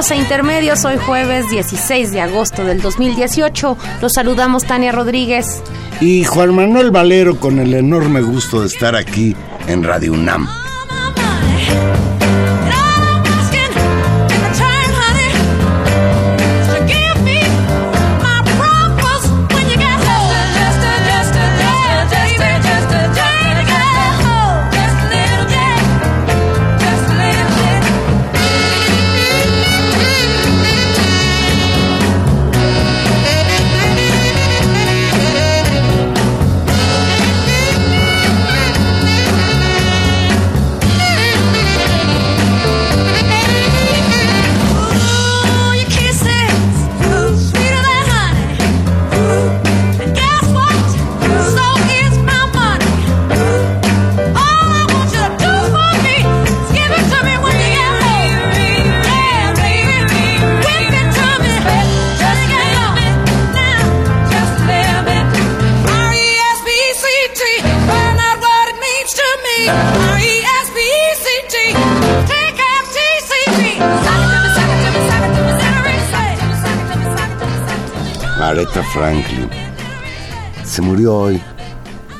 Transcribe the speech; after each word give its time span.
Bienvenidos 0.00 0.18
a 0.18 0.30
Intermedios, 0.30 0.84
hoy 0.86 0.96
jueves 0.96 1.50
16 1.50 2.10
de 2.12 2.22
agosto 2.22 2.64
del 2.64 2.80
2018. 2.80 3.76
Los 4.00 4.14
saludamos 4.14 4.64
Tania 4.64 4.92
Rodríguez. 4.92 5.62
Y 6.00 6.24
Juan 6.24 6.54
Manuel 6.54 6.90
Valero 6.90 7.38
con 7.38 7.58
el 7.58 7.74
enorme 7.74 8.22
gusto 8.22 8.62
de 8.62 8.68
estar 8.68 8.96
aquí 8.96 9.36
en 9.66 9.84
Radio 9.84 10.14
UNAM. 10.14 10.48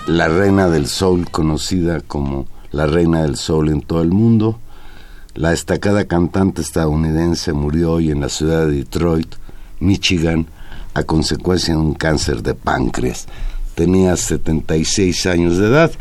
La 0.06 0.28
reina 0.28 0.68
del 0.68 0.86
soul, 0.86 1.30
conocida 1.30 2.00
como 2.00 2.46
la 2.72 2.86
reina 2.86 3.22
del 3.22 3.36
soul 3.36 3.68
en 3.68 3.82
todo 3.82 4.02
el 4.02 4.10
mundo. 4.10 4.58
La 5.34 5.50
destacada 5.50 6.06
cantante 6.06 6.62
estadounidense 6.62 7.52
murió 7.52 7.92
hoy 7.92 8.10
en 8.10 8.20
la 8.20 8.28
ciudad 8.28 8.66
de 8.66 8.76
Detroit, 8.76 9.34
Michigan, 9.78 10.46
a 10.94 11.04
consecuencia 11.04 11.74
de 11.74 11.80
un 11.80 11.94
cáncer 11.94 12.42
de 12.42 12.54
páncreas. 12.54 13.26
Tenía 13.74 14.16
76 14.16 15.26
años 15.26 15.58
de 15.58 15.68
edad. 15.68 15.92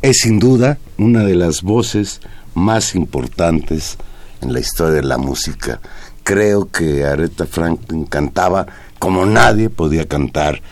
Es 0.00 0.18
sin 0.22 0.38
duda 0.38 0.78
una 0.96 1.24
de 1.24 1.34
las 1.34 1.62
voces 1.62 2.20
más 2.54 2.94
importantes 2.94 3.98
en 4.40 4.52
la 4.52 4.60
historia 4.60 4.96
de 4.96 5.02
la 5.02 5.18
música. 5.18 5.80
Creo 6.22 6.70
que 6.70 7.04
Aretha 7.04 7.46
Franklin 7.46 8.04
cantaba 8.04 8.66
como 8.98 9.26
nadie 9.26 9.68
podía 9.68 10.08
cantar. 10.08 10.62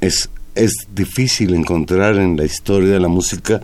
Es, 0.00 0.28
es 0.54 0.72
difícil 0.94 1.54
encontrar 1.54 2.16
en 2.16 2.36
la 2.36 2.44
historia 2.44 2.92
de 2.92 3.00
la 3.00 3.08
música 3.08 3.60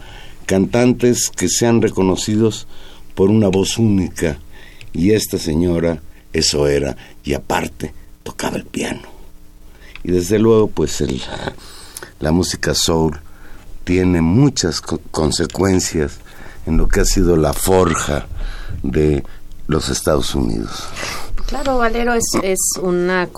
cantantes 0.46 1.30
que 1.30 1.48
sean 1.48 1.80
reconocidos 1.80 2.66
por 3.14 3.30
una 3.30 3.48
voz 3.48 3.78
única. 3.78 4.38
Y 4.92 5.12
esta 5.12 5.38
señora 5.38 6.00
eso 6.32 6.66
era. 6.66 6.96
Y 7.24 7.34
aparte, 7.34 7.94
tocaba 8.22 8.56
el 8.56 8.64
piano. 8.64 9.02
Y 10.02 10.12
desde 10.12 10.38
luego, 10.38 10.68
pues 10.68 11.00
el, 11.00 11.22
la 12.18 12.32
música 12.32 12.74
soul 12.74 13.20
tiene 13.84 14.20
muchas 14.20 14.80
consecuencias 14.80 16.18
en 16.66 16.76
lo 16.76 16.88
que 16.88 17.00
ha 17.00 17.04
sido 17.04 17.36
la 17.36 17.52
forja 17.52 18.26
de 18.82 19.24
los 19.66 19.88
Estados 19.88 20.34
Unidos. 20.34 20.84
Claro, 21.50 21.78
Valero 21.78 22.14
es, 22.14 22.22
es 22.44 22.60
una, 22.80 23.28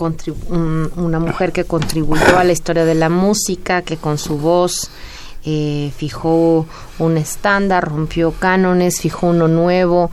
una 0.97 1.19
mujer 1.19 1.51
que 1.51 1.65
contribuyó 1.65 2.37
a 2.37 2.43
la 2.43 2.51
historia 2.51 2.85
de 2.85 2.93
la 2.93 3.09
música, 3.09 3.81
que 3.81 3.97
con 3.97 4.19
su 4.19 4.37
voz 4.37 4.91
eh, 5.45 5.91
fijó 5.97 6.67
un 6.99 7.17
estándar, 7.17 7.89
rompió 7.89 8.31
cánones, 8.31 9.01
fijó 9.01 9.29
uno 9.29 9.47
nuevo, 9.47 10.11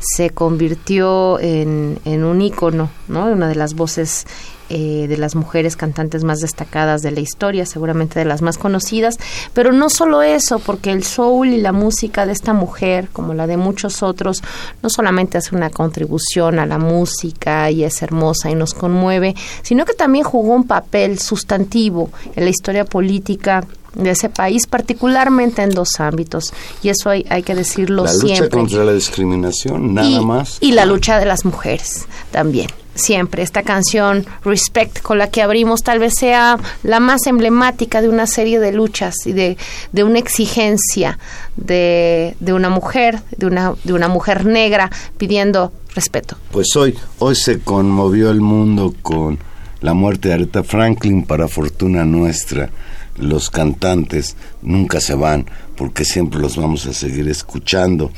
se 0.00 0.30
convirtió 0.30 1.38
en, 1.40 1.98
en 2.06 2.24
un 2.24 2.40
ícono, 2.40 2.88
¿no? 3.08 3.26
Una 3.26 3.48
de 3.48 3.54
las 3.54 3.74
voces 3.74 4.26
eh, 4.74 5.06
de 5.06 5.18
las 5.18 5.34
mujeres 5.34 5.76
cantantes 5.76 6.24
más 6.24 6.38
destacadas 6.38 7.02
de 7.02 7.10
la 7.10 7.20
historia, 7.20 7.66
seguramente 7.66 8.18
de 8.18 8.24
las 8.24 8.40
más 8.40 8.56
conocidas, 8.56 9.18
pero 9.52 9.70
no 9.70 9.90
solo 9.90 10.22
eso, 10.22 10.60
porque 10.60 10.92
el 10.92 11.04
soul 11.04 11.48
y 11.48 11.60
la 11.60 11.72
música 11.72 12.24
de 12.24 12.32
esta 12.32 12.54
mujer, 12.54 13.10
como 13.12 13.34
la 13.34 13.46
de 13.46 13.58
muchos 13.58 14.02
otros, 14.02 14.42
no 14.82 14.88
solamente 14.88 15.36
hace 15.36 15.54
una 15.54 15.68
contribución 15.68 16.58
a 16.58 16.64
la 16.64 16.78
música 16.78 17.70
y 17.70 17.84
es 17.84 18.00
hermosa 18.00 18.48
y 18.48 18.54
nos 18.54 18.72
conmueve, 18.72 19.34
sino 19.60 19.84
que 19.84 19.92
también 19.92 20.24
jugó 20.24 20.54
un 20.54 20.66
papel 20.66 21.18
sustantivo 21.18 22.10
en 22.34 22.44
la 22.44 22.50
historia 22.50 22.86
política 22.86 23.66
de 23.94 24.12
ese 24.12 24.30
país, 24.30 24.66
particularmente 24.66 25.60
en 25.60 25.68
dos 25.68 26.00
ámbitos, 26.00 26.54
y 26.82 26.88
eso 26.88 27.10
hay, 27.10 27.26
hay 27.28 27.42
que 27.42 27.54
decirlo 27.54 28.08
siempre. 28.08 28.36
La 28.36 28.44
lucha 28.44 28.56
contra 28.56 28.84
la 28.86 28.94
discriminación, 28.94 29.92
nada 29.92 30.22
más. 30.22 30.56
Y 30.62 30.72
la 30.72 30.86
lucha 30.86 31.18
de 31.18 31.26
las 31.26 31.44
mujeres 31.44 32.06
también 32.30 32.68
siempre. 32.94 33.42
Esta 33.42 33.62
canción 33.62 34.26
Respect 34.44 35.00
con 35.02 35.18
la 35.18 35.30
que 35.30 35.42
abrimos 35.42 35.82
tal 35.82 35.98
vez 35.98 36.14
sea 36.14 36.58
la 36.82 37.00
más 37.00 37.26
emblemática 37.26 38.02
de 38.02 38.08
una 38.08 38.26
serie 38.26 38.58
de 38.60 38.72
luchas 38.72 39.14
y 39.26 39.32
de, 39.32 39.56
de 39.92 40.04
una 40.04 40.18
exigencia 40.18 41.18
de, 41.56 42.36
de, 42.40 42.52
una 42.52 42.68
mujer, 42.68 43.20
de 43.36 43.46
una, 43.46 43.74
de 43.84 43.92
una 43.92 44.08
mujer 44.08 44.44
negra 44.44 44.90
pidiendo 45.18 45.72
respeto. 45.94 46.36
Pues 46.50 46.74
hoy, 46.76 46.96
hoy 47.18 47.34
se 47.34 47.60
conmovió 47.60 48.30
el 48.30 48.40
mundo 48.40 48.94
con 49.02 49.38
la 49.80 49.94
muerte 49.94 50.28
de 50.28 50.34
Aretha 50.34 50.62
Franklin 50.62 51.24
para 51.24 51.48
fortuna 51.48 52.04
nuestra. 52.04 52.70
Los 53.18 53.50
cantantes 53.50 54.36
nunca 54.62 55.00
se 55.00 55.14
van 55.14 55.46
porque 55.76 56.04
siempre 56.04 56.40
los 56.40 56.56
vamos 56.56 56.86
a 56.86 56.92
seguir 56.92 57.28
escuchando. 57.28 58.10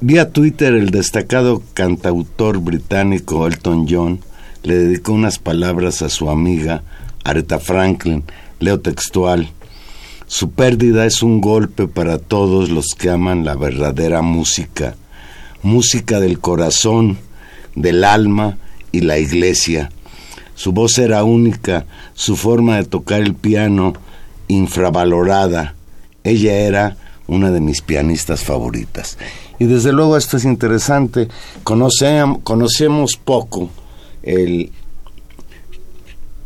Vía 0.00 0.32
Twitter 0.32 0.74
el 0.74 0.90
destacado 0.90 1.62
cantautor 1.72 2.58
británico 2.58 3.46
Elton 3.46 3.86
John 3.88 4.20
le 4.64 4.74
dedicó 4.74 5.12
unas 5.12 5.38
palabras 5.38 6.02
a 6.02 6.08
su 6.08 6.30
amiga 6.30 6.82
Aretha 7.22 7.60
Franklin, 7.60 8.24
leo 8.58 8.80
textual. 8.80 9.50
Su 10.26 10.50
pérdida 10.50 11.06
es 11.06 11.22
un 11.22 11.40
golpe 11.40 11.86
para 11.86 12.18
todos 12.18 12.70
los 12.70 12.88
que 12.98 13.08
aman 13.08 13.44
la 13.44 13.54
verdadera 13.54 14.20
música, 14.20 14.96
música 15.62 16.18
del 16.18 16.40
corazón, 16.40 17.18
del 17.76 18.02
alma 18.02 18.58
y 18.90 19.00
la 19.00 19.18
iglesia. 19.18 19.90
Su 20.56 20.72
voz 20.72 20.98
era 20.98 21.24
única, 21.24 21.86
su 22.14 22.36
forma 22.36 22.76
de 22.76 22.84
tocar 22.84 23.20
el 23.20 23.34
piano 23.34 23.94
infravalorada. 24.48 25.76
Ella 26.24 26.54
era 26.54 26.96
una 27.26 27.50
de 27.50 27.60
mis 27.60 27.80
pianistas 27.80 28.42
favoritas. 28.42 29.18
Y 29.58 29.66
desde 29.66 29.92
luego 29.92 30.16
esto 30.16 30.36
es 30.36 30.44
interesante, 30.44 31.28
conocemos 31.62 33.16
poco 33.24 33.70
el, 34.22 34.72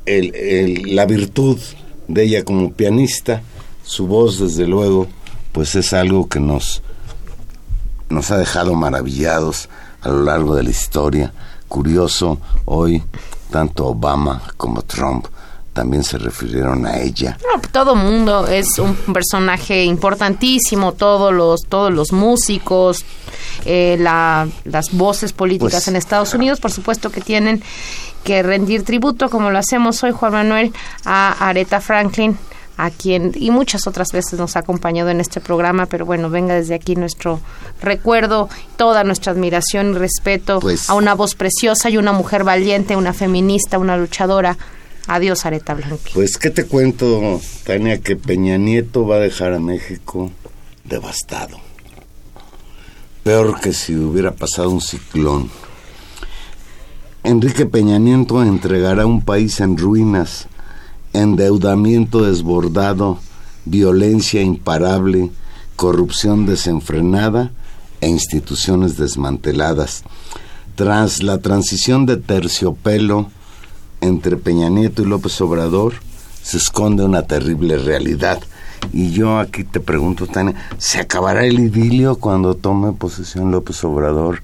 la 0.06 1.06
virtud 1.06 1.58
de 2.06 2.24
ella 2.24 2.44
como 2.44 2.72
pianista, 2.72 3.42
su 3.84 4.06
voz 4.06 4.38
desde 4.38 4.66
luego 4.66 5.06
pues 5.52 5.74
es 5.74 5.92
algo 5.92 6.28
que 6.28 6.40
nos, 6.40 6.82
nos 8.10 8.30
ha 8.30 8.38
dejado 8.38 8.74
maravillados 8.74 9.68
a 10.02 10.08
lo 10.08 10.22
largo 10.22 10.54
de 10.54 10.62
la 10.62 10.70
historia. 10.70 11.32
Curioso, 11.68 12.38
hoy 12.64 13.02
tanto 13.50 13.86
Obama 13.86 14.42
como 14.56 14.82
Trump 14.82 15.26
también 15.78 16.02
se 16.02 16.18
refirieron 16.18 16.84
a 16.86 16.98
ella. 16.98 17.38
No, 17.54 17.62
todo 17.70 17.94
mundo 17.94 18.48
es 18.48 18.80
un 18.80 18.96
personaje 18.96 19.84
importantísimo, 19.84 20.90
todos 20.90 21.32
los 21.32 21.66
todos 21.66 21.92
los 21.92 22.10
músicos, 22.10 23.04
eh, 23.64 23.96
la, 24.00 24.48
las 24.64 24.90
voces 24.90 25.32
políticas 25.32 25.74
pues 25.74 25.86
en 25.86 25.94
Estados 25.94 26.34
Unidos, 26.34 26.58
por 26.58 26.72
supuesto 26.72 27.10
que 27.10 27.20
tienen 27.20 27.62
que 28.24 28.42
rendir 28.42 28.82
tributo, 28.82 29.30
como 29.30 29.52
lo 29.52 29.58
hacemos 29.58 30.02
hoy, 30.02 30.10
Juan 30.10 30.32
Manuel, 30.32 30.72
a 31.04 31.48
Aretha 31.48 31.80
Franklin, 31.80 32.36
a 32.76 32.90
quien 32.90 33.30
y 33.36 33.52
muchas 33.52 33.86
otras 33.86 34.08
veces 34.12 34.36
nos 34.36 34.56
ha 34.56 34.58
acompañado 34.58 35.10
en 35.10 35.20
este 35.20 35.40
programa, 35.40 35.86
pero 35.86 36.04
bueno, 36.04 36.28
venga 36.28 36.54
desde 36.54 36.74
aquí 36.74 36.96
nuestro 36.96 37.38
recuerdo, 37.80 38.48
toda 38.76 39.04
nuestra 39.04 39.30
admiración 39.30 39.92
y 39.92 39.98
respeto 39.98 40.58
pues 40.58 40.90
a 40.90 40.94
una 40.94 41.14
voz 41.14 41.36
preciosa 41.36 41.88
y 41.88 41.98
una 41.98 42.10
mujer 42.10 42.42
valiente, 42.42 42.96
una 42.96 43.12
feminista, 43.12 43.78
una 43.78 43.96
luchadora. 43.96 44.58
Adiós, 45.08 45.44
Areta 45.44 45.74
Blanqui. 45.74 46.12
Pues, 46.14 46.36
¿qué 46.36 46.50
te 46.50 46.66
cuento, 46.66 47.40
Tania? 47.64 48.00
Que 48.00 48.14
Peña 48.14 48.58
Nieto 48.58 49.06
va 49.06 49.16
a 49.16 49.20
dejar 49.20 49.54
a 49.54 49.58
México 49.58 50.30
devastado. 50.84 51.58
Peor 53.24 53.60
que 53.60 53.72
si 53.72 53.96
hubiera 53.96 54.32
pasado 54.32 54.70
un 54.70 54.80
ciclón. 54.80 55.50
Enrique 57.24 57.66
Peña 57.66 57.98
Nieto 57.98 58.42
entregará 58.42 59.06
un 59.06 59.22
país 59.22 59.60
en 59.60 59.76
ruinas 59.76 60.46
endeudamiento 61.12 62.22
desbordado, 62.22 63.18
violencia 63.64 64.42
imparable, 64.42 65.30
corrupción 65.76 66.46
desenfrenada 66.46 67.52
e 68.00 68.08
instituciones 68.08 68.96
desmanteladas. 68.96 70.04
Tras 70.74 71.22
la 71.22 71.38
transición 71.38 72.06
de 72.06 72.18
terciopelo 72.18 73.30
entre 74.00 74.36
Peña 74.36 74.68
Nieto 74.68 75.02
y 75.02 75.06
López 75.06 75.40
Obrador, 75.40 75.94
se 76.42 76.56
esconde 76.56 77.04
una 77.04 77.22
terrible 77.22 77.78
realidad. 77.78 78.40
Y 78.92 79.10
yo 79.10 79.38
aquí 79.38 79.64
te 79.64 79.80
pregunto, 79.80 80.26
Tania, 80.26 80.54
¿se 80.78 80.98
acabará 80.98 81.44
el 81.44 81.58
idilio 81.58 82.16
cuando 82.16 82.54
tome 82.54 82.92
posesión 82.92 83.50
López 83.50 83.82
Obrador 83.84 84.42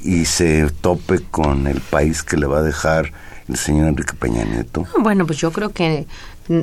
y 0.00 0.24
se 0.24 0.68
tope 0.80 1.20
con 1.30 1.66
el 1.66 1.80
país 1.80 2.22
que 2.22 2.36
le 2.36 2.46
va 2.46 2.58
a 2.58 2.62
dejar 2.62 3.12
el 3.48 3.56
señor 3.56 3.88
Enrique 3.88 4.14
Peña 4.14 4.44
Nieto? 4.44 4.86
Bueno, 5.00 5.26
pues 5.26 5.38
yo 5.38 5.52
creo 5.52 5.70
que 5.70 6.06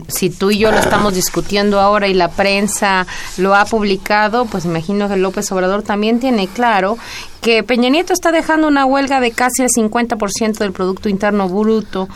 si 0.07 0.29
tú 0.29 0.51
y 0.51 0.57
yo 0.57 0.71
lo 0.71 0.77
estamos 0.77 1.13
discutiendo 1.13 1.79
ahora 1.79 2.07
y 2.07 2.13
la 2.13 2.29
prensa 2.29 3.05
lo 3.37 3.55
ha 3.55 3.65
publicado, 3.65 4.45
pues 4.45 4.65
imagino 4.65 5.07
que 5.07 5.17
López 5.17 5.51
Obrador 5.51 5.83
también 5.83 6.19
tiene 6.19 6.47
claro 6.47 6.97
que 7.41 7.63
Peña 7.63 7.89
Nieto 7.89 8.13
está 8.13 8.31
dejando 8.31 8.67
una 8.67 8.85
huelga 8.85 9.19
de 9.19 9.31
casi 9.31 9.61
el 9.61 9.69
50% 9.69 10.57
del 10.57 10.71
Producto 10.71 11.09
Interno 11.09 11.47
Bruto 11.47 12.07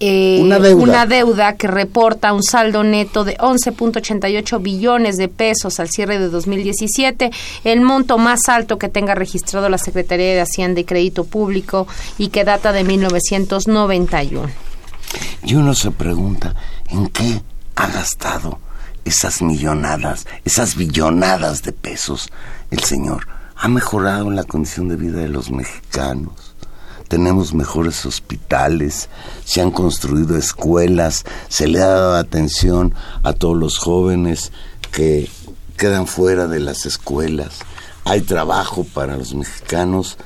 eh, 0.00 0.40
una, 0.42 1.06
deuda. 1.06 1.56
que 1.56 1.68
reporta 1.68 2.32
un 2.32 2.42
saldo 2.42 2.82
neto 2.82 3.24
de 3.24 3.36
11.88 3.38 4.60
billones 4.60 5.16
de 5.16 5.28
pesos 5.28 5.78
al 5.78 5.88
cierre 5.88 6.18
de 6.18 6.28
2017, 6.28 7.30
el 7.62 7.80
monto 7.80 8.18
más 8.18 8.40
alto 8.48 8.76
que 8.76 8.88
tenga 8.88 9.14
registrado 9.14 9.68
la 9.68 9.78
Secretaría 9.78 10.34
de 10.34 10.40
Hacienda 10.40 10.80
y 10.80 10.84
Crédito 10.84 11.24
Público 11.24 11.86
y 12.18 12.28
que 12.28 12.44
data 12.44 12.72
de 12.72 12.84
1991. 12.84 14.73
Y 15.44 15.54
uno 15.56 15.74
se 15.74 15.90
pregunta, 15.90 16.54
¿en 16.88 17.08
qué 17.08 17.42
ha 17.76 17.86
gastado 17.88 18.58
esas 19.04 19.42
millonadas, 19.42 20.26
esas 20.44 20.74
billonadas 20.74 21.62
de 21.62 21.72
pesos 21.72 22.30
el 22.70 22.80
señor? 22.80 23.26
¿Ha 23.56 23.68
mejorado 23.68 24.30
la 24.30 24.44
condición 24.44 24.88
de 24.88 24.96
vida 24.96 25.20
de 25.20 25.28
los 25.28 25.50
mexicanos? 25.50 26.54
tenemos 27.08 27.54
mejores 27.54 28.06
hospitales, 28.06 29.08
se 29.44 29.60
han 29.60 29.70
construido 29.70 30.36
escuelas, 30.36 31.24
se 31.48 31.68
le 31.68 31.80
ha 31.80 31.86
dado 31.86 32.16
atención 32.16 32.94
a 33.22 33.34
todos 33.34 33.56
los 33.56 33.78
jóvenes 33.78 34.52
que 34.90 35.28
quedan 35.76 36.06
fuera 36.06 36.46
de 36.46 36.60
las 36.60 36.86
escuelas, 36.86 37.60
hay 38.04 38.22
trabajo 38.22 38.84
para 38.84 39.16
los 39.16 39.34
mexicanos, 39.34 40.16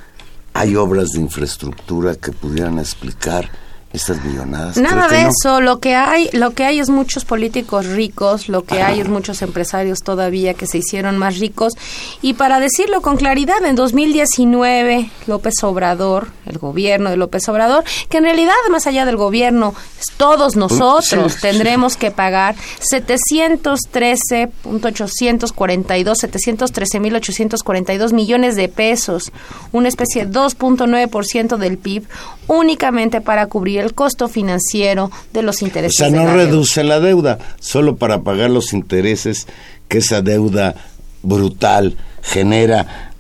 hay 0.55 0.77
obras 0.77 1.11
de 1.11 1.21
infraestructura 1.21 2.15
que 2.15 2.33
pudieran 2.33 2.79
explicar 2.79 3.51
estas 3.93 4.23
millonadas. 4.23 4.77
Nada 4.77 5.09
de 5.09 5.29
eso, 5.29 5.63
lo 5.63 5.81
que 5.81 5.95
hay, 5.95 6.29
lo 6.33 6.53
que 6.53 6.65
hay 6.65 6.79
es 6.79 6.91
muchos 6.91 7.25
políticos 7.25 7.87
ricos, 7.87 8.51
lo 8.51 8.65
que 8.65 8.83
hay 8.83 9.01
es 9.01 9.09
muchos 9.09 9.41
empresarios 9.41 10.01
todavía 10.01 10.53
que 10.53 10.67
se 10.67 10.77
hicieron 10.79 11.17
más 11.17 11.39
ricos. 11.39 11.73
Y 12.21 12.35
para 12.35 12.61
decirlo 12.61 13.01
con 13.01 13.17
claridad, 13.17 13.65
en 13.65 13.77
2019 13.77 15.09
López 15.27 15.55
Obrador, 15.63 16.29
el 16.45 16.59
gobierno 16.59 17.09
de 17.09 17.17
López 17.17 17.49
Obrador, 17.49 17.83
que 18.11 18.19
en 18.19 18.25
realidad 18.25 18.53
más 18.71 18.87
allá 18.87 19.07
del 19.07 19.17
gobierno, 19.17 19.75
todos 20.19 20.55
nosotros 20.57 21.39
tendremos 21.41 21.97
que 21.97 22.11
pagar 22.11 22.57
713.842, 22.93 25.55
713.842 25.55 28.13
millones 28.13 28.55
de 28.55 28.69
pesos, 28.69 29.33
una 29.73 29.89
especie 29.89 30.27
de 30.27 30.39
2.9% 30.39 31.57
del 31.57 31.79
PIB 31.79 32.07
únicamente 32.49 33.21
para 33.21 33.47
cubrir 33.47 33.78
el 33.79 33.95
costo 33.95 34.29
financiero 34.29 35.11
de 35.33 35.43
los 35.43 35.63
intereses. 35.63 36.01
O 36.01 36.05
sea, 36.05 36.11
no 36.11 36.33
reduce 36.35 36.85
la 36.85 37.01
deuda, 37.01 37.39
solo 37.61 37.97
para 37.97 38.23
pagar 38.23 38.51
los 38.51 38.73
intereses 38.73 39.47
que 39.89 39.99
esa 39.99 40.23
deuda 40.23 40.75
brutal 41.23 41.97
genera. 42.23 43.13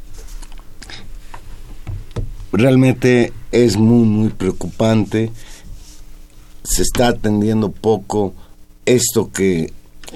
Realmente 2.53 3.33
es 3.53 3.77
muy, 3.77 4.07
muy 4.07 4.29
preocupante. 4.31 5.31
Se 6.63 6.83
está 6.83 7.09
atendiendo 7.09 7.71
poco 7.71 8.35
esto 8.87 9.31
que, 9.33 9.73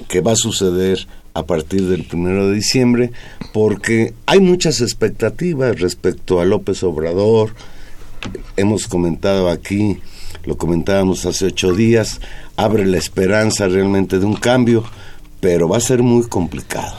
que 0.07 0.21
va 0.21 0.33
a 0.33 0.35
suceder 0.35 1.07
a 1.33 1.45
partir 1.45 1.87
del 1.87 2.05
primero 2.05 2.47
de 2.47 2.55
diciembre, 2.55 3.11
porque 3.53 4.13
hay 4.25 4.39
muchas 4.39 4.81
expectativas 4.81 5.79
respecto 5.79 6.39
a 6.39 6.45
López 6.45 6.83
Obrador. 6.83 7.55
Hemos 8.55 8.87
comentado 8.87 9.49
aquí 9.49 9.99
lo 10.43 10.57
comentábamos 10.57 11.25
hace 11.25 11.45
ocho 11.47 11.73
días, 11.73 12.19
abre 12.55 12.85
la 12.85 12.97
esperanza 12.97 13.67
realmente 13.67 14.19
de 14.19 14.25
un 14.25 14.35
cambio, 14.35 14.83
pero 15.39 15.67
va 15.67 15.77
a 15.77 15.81
ser 15.81 16.03
muy 16.03 16.27
complicado. 16.27 16.93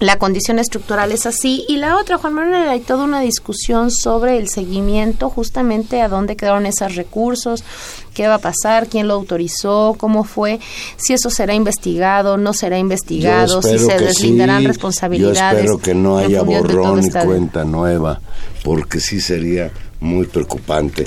La 0.00 0.18
condición 0.18 0.58
estructural 0.58 1.12
es 1.12 1.24
así. 1.24 1.64
Y 1.68 1.76
la 1.76 1.96
otra, 1.96 2.18
Juan 2.18 2.34
Manuel, 2.34 2.68
hay 2.68 2.80
toda 2.80 3.04
una 3.04 3.20
discusión 3.20 3.90
sobre 3.90 4.38
el 4.38 4.48
seguimiento, 4.48 5.30
justamente 5.30 6.02
a 6.02 6.08
dónde 6.08 6.36
quedaron 6.36 6.66
esos 6.66 6.96
recursos, 6.96 7.64
qué 8.12 8.26
va 8.26 8.34
a 8.34 8.38
pasar, 8.38 8.88
quién 8.88 9.08
lo 9.08 9.14
autorizó, 9.14 9.94
cómo 9.96 10.24
fue, 10.24 10.58
si 10.96 11.14
eso 11.14 11.30
será 11.30 11.54
investigado, 11.54 12.36
no 12.36 12.52
será 12.52 12.78
investigado, 12.78 13.62
si 13.62 13.78
se 13.78 13.98
deslindarán 13.98 14.64
responsabilidades. 14.64 15.64
Yo 15.64 15.74
espero 15.74 15.78
que 15.78 15.94
no 15.94 16.18
haya 16.18 16.42
borrón 16.42 17.00
ni 17.00 17.10
cuenta 17.10 17.64
nueva, 17.64 18.20
porque 18.62 19.00
sí 19.00 19.20
sería 19.20 19.70
muy 20.00 20.26
preocupante. 20.26 21.06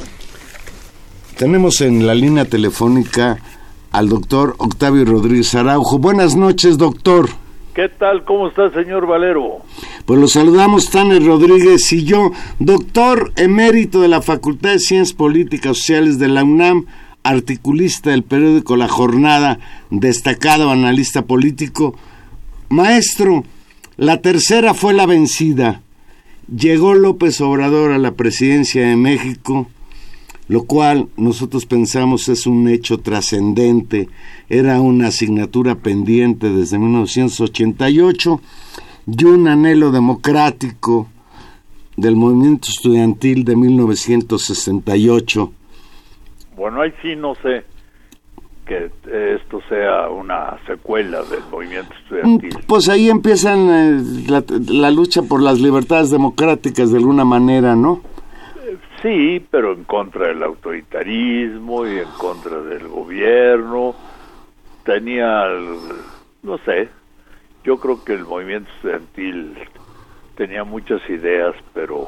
Tenemos 1.38 1.82
en 1.82 2.08
la 2.08 2.16
línea 2.16 2.46
telefónica 2.46 3.38
al 3.92 4.10
doctor 4.10 4.56
Octavio 4.58 5.06
Rodríguez 5.06 5.54
Araujo. 5.54 6.00
Buenas 6.00 6.36
noches, 6.36 6.80
doctor. 6.80 7.30
¿Qué 7.76 7.90
tal? 7.90 8.26
¿Cómo 8.26 8.48
está, 8.48 8.72
señor 8.72 9.06
Valero? 9.06 9.60
Pues 10.08 10.20
lo 10.20 10.28
saludamos, 10.28 10.90
Taner 10.90 11.24
Rodríguez 11.24 11.94
y 11.94 12.06
yo, 12.06 12.32
doctor 12.58 13.34
emérito 13.36 14.02
de 14.02 14.08
la 14.08 14.24
Facultad 14.24 14.72
de 14.72 14.80
Ciencias 14.80 15.16
Políticas 15.16 15.78
Sociales 15.78 16.18
de 16.18 16.28
la 16.28 16.44
UNAM, 16.44 16.88
articulista 17.22 18.10
del 18.10 18.24
periódico 18.24 18.76
La 18.76 18.88
Jornada, 18.88 19.60
destacado 19.92 20.72
analista 20.72 21.26
político. 21.26 21.96
Maestro, 22.70 23.44
la 23.96 24.22
tercera 24.22 24.74
fue 24.74 24.96
la 24.96 25.06
vencida. 25.06 25.82
Llegó 26.48 26.96
López 26.96 27.40
Obrador 27.42 27.92
a 27.92 28.00
la 28.00 28.14
presidencia 28.14 28.88
de 28.88 28.96
México 28.96 29.68
lo 30.48 30.64
cual 30.64 31.08
nosotros 31.18 31.66
pensamos 31.66 32.30
es 32.30 32.48
un 32.48 32.68
hecho 32.70 33.00
trascendente, 33.00 34.08
era 34.50 34.80
una 34.80 35.08
asignatura 35.08 35.76
pendiente 35.76 36.50
desde 36.50 36.80
1988 36.80 38.42
y 39.08 39.26
un 39.26 39.48
anhelo 39.48 39.92
democrático 39.92 41.08
del 41.98 42.16
movimiento 42.16 42.70
estudiantil 42.70 43.44
de 43.44 43.56
1968. 43.56 45.52
Bueno, 46.56 46.82
ahí 46.82 46.94
sí 47.02 47.16
no 47.16 47.36
sé 47.36 47.66
que 48.66 48.92
esto 49.36 49.62
sea 49.70 50.10
una 50.10 50.58
secuela 50.68 51.24
del 51.24 51.40
movimiento 51.50 51.94
estudiantil. 52.04 52.58
Pues 52.68 52.90
ahí 52.90 53.10
empiezan 53.10 53.70
eh, 53.70 54.02
la, 54.28 54.44
la, 54.68 54.92
lucha 54.92 55.22
por 55.22 55.42
las 55.42 55.60
libertades 55.60 56.12
democráticas 56.12 56.92
de 56.92 56.98
alguna 56.98 57.24
manera, 57.24 57.76
¿no? 57.76 58.02
Sí, 59.02 59.46
pero 59.52 59.74
en 59.74 59.84
contra 59.84 60.28
del 60.28 60.42
autoritarismo 60.42 61.86
y 61.86 62.00
en 62.00 62.10
contra 62.18 62.60
del 62.62 62.88
gobierno. 62.88 63.96
Tenía, 64.84 65.46
no 66.42 66.58
sé, 66.60 66.90
yo 67.64 67.78
creo 67.78 68.04
que 68.04 68.14
el 68.14 68.24
movimiento 68.24 68.70
estudiantil 68.76 69.58
tenía 70.36 70.64
muchas 70.64 71.02
ideas, 71.10 71.56
pero, 71.74 72.08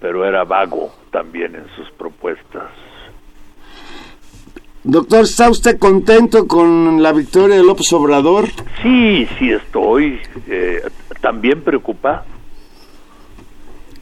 pero 0.00 0.24
era 0.24 0.44
vago 0.44 0.92
también 1.10 1.54
en 1.54 1.66
sus 1.76 1.90
propuestas. 1.92 2.70
Doctor, 4.82 5.24
¿está 5.24 5.50
usted 5.50 5.78
contento 5.78 6.46
con 6.46 7.02
la 7.02 7.12
victoria 7.12 7.56
de 7.56 7.62
López 7.62 7.92
Obrador? 7.92 8.46
Sí, 8.82 9.28
sí 9.38 9.50
estoy. 9.50 10.20
Eh, 10.48 10.82
también 11.20 11.62
preocupado 11.62 12.37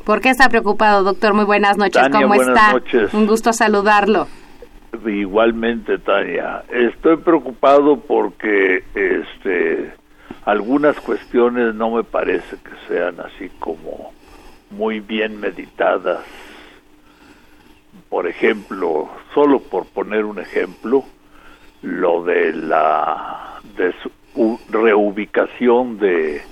¿Por 0.07 0.21
qué 0.21 0.29
está 0.29 0.49
preocupado, 0.49 1.03
doctor? 1.03 1.35
Muy 1.35 1.45
buenas 1.45 1.77
noches. 1.77 2.01
¿Cómo 2.13 2.29
buenas 2.29 2.47
está? 2.47 2.73
Noches. 2.75 3.13
Un 3.13 3.27
gusto 3.27 3.53
saludarlo. 3.53 4.29
Igualmente, 5.05 5.99
Tania. 5.99 6.63
Estoy 6.71 7.17
preocupado 7.17 7.99
porque 7.99 8.85
este 8.95 9.93
algunas 10.45 11.01
cuestiones 11.01 11.75
no 11.75 11.91
me 11.91 12.05
parece 12.05 12.57
que 12.57 12.71
sean 12.87 13.17
así 13.19 13.49
como 13.59 14.13
muy 14.71 15.01
bien 15.01 15.41
meditadas. 15.41 16.21
Por 18.09 18.29
ejemplo, 18.29 19.11
solo 19.35 19.59
por 19.59 19.87
poner 19.87 20.25
un 20.25 20.39
ejemplo, 20.39 21.03
lo 21.83 22.23
de 22.23 22.53
la 22.53 23.61
de 23.77 23.93
reubicación 24.71 25.99
de 25.99 26.43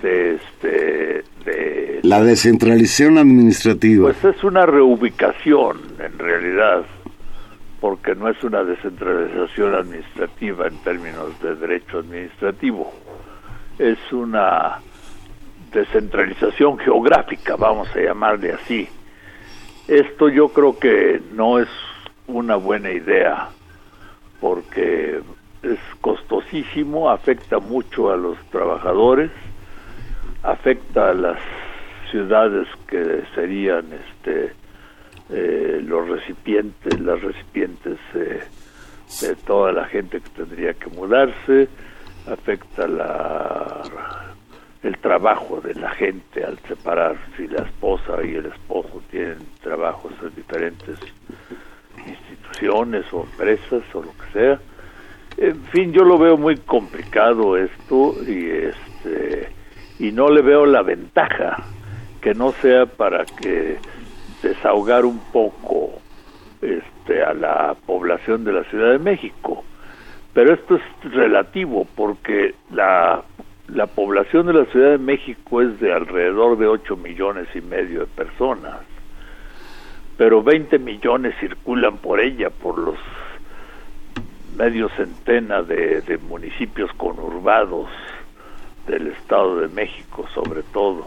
de 0.00 0.34
este 0.34 1.24
de 1.44 2.00
la 2.02 2.22
descentralización 2.22 3.18
administrativa. 3.18 4.12
Pues 4.12 4.36
es 4.36 4.44
una 4.44 4.66
reubicación 4.66 5.80
en 5.98 6.18
realidad 6.18 6.84
porque 7.80 8.14
no 8.14 8.28
es 8.28 8.42
una 8.44 8.62
descentralización 8.62 9.74
administrativa 9.74 10.68
en 10.68 10.76
términos 10.78 11.40
de 11.42 11.56
derecho 11.56 11.98
administrativo. 11.98 12.92
Es 13.78 13.98
una 14.12 14.78
descentralización 15.72 16.78
geográfica 16.78 17.56
vamos 17.56 17.88
a 17.96 18.00
llamarle 18.00 18.52
así. 18.52 18.88
Esto 19.88 20.28
yo 20.28 20.48
creo 20.48 20.78
que 20.78 21.20
no 21.34 21.58
es 21.58 21.68
una 22.26 22.56
buena 22.56 22.90
idea 22.90 23.48
porque 24.40 25.20
es 25.62 25.78
costosísimo 26.00 27.10
afecta 27.10 27.58
mucho 27.58 28.10
a 28.10 28.16
los 28.16 28.36
trabajadores 28.50 29.30
afecta 30.42 31.10
a 31.10 31.14
las 31.14 31.38
ciudades 32.10 32.68
que 32.86 33.22
serían 33.34 33.86
este 33.92 34.52
eh, 35.30 35.80
los 35.82 36.08
recipientes, 36.08 37.00
las 37.00 37.20
recipientes 37.22 37.98
eh, 38.14 38.40
de 39.20 39.36
toda 39.46 39.72
la 39.72 39.86
gente 39.86 40.20
que 40.20 40.28
tendría 40.30 40.74
que 40.74 40.90
mudarse, 40.90 41.68
afecta 42.26 42.86
la 42.86 43.82
el 44.82 44.98
trabajo 44.98 45.60
de 45.60 45.74
la 45.74 45.90
gente 45.90 46.44
al 46.44 46.58
separar 46.66 47.16
si 47.36 47.46
la 47.46 47.62
esposa 47.62 48.16
y 48.24 48.34
el 48.34 48.46
esposo 48.46 49.00
tienen 49.10 49.38
trabajos 49.62 50.12
en 50.20 50.34
diferentes 50.34 50.98
instituciones 52.04 53.04
o 53.12 53.22
empresas 53.22 53.82
o 53.94 54.02
lo 54.02 54.10
que 54.10 54.32
sea. 54.32 54.60
En 55.36 55.62
fin, 55.66 55.92
yo 55.92 56.02
lo 56.02 56.18
veo 56.18 56.36
muy 56.36 56.56
complicado 56.56 57.56
esto 57.56 58.16
y 58.26 58.50
este 58.50 59.61
y 60.02 60.10
no 60.10 60.30
le 60.30 60.42
veo 60.42 60.66
la 60.66 60.82
ventaja 60.82 61.62
que 62.20 62.34
no 62.34 62.50
sea 62.50 62.86
para 62.86 63.24
que 63.24 63.76
desahogar 64.42 65.04
un 65.04 65.20
poco 65.32 65.92
este 66.60 67.22
a 67.22 67.32
la 67.32 67.76
población 67.86 68.42
de 68.42 68.52
la 68.52 68.64
Ciudad 68.64 68.90
de 68.90 68.98
México. 68.98 69.62
Pero 70.34 70.54
esto 70.54 70.74
es 70.74 71.12
relativo 71.14 71.86
porque 71.94 72.56
la 72.72 73.22
la 73.68 73.86
población 73.86 74.46
de 74.46 74.54
la 74.54 74.64
Ciudad 74.66 74.90
de 74.90 74.98
México 74.98 75.62
es 75.62 75.78
de 75.78 75.92
alrededor 75.92 76.58
de 76.58 76.66
8 76.66 76.96
millones 76.96 77.46
y 77.54 77.60
medio 77.60 78.00
de 78.00 78.06
personas, 78.06 78.80
pero 80.18 80.42
20 80.42 80.80
millones 80.80 81.34
circulan 81.38 81.96
por 81.98 82.18
ella, 82.18 82.50
por 82.50 82.76
los 82.76 82.98
medio 84.58 84.88
centena 84.90 85.62
de, 85.62 86.02
de 86.02 86.18
municipios 86.18 86.90
conurbados 86.98 87.88
del 88.86 89.08
Estado 89.08 89.60
de 89.60 89.68
México 89.68 90.26
sobre 90.34 90.62
todo. 90.62 91.06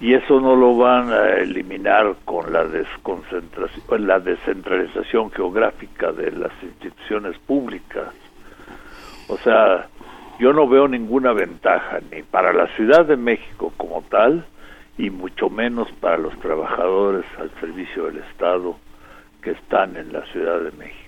Y 0.00 0.14
eso 0.14 0.40
no 0.40 0.56
lo 0.56 0.76
van 0.76 1.12
a 1.12 1.28
eliminar 1.36 2.16
con 2.24 2.52
la 2.52 2.64
desconcentración 2.64 4.06
la 4.06 4.18
descentralización 4.18 5.30
geográfica 5.30 6.10
de 6.10 6.32
las 6.32 6.52
instituciones 6.62 7.38
públicas. 7.38 8.08
O 9.28 9.36
sea 9.38 9.88
yo 10.38 10.52
no 10.52 10.66
veo 10.66 10.88
ninguna 10.88 11.32
ventaja 11.32 12.00
ni 12.10 12.22
para 12.22 12.52
la 12.52 12.66
Ciudad 12.74 13.06
de 13.06 13.16
México 13.16 13.72
como 13.76 14.02
tal 14.02 14.44
y 14.98 15.10
mucho 15.10 15.48
menos 15.50 15.88
para 16.00 16.18
los 16.18 16.36
trabajadores 16.40 17.24
al 17.38 17.50
servicio 17.60 18.06
del 18.06 18.18
Estado 18.18 18.76
que 19.40 19.52
están 19.52 19.96
en 19.96 20.12
la 20.12 20.24
Ciudad 20.32 20.60
de 20.60 20.72
México 20.72 21.01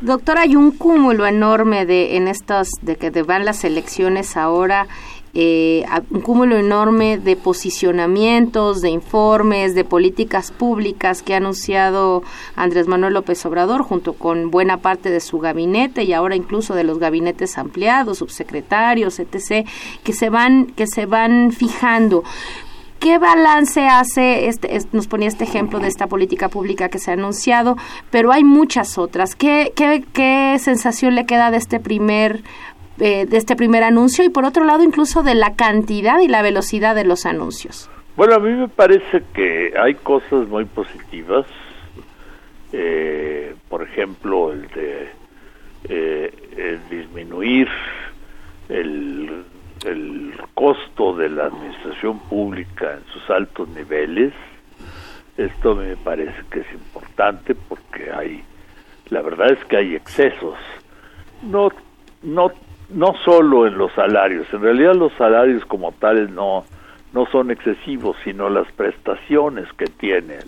Doctor, 0.00 0.38
hay 0.38 0.56
un 0.56 0.70
cúmulo 0.70 1.26
enorme 1.26 1.84
de 1.84 2.16
en 2.16 2.26
estas 2.26 2.70
de 2.80 2.96
que 2.96 3.10
van 3.22 3.44
las 3.44 3.64
elecciones 3.64 4.34
ahora 4.36 4.86
eh, 5.32 5.84
un 6.10 6.22
cúmulo 6.22 6.56
enorme 6.56 7.18
de 7.18 7.36
posicionamientos, 7.36 8.80
de 8.80 8.88
informes, 8.88 9.74
de 9.74 9.84
políticas 9.84 10.50
públicas 10.50 11.22
que 11.22 11.34
ha 11.34 11.36
anunciado 11.36 12.22
Andrés 12.56 12.88
Manuel 12.88 13.14
López 13.14 13.44
Obrador 13.46 13.82
junto 13.82 14.14
con 14.14 14.50
buena 14.50 14.78
parte 14.78 15.10
de 15.10 15.20
su 15.20 15.38
gabinete 15.38 16.02
y 16.02 16.14
ahora 16.14 16.34
incluso 16.34 16.74
de 16.74 16.82
los 16.82 16.98
gabinetes 16.98 17.58
ampliados, 17.58 18.18
subsecretarios, 18.18 19.20
etc., 19.20 19.68
que 20.02 20.12
se 20.12 20.30
van 20.30 20.66
que 20.66 20.86
se 20.86 21.06
van 21.06 21.52
fijando. 21.52 22.24
¿Qué 23.00 23.18
balance 23.18 23.88
hace, 23.88 24.48
este, 24.48 24.78
nos 24.92 25.08
ponía 25.08 25.28
este 25.28 25.44
ejemplo 25.44 25.78
de 25.78 25.88
esta 25.88 26.06
política 26.06 26.50
pública 26.50 26.90
que 26.90 26.98
se 26.98 27.10
ha 27.10 27.14
anunciado, 27.14 27.76
pero 28.10 28.30
hay 28.30 28.44
muchas 28.44 28.98
otras. 28.98 29.34
¿Qué, 29.34 29.72
qué, 29.74 30.04
qué 30.12 30.56
sensación 30.58 31.14
le 31.14 31.24
queda 31.24 31.50
de 31.50 31.56
este 31.56 31.80
primer 31.80 32.42
eh, 32.98 33.24
de 33.24 33.38
este 33.38 33.56
primer 33.56 33.82
anuncio 33.82 34.22
y 34.22 34.28
por 34.28 34.44
otro 34.44 34.64
lado 34.64 34.84
incluso 34.84 35.22
de 35.22 35.34
la 35.34 35.56
cantidad 35.56 36.20
y 36.20 36.28
la 36.28 36.42
velocidad 36.42 36.94
de 36.94 37.04
los 37.04 37.24
anuncios? 37.24 37.88
Bueno, 38.14 38.34
a 38.34 38.38
mí 38.38 38.52
me 38.52 38.68
parece 38.68 39.22
que 39.32 39.72
hay 39.82 39.94
cosas 39.94 40.46
muy 40.48 40.66
positivas. 40.66 41.46
Eh, 42.74 43.54
por 43.70 43.82
ejemplo, 43.82 44.52
el 44.52 44.68
de 44.68 45.08
eh, 45.88 46.34
el 46.58 46.88
disminuir 46.90 47.68
el 48.68 49.44
el 49.84 50.34
costo 50.54 51.16
de 51.16 51.28
la 51.28 51.46
administración 51.46 52.18
pública 52.28 52.94
en 52.94 53.04
sus 53.12 53.30
altos 53.30 53.68
niveles, 53.70 54.32
esto 55.36 55.74
me 55.74 55.96
parece 55.96 56.34
que 56.50 56.60
es 56.60 56.72
importante 56.72 57.54
porque 57.54 58.10
hay, 58.12 58.44
la 59.08 59.22
verdad 59.22 59.52
es 59.52 59.64
que 59.66 59.76
hay 59.78 59.94
excesos, 59.94 60.56
no, 61.42 61.70
no, 62.22 62.52
no 62.90 63.14
solo 63.24 63.66
en 63.66 63.78
los 63.78 63.92
salarios, 63.92 64.46
en 64.52 64.60
realidad 64.60 64.94
los 64.94 65.12
salarios 65.14 65.64
como 65.64 65.92
tales 65.92 66.30
no, 66.30 66.64
no 67.12 67.26
son 67.26 67.50
excesivos, 67.50 68.16
sino 68.24 68.50
las 68.50 68.70
prestaciones 68.72 69.66
que 69.74 69.86
tienen 69.86 70.44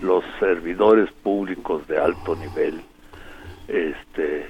los 0.00 0.24
servidores 0.40 1.10
públicos 1.22 1.86
de 1.86 1.98
alto 1.98 2.34
nivel, 2.36 2.80
este, 3.68 4.48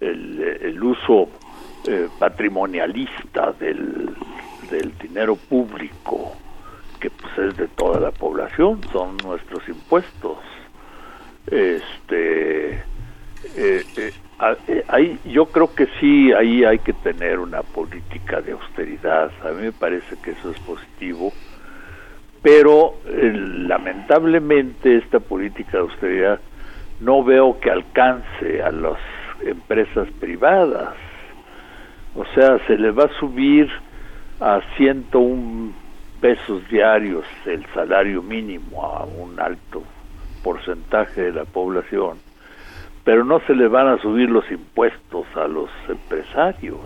el, 0.00 0.40
el 0.40 0.82
uso 0.82 1.28
eh, 1.90 2.06
patrimonialista 2.18 3.52
del, 3.52 4.14
dinero 5.00 5.36
público, 5.36 6.36
que 7.00 7.08
pues 7.08 7.38
es 7.38 7.56
de 7.56 7.66
toda 7.68 7.98
la 7.98 8.10
población, 8.10 8.82
son 8.92 9.16
nuestros 9.24 9.66
impuestos. 9.66 10.36
Este, 11.46 12.74
eh, 12.74 13.84
eh, 13.96 14.84
ahí, 14.88 15.18
yo 15.24 15.46
creo 15.46 15.74
que 15.74 15.86
sí, 15.98 16.30
ahí 16.32 16.62
hay 16.62 16.78
que 16.80 16.92
tener 16.92 17.38
una 17.38 17.62
política 17.62 18.42
de 18.42 18.52
austeridad. 18.52 19.30
A 19.42 19.52
mí 19.52 19.62
me 19.62 19.72
parece 19.72 20.14
que 20.22 20.32
eso 20.32 20.50
es 20.50 20.60
positivo, 20.60 21.32
pero 22.42 22.96
lamentablemente 23.06 24.98
esta 24.98 25.20
política 25.20 25.78
de 25.78 25.78
austeridad 25.78 26.40
no 27.00 27.24
veo 27.24 27.58
que 27.60 27.70
alcance 27.70 28.62
a 28.62 28.70
las 28.72 28.98
empresas 29.42 30.06
privadas. 30.20 31.07
O 32.18 32.24
sea, 32.34 32.58
se 32.66 32.76
le 32.76 32.90
va 32.90 33.04
a 33.04 33.18
subir 33.20 33.70
a 34.40 34.60
101 34.76 35.72
pesos 36.20 36.68
diarios 36.68 37.24
el 37.46 37.64
salario 37.66 38.22
mínimo 38.22 38.84
a 38.84 39.04
un 39.04 39.38
alto 39.38 39.84
porcentaje 40.42 41.22
de 41.22 41.32
la 41.32 41.44
población, 41.44 42.18
pero 43.04 43.22
no 43.24 43.38
se 43.46 43.54
le 43.54 43.68
van 43.68 43.86
a 43.86 43.98
subir 43.98 44.28
los 44.30 44.50
impuestos 44.50 45.26
a 45.36 45.46
los 45.46 45.70
empresarios. 45.88 46.80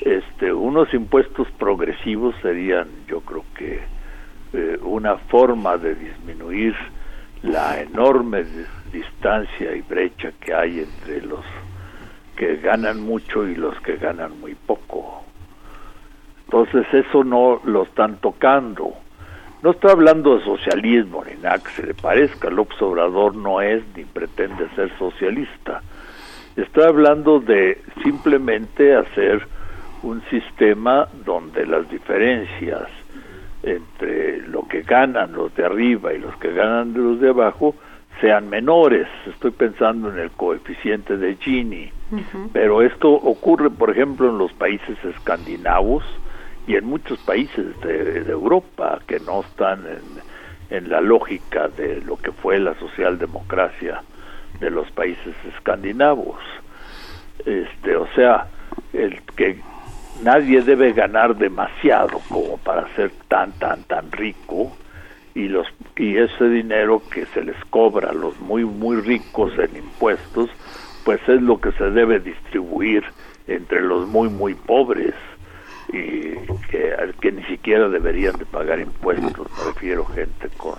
Este, 0.00 0.52
unos 0.52 0.92
impuestos 0.92 1.46
progresivos 1.52 2.34
serían, 2.42 2.88
yo 3.06 3.20
creo 3.20 3.44
que, 3.56 3.80
eh, 4.54 4.76
una 4.82 5.18
forma 5.18 5.76
de 5.76 5.94
disminuir 5.94 6.74
la 7.42 7.80
enorme 7.80 8.44
distancia 8.92 9.76
y 9.76 9.82
brecha 9.82 10.32
que 10.40 10.52
hay 10.52 10.80
entre 10.80 11.22
los 11.22 11.44
que 12.36 12.56
ganan 12.56 13.00
mucho 13.00 13.46
y 13.46 13.54
los 13.54 13.78
que 13.80 13.96
ganan 13.96 14.38
muy 14.40 14.54
poco. 14.54 15.24
Entonces 16.44 16.86
eso 16.92 17.24
no 17.24 17.60
lo 17.64 17.84
están 17.84 18.16
tocando. 18.16 18.92
No 19.62 19.70
estoy 19.70 19.92
hablando 19.92 20.36
de 20.36 20.44
socialismo 20.44 21.24
ni 21.24 21.40
nada 21.42 21.58
que 21.58 21.70
se 21.70 21.86
le 21.86 21.94
parezca. 21.94 22.50
López 22.50 22.80
Obrador 22.82 23.34
no 23.34 23.60
es 23.62 23.82
ni 23.96 24.04
pretende 24.04 24.68
ser 24.76 24.90
socialista. 24.98 25.82
Estoy 26.56 26.84
hablando 26.84 27.40
de 27.40 27.80
simplemente 28.02 28.94
hacer 28.94 29.46
un 30.02 30.22
sistema 30.28 31.08
donde 31.24 31.66
las 31.66 31.88
diferencias 31.88 32.88
entre 33.62 34.46
lo 34.46 34.68
que 34.68 34.82
ganan 34.82 35.32
los 35.32 35.54
de 35.56 35.64
arriba 35.64 36.12
y 36.12 36.18
los 36.18 36.36
que 36.36 36.52
ganan 36.52 36.92
los 36.94 37.20
de 37.20 37.30
abajo 37.30 37.74
sean 38.20 38.48
menores. 38.48 39.08
Estoy 39.26 39.50
pensando 39.50 40.10
en 40.10 40.18
el 40.18 40.30
coeficiente 40.30 41.16
de 41.16 41.36
Gini. 41.36 41.90
Pero 42.52 42.82
esto 42.82 43.10
ocurre, 43.10 43.70
por 43.70 43.90
ejemplo, 43.90 44.30
en 44.30 44.38
los 44.38 44.52
países 44.52 44.96
escandinavos 45.04 46.04
y 46.66 46.76
en 46.76 46.84
muchos 46.84 47.18
países 47.20 47.66
de, 47.80 48.30
Europa 48.30 49.00
que 49.06 49.18
no 49.20 49.40
están 49.40 49.84
en, 49.86 50.76
en 50.76 50.90
la 50.90 51.00
lógica 51.00 51.68
de 51.68 52.00
lo 52.02 52.16
que 52.16 52.30
fue 52.30 52.58
la 52.58 52.74
socialdemocracia 52.78 54.02
de 54.60 54.70
los 54.70 54.90
países 54.92 55.34
escandinavos. 55.54 56.38
Este, 57.44 57.96
o 57.96 58.06
sea, 58.14 58.46
el 58.92 59.20
que 59.36 59.60
nadie 60.22 60.62
debe 60.62 60.92
ganar 60.92 61.36
demasiado 61.36 62.20
como 62.28 62.58
para 62.58 62.86
ser 62.94 63.10
tan 63.28 63.52
tan 63.52 63.82
tan 63.84 64.10
rico 64.12 64.72
y 65.34 65.48
los 65.48 65.66
y 65.96 66.16
ese 66.16 66.48
dinero 66.48 67.02
que 67.10 67.26
se 67.26 67.42
les 67.42 67.56
cobra 67.70 68.10
a 68.10 68.14
los 68.14 68.38
muy 68.40 68.64
muy 68.64 69.00
ricos 69.00 69.52
en 69.58 69.76
impuestos 69.76 70.48
pues 71.04 71.20
es 71.28 71.42
lo 71.42 71.60
que 71.60 71.72
se 71.72 71.90
debe 71.90 72.20
distribuir 72.20 73.04
entre 73.46 73.82
los 73.82 74.06
muy 74.08 74.28
muy 74.28 74.54
pobres 74.54 75.14
y 75.88 76.34
que, 76.70 76.94
que 77.20 77.32
ni 77.32 77.42
siquiera 77.44 77.88
deberían 77.88 78.36
de 78.38 78.46
pagar 78.46 78.80
impuestos 78.80 79.48
me 79.58 79.64
refiero 79.72 80.04
gente 80.06 80.48
con 80.56 80.78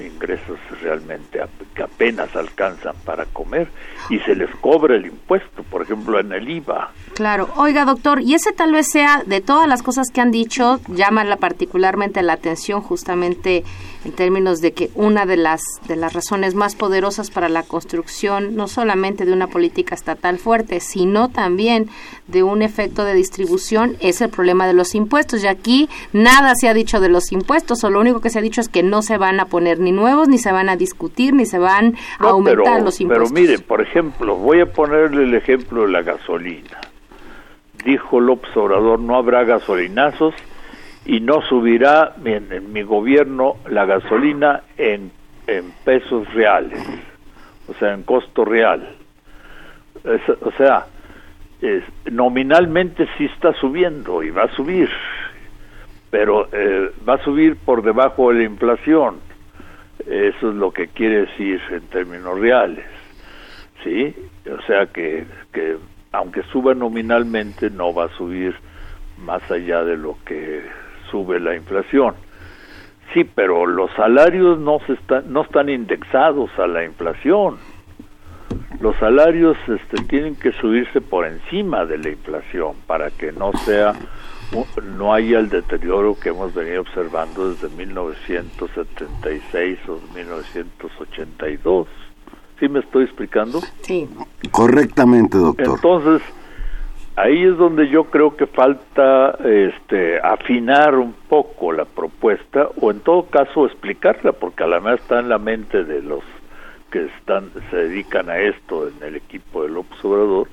ingresos 0.00 0.58
realmente 0.80 1.40
que 1.74 1.82
apenas 1.82 2.34
alcanzan 2.34 2.94
para 3.04 3.26
comer 3.26 3.68
y 4.10 4.18
se 4.20 4.34
les 4.34 4.50
cobra 4.56 4.96
el 4.96 5.06
impuesto, 5.06 5.62
por 5.64 5.82
ejemplo 5.82 6.18
en 6.18 6.32
el 6.32 6.48
IVA. 6.48 6.90
Claro, 7.14 7.48
oiga 7.56 7.84
doctor, 7.84 8.20
y 8.20 8.34
ese 8.34 8.52
tal 8.52 8.72
vez 8.72 8.90
sea 8.90 9.22
de 9.24 9.40
todas 9.40 9.68
las 9.68 9.82
cosas 9.82 10.10
que 10.12 10.20
han 10.20 10.30
dicho, 10.30 10.80
llama 10.88 11.24
particularmente 11.36 12.22
la 12.22 12.34
atención 12.34 12.80
justamente 12.80 13.64
en 14.04 14.12
términos 14.12 14.60
de 14.60 14.72
que 14.72 14.90
una 14.94 15.26
de 15.26 15.36
las 15.36 15.60
de 15.86 15.96
las 15.96 16.12
razones 16.12 16.54
más 16.54 16.76
poderosas 16.76 17.30
para 17.30 17.48
la 17.48 17.62
construcción 17.62 18.54
no 18.54 18.68
solamente 18.68 19.24
de 19.24 19.32
una 19.32 19.48
política 19.48 19.94
estatal 19.94 20.38
fuerte, 20.38 20.80
sino 20.80 21.28
también 21.28 21.88
de 22.26 22.42
un 22.42 22.62
efecto 22.62 23.04
de 23.04 23.14
distribución 23.14 23.96
es 24.00 24.20
el 24.20 24.30
problema 24.30 24.66
de 24.66 24.74
los 24.74 24.94
impuestos. 24.94 25.42
Y 25.42 25.46
aquí 25.46 25.88
nada 26.12 26.54
se 26.54 26.68
ha 26.68 26.74
dicho 26.74 27.00
de 27.00 27.08
los 27.08 27.32
impuestos, 27.32 27.82
o 27.84 27.90
lo 27.90 28.00
único 28.00 28.20
que 28.20 28.30
se 28.30 28.38
ha 28.38 28.42
dicho 28.42 28.60
es 28.60 28.68
que 28.68 28.82
no 28.82 29.02
se 29.02 29.18
van 29.18 29.40
a 29.40 29.46
poner 29.46 29.80
ni 29.80 29.92
nuevos, 29.92 30.28
ni 30.28 30.38
se 30.38 30.52
van 30.52 30.68
a 30.68 30.76
discutir, 30.76 31.34
ni 31.34 31.46
se 31.46 31.58
van 31.58 31.96
a 32.18 32.28
aumentar 32.28 32.82
los 32.82 33.00
impuestos. 33.00 33.32
Pero 33.32 33.46
mire, 33.46 33.58
por 33.58 33.80
ejemplo, 33.80 34.36
voy 34.36 34.60
a 34.60 34.66
ponerle 34.66 35.24
el 35.24 35.34
ejemplo 35.34 35.82
de 35.82 35.88
la 35.88 36.02
gasolina. 36.02 36.78
Dijo 37.84 38.20
López 38.20 38.56
Obrador, 38.56 38.98
no 39.00 39.16
habrá 39.16 39.44
gasolinazos 39.44 40.34
y 41.08 41.20
no 41.20 41.40
subirá 41.40 42.14
en, 42.22 42.70
mi 42.70 42.82
gobierno 42.82 43.56
la 43.70 43.86
gasolina 43.86 44.62
en, 44.76 45.10
en 45.46 45.72
pesos 45.82 46.32
reales, 46.34 46.78
o 47.66 47.72
sea, 47.74 47.94
en 47.94 48.02
costo 48.02 48.44
real. 48.44 48.94
o 50.04 50.52
sea, 50.58 50.86
nominalmente 52.10 53.08
sí 53.16 53.24
está 53.24 53.54
subiendo 53.54 54.22
y 54.22 54.28
va 54.28 54.44
a 54.44 54.54
subir, 54.54 54.90
pero 56.10 56.46
eh, 56.52 56.92
va 57.08 57.14
a 57.14 57.24
subir 57.24 57.56
por 57.56 57.82
debajo 57.82 58.30
de 58.30 58.40
la 58.40 58.44
inflación. 58.44 59.20
Eso 60.00 60.50
es 60.50 60.54
lo 60.54 60.70
que 60.70 60.88
quiere 60.88 61.22
decir 61.22 61.60
en 61.70 61.88
términos 61.88 62.38
reales. 62.38 62.84
¿Sí? 63.82 64.14
O 64.46 64.60
sea 64.66 64.86
que, 64.86 65.24
que 65.52 65.76
aunque 66.12 66.42
suba 66.52 66.74
nominalmente 66.74 67.70
no 67.70 67.94
va 67.94 68.04
a 68.04 68.16
subir 68.16 68.54
más 69.16 69.50
allá 69.50 69.84
de 69.84 69.96
lo 69.96 70.18
que 70.26 70.62
sube 71.10 71.40
la 71.40 71.54
inflación. 71.54 72.14
Sí, 73.14 73.24
pero 73.24 73.64
los 73.66 73.90
salarios 73.92 74.58
no 74.58 74.80
se 74.86 74.94
están 74.94 75.32
no 75.32 75.42
están 75.42 75.68
indexados 75.68 76.50
a 76.58 76.66
la 76.66 76.84
inflación. 76.84 77.56
Los 78.80 78.96
salarios 78.96 79.56
este, 79.66 80.02
tienen 80.04 80.36
que 80.36 80.52
subirse 80.52 81.00
por 81.00 81.26
encima 81.26 81.84
de 81.84 81.98
la 81.98 82.10
inflación 82.10 82.74
para 82.86 83.10
que 83.10 83.32
no 83.32 83.52
sea 83.64 83.94
no 84.96 85.12
haya 85.12 85.38
el 85.38 85.50
deterioro 85.50 86.18
que 86.18 86.30
hemos 86.30 86.54
venido 86.54 86.80
observando 86.80 87.50
desde 87.50 87.68
1976 87.68 89.78
o 89.88 90.00
1982. 90.14 91.86
¿Sí 92.58 92.66
me 92.68 92.80
estoy 92.80 93.04
explicando? 93.04 93.60
Sí. 93.82 94.08
Correctamente, 94.50 95.38
doctor. 95.38 95.76
Entonces, 95.76 96.22
ahí 97.20 97.44
es 97.44 97.56
donde 97.56 97.88
yo 97.88 98.04
creo 98.04 98.36
que 98.36 98.46
falta 98.46 99.36
este 99.44 100.20
afinar 100.20 100.94
un 100.96 101.14
poco 101.28 101.72
la 101.72 101.84
propuesta 101.84 102.68
o 102.80 102.90
en 102.90 103.00
todo 103.00 103.24
caso 103.24 103.66
explicarla 103.66 104.32
porque 104.32 104.64
a 104.64 104.66
la 104.66 104.94
está 104.94 105.18
en 105.18 105.28
la 105.28 105.38
mente 105.38 105.84
de 105.84 106.02
los 106.02 106.22
que 106.90 107.06
están 107.06 107.50
se 107.70 107.76
dedican 107.76 108.30
a 108.30 108.38
esto 108.38 108.88
en 108.88 109.02
el 109.06 109.16
equipo 109.16 109.62
del 109.62 109.76
observador 109.76 110.48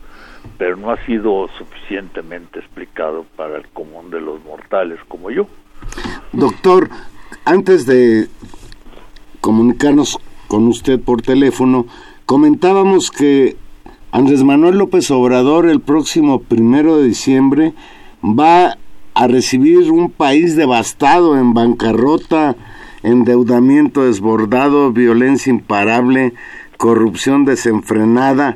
pero 0.57 0.75
no 0.75 0.91
ha 0.91 1.05
sido 1.05 1.47
suficientemente 1.57 2.59
explicado 2.59 3.25
para 3.35 3.57
el 3.57 3.67
común 3.69 4.09
de 4.09 4.21
los 4.21 4.43
mortales 4.43 4.99
como 5.07 5.31
yo. 5.31 5.47
Doctor, 6.31 6.89
antes 7.45 7.85
de 7.85 8.27
comunicarnos 9.41 10.19
con 10.47 10.67
usted 10.67 10.99
por 10.99 11.21
teléfono, 11.21 11.87
comentábamos 12.25 13.11
que 13.11 13.57
Andrés 14.15 14.45
Manuel 14.45 14.77
López 14.77 15.11
Obrador 15.11 15.65
el 15.65 15.81
próximo 15.81 16.39
primero 16.39 16.95
de 16.95 17.05
diciembre 17.05 17.73
va 18.23 18.77
a 19.13 19.27
recibir 19.27 19.91
un 19.91 20.09
país 20.09 20.55
devastado, 20.55 21.37
en 21.37 21.53
bancarrota, 21.53 22.55
endeudamiento 23.03 24.05
desbordado, 24.05 24.93
violencia 24.93 25.49
imparable, 25.49 26.33
corrupción 26.77 27.43
desenfrenada 27.43 28.55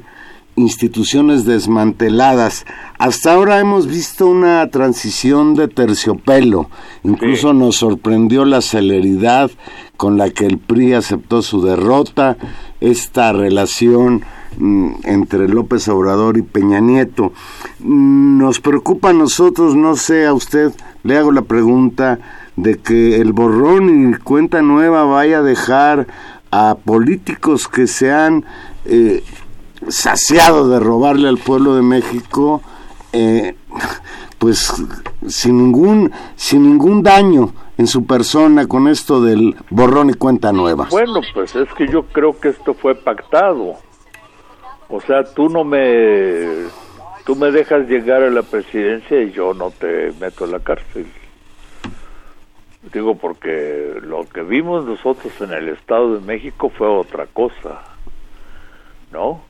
instituciones 0.55 1.43
desmanteladas. 1.43 2.65
Hasta 2.97 3.33
ahora 3.33 3.59
hemos 3.59 3.87
visto 3.87 4.27
una 4.27 4.65
transición 4.69 5.55
de 5.55 5.67
terciopelo. 5.67 6.69
Incluso 7.03 7.53
nos 7.53 7.75
sorprendió 7.77 8.45
la 8.45 8.61
celeridad 8.61 9.51
con 9.97 10.17
la 10.17 10.29
que 10.29 10.45
el 10.45 10.57
PRI 10.57 10.93
aceptó 10.93 11.41
su 11.41 11.61
derrota, 11.61 12.37
esta 12.79 13.33
relación 13.33 14.23
entre 14.59 15.47
López 15.47 15.88
Obrador 15.88 16.38
y 16.38 16.41
Peña 16.41 16.79
Nieto. 16.79 17.33
Nos 17.79 18.59
preocupa 18.59 19.09
a 19.09 19.13
nosotros, 19.13 19.75
no 19.75 19.95
sé 19.95 20.25
a 20.25 20.33
usted, 20.33 20.73
le 21.03 21.17
hago 21.17 21.31
la 21.31 21.43
pregunta 21.43 22.19
de 22.55 22.77
que 22.77 23.21
el 23.21 23.33
borrón 23.33 24.13
y 24.13 24.17
cuenta 24.17 24.62
nueva 24.62 25.05
vaya 25.05 25.39
a 25.39 25.43
dejar 25.43 26.07
a 26.51 26.75
políticos 26.83 27.67
que 27.67 27.88
sean 27.88 28.43
eh, 28.85 29.23
saciado 29.88 30.67
de 30.69 30.79
robarle 30.79 31.29
al 31.29 31.38
pueblo 31.38 31.75
de 31.75 31.81
México, 31.81 32.62
eh, 33.13 33.55
pues 34.38 34.73
sin 35.27 35.57
ningún, 35.57 36.12
sin 36.35 36.63
ningún 36.63 37.03
daño 37.03 37.53
en 37.77 37.88
su 37.88 38.05
persona 38.05 38.67
con 38.67 38.88
esto 38.88 39.21
del 39.21 39.55
borrón 39.69 40.09
y 40.09 40.13
cuenta 40.13 40.51
nueva. 40.51 40.88
Bueno, 40.91 41.21
pues 41.33 41.55
es 41.55 41.71
que 41.73 41.88
yo 41.88 42.03
creo 42.07 42.38
que 42.38 42.49
esto 42.49 42.73
fue 42.73 42.93
pactado. 42.93 43.77
O 44.89 44.99
sea, 45.02 45.23
tú 45.23 45.49
no 45.49 45.63
me 45.63 46.67
tú 47.25 47.36
me 47.36 47.52
dejas 47.52 47.88
llegar 47.88 48.23
a 48.23 48.30
la 48.30 48.41
presidencia 48.41 49.21
y 49.21 49.32
yo 49.32 49.54
no 49.54 49.69
te 49.69 50.12
meto 50.19 50.45
en 50.45 50.52
la 50.52 50.60
cárcel. 50.60 51.06
Digo, 52.91 53.15
porque 53.15 53.99
lo 54.02 54.28
que 54.28 54.41
vimos 54.41 54.86
nosotros 54.86 55.32
en 55.41 55.54
el 55.54 55.69
Estado 55.69 56.15
de 56.15 56.25
México 56.25 56.69
fue 56.69 56.88
otra 56.88 57.28
cosa, 57.28 57.82
¿no? 59.12 59.43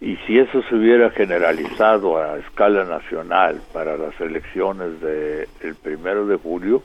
Y 0.00 0.16
si 0.26 0.38
eso 0.38 0.62
se 0.62 0.74
hubiera 0.74 1.10
generalizado 1.10 2.16
a 2.16 2.38
escala 2.38 2.84
nacional 2.84 3.60
para 3.72 3.96
las 3.96 4.18
elecciones 4.20 5.00
del 5.00 5.48
el 5.60 5.74
primero 5.74 6.24
de 6.26 6.36
julio, 6.36 6.82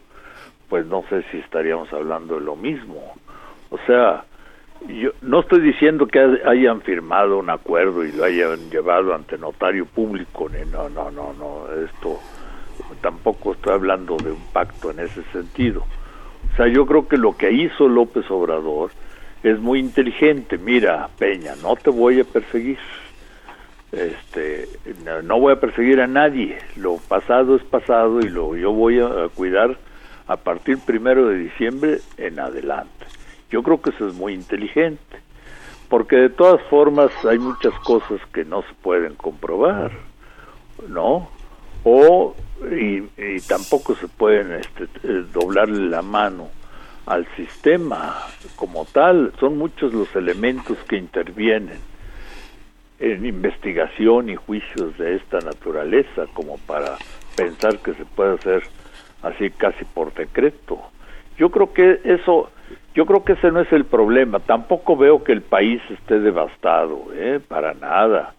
pues 0.67 0.85
no 0.87 1.03
sé 1.09 1.23
si 1.31 1.37
estaríamos 1.37 1.93
hablando 1.93 2.35
de 2.35 2.41
lo 2.41 2.55
mismo. 2.55 3.13
O 3.69 3.77
sea, 3.85 4.25
yo 4.87 5.11
no 5.21 5.41
estoy 5.41 5.61
diciendo 5.61 6.07
que 6.07 6.19
hayan 6.45 6.81
firmado 6.81 7.37
un 7.37 7.49
acuerdo 7.49 8.03
y 8.03 8.11
lo 8.11 8.25
hayan 8.25 8.69
llevado 8.69 9.13
ante 9.13 9.37
notario 9.37 9.85
público, 9.85 10.49
ni 10.49 10.69
no, 10.69 10.89
no, 10.89 11.11
no, 11.11 11.33
no, 11.33 11.67
esto 11.83 12.19
tampoco 13.01 13.53
estoy 13.53 13.73
hablando 13.73 14.17
de 14.17 14.31
un 14.31 14.43
pacto 14.51 14.91
en 14.91 14.99
ese 14.99 15.23
sentido. 15.31 15.85
O 16.51 16.55
sea, 16.55 16.67
yo 16.67 16.85
creo 16.85 17.07
que 17.07 17.17
lo 17.17 17.35
que 17.35 17.51
hizo 17.51 17.87
López 17.87 18.29
Obrador 18.29 18.91
es 19.43 19.59
muy 19.59 19.79
inteligente. 19.79 20.57
Mira, 20.57 21.09
Peña, 21.17 21.53
no 21.61 21.75
te 21.75 21.89
voy 21.89 22.19
a 22.19 22.23
perseguir. 22.23 22.77
Este, 23.91 24.67
no 25.23 25.39
voy 25.39 25.53
a 25.53 25.59
perseguir 25.59 26.01
a 26.01 26.07
nadie. 26.07 26.57
Lo 26.75 26.97
pasado 26.97 27.55
es 27.55 27.63
pasado 27.63 28.19
y 28.19 28.29
lo 28.29 28.55
yo 28.55 28.71
voy 28.71 28.99
a 28.99 29.29
cuidar 29.33 29.77
a 30.27 30.37
partir 30.37 30.79
primero 30.79 31.27
de 31.27 31.37
diciembre 31.37 31.99
en 32.17 32.39
adelante. 32.39 33.02
Yo 33.53 33.61
creo 33.61 33.79
que 33.79 33.91
eso 33.91 34.07
es 34.07 34.15
muy 34.15 34.33
inteligente, 34.33 35.17
porque 35.87 36.15
de 36.15 36.29
todas 36.31 36.59
formas 36.71 37.11
hay 37.23 37.37
muchas 37.37 37.75
cosas 37.81 38.19
que 38.33 38.43
no 38.43 38.63
se 38.63 38.73
pueden 38.81 39.13
comprobar, 39.13 39.91
¿no? 40.87 41.29
O 41.83 42.33
y, 42.71 43.01
tampoco 43.47 43.93
se 43.93 44.07
pueden 44.07 44.53
este, 44.53 44.85
eh, 45.03 45.25
doblarle 45.31 45.87
la 45.87 46.01
mano 46.01 46.49
al 47.05 47.27
sistema 47.35 48.23
como 48.55 48.85
tal. 48.85 49.31
Son 49.39 49.55
muchos 49.55 49.93
los 49.93 50.15
elementos 50.15 50.79
que 50.89 50.97
intervienen 50.97 51.77
en 52.97 53.23
investigación 53.23 54.31
y 54.31 54.35
juicios 54.35 54.97
de 54.97 55.17
esta 55.17 55.41
naturaleza 55.41 56.25
como 56.33 56.57
para 56.57 56.97
pensar 57.35 57.77
que 57.77 57.93
se 57.93 58.05
puede 58.05 58.33
hacer 58.33 58.63
así 59.21 59.51
casi 59.51 59.85
por 59.85 60.11
decreto. 60.11 60.81
Yo 61.37 61.51
creo 61.51 61.71
que 61.71 62.01
eso, 62.03 62.49
yo 62.93 63.05
creo 63.05 63.23
que 63.23 63.33
ese 63.33 63.51
no 63.51 63.61
es 63.61 63.71
el 63.71 63.85
problema. 63.85 64.39
Tampoco 64.39 64.95
veo 64.95 65.23
que 65.23 65.31
el 65.31 65.41
país 65.41 65.81
esté 65.89 66.19
devastado, 66.19 67.07
¿eh? 67.13 67.39
para 67.45 67.73
nada. 67.73 68.35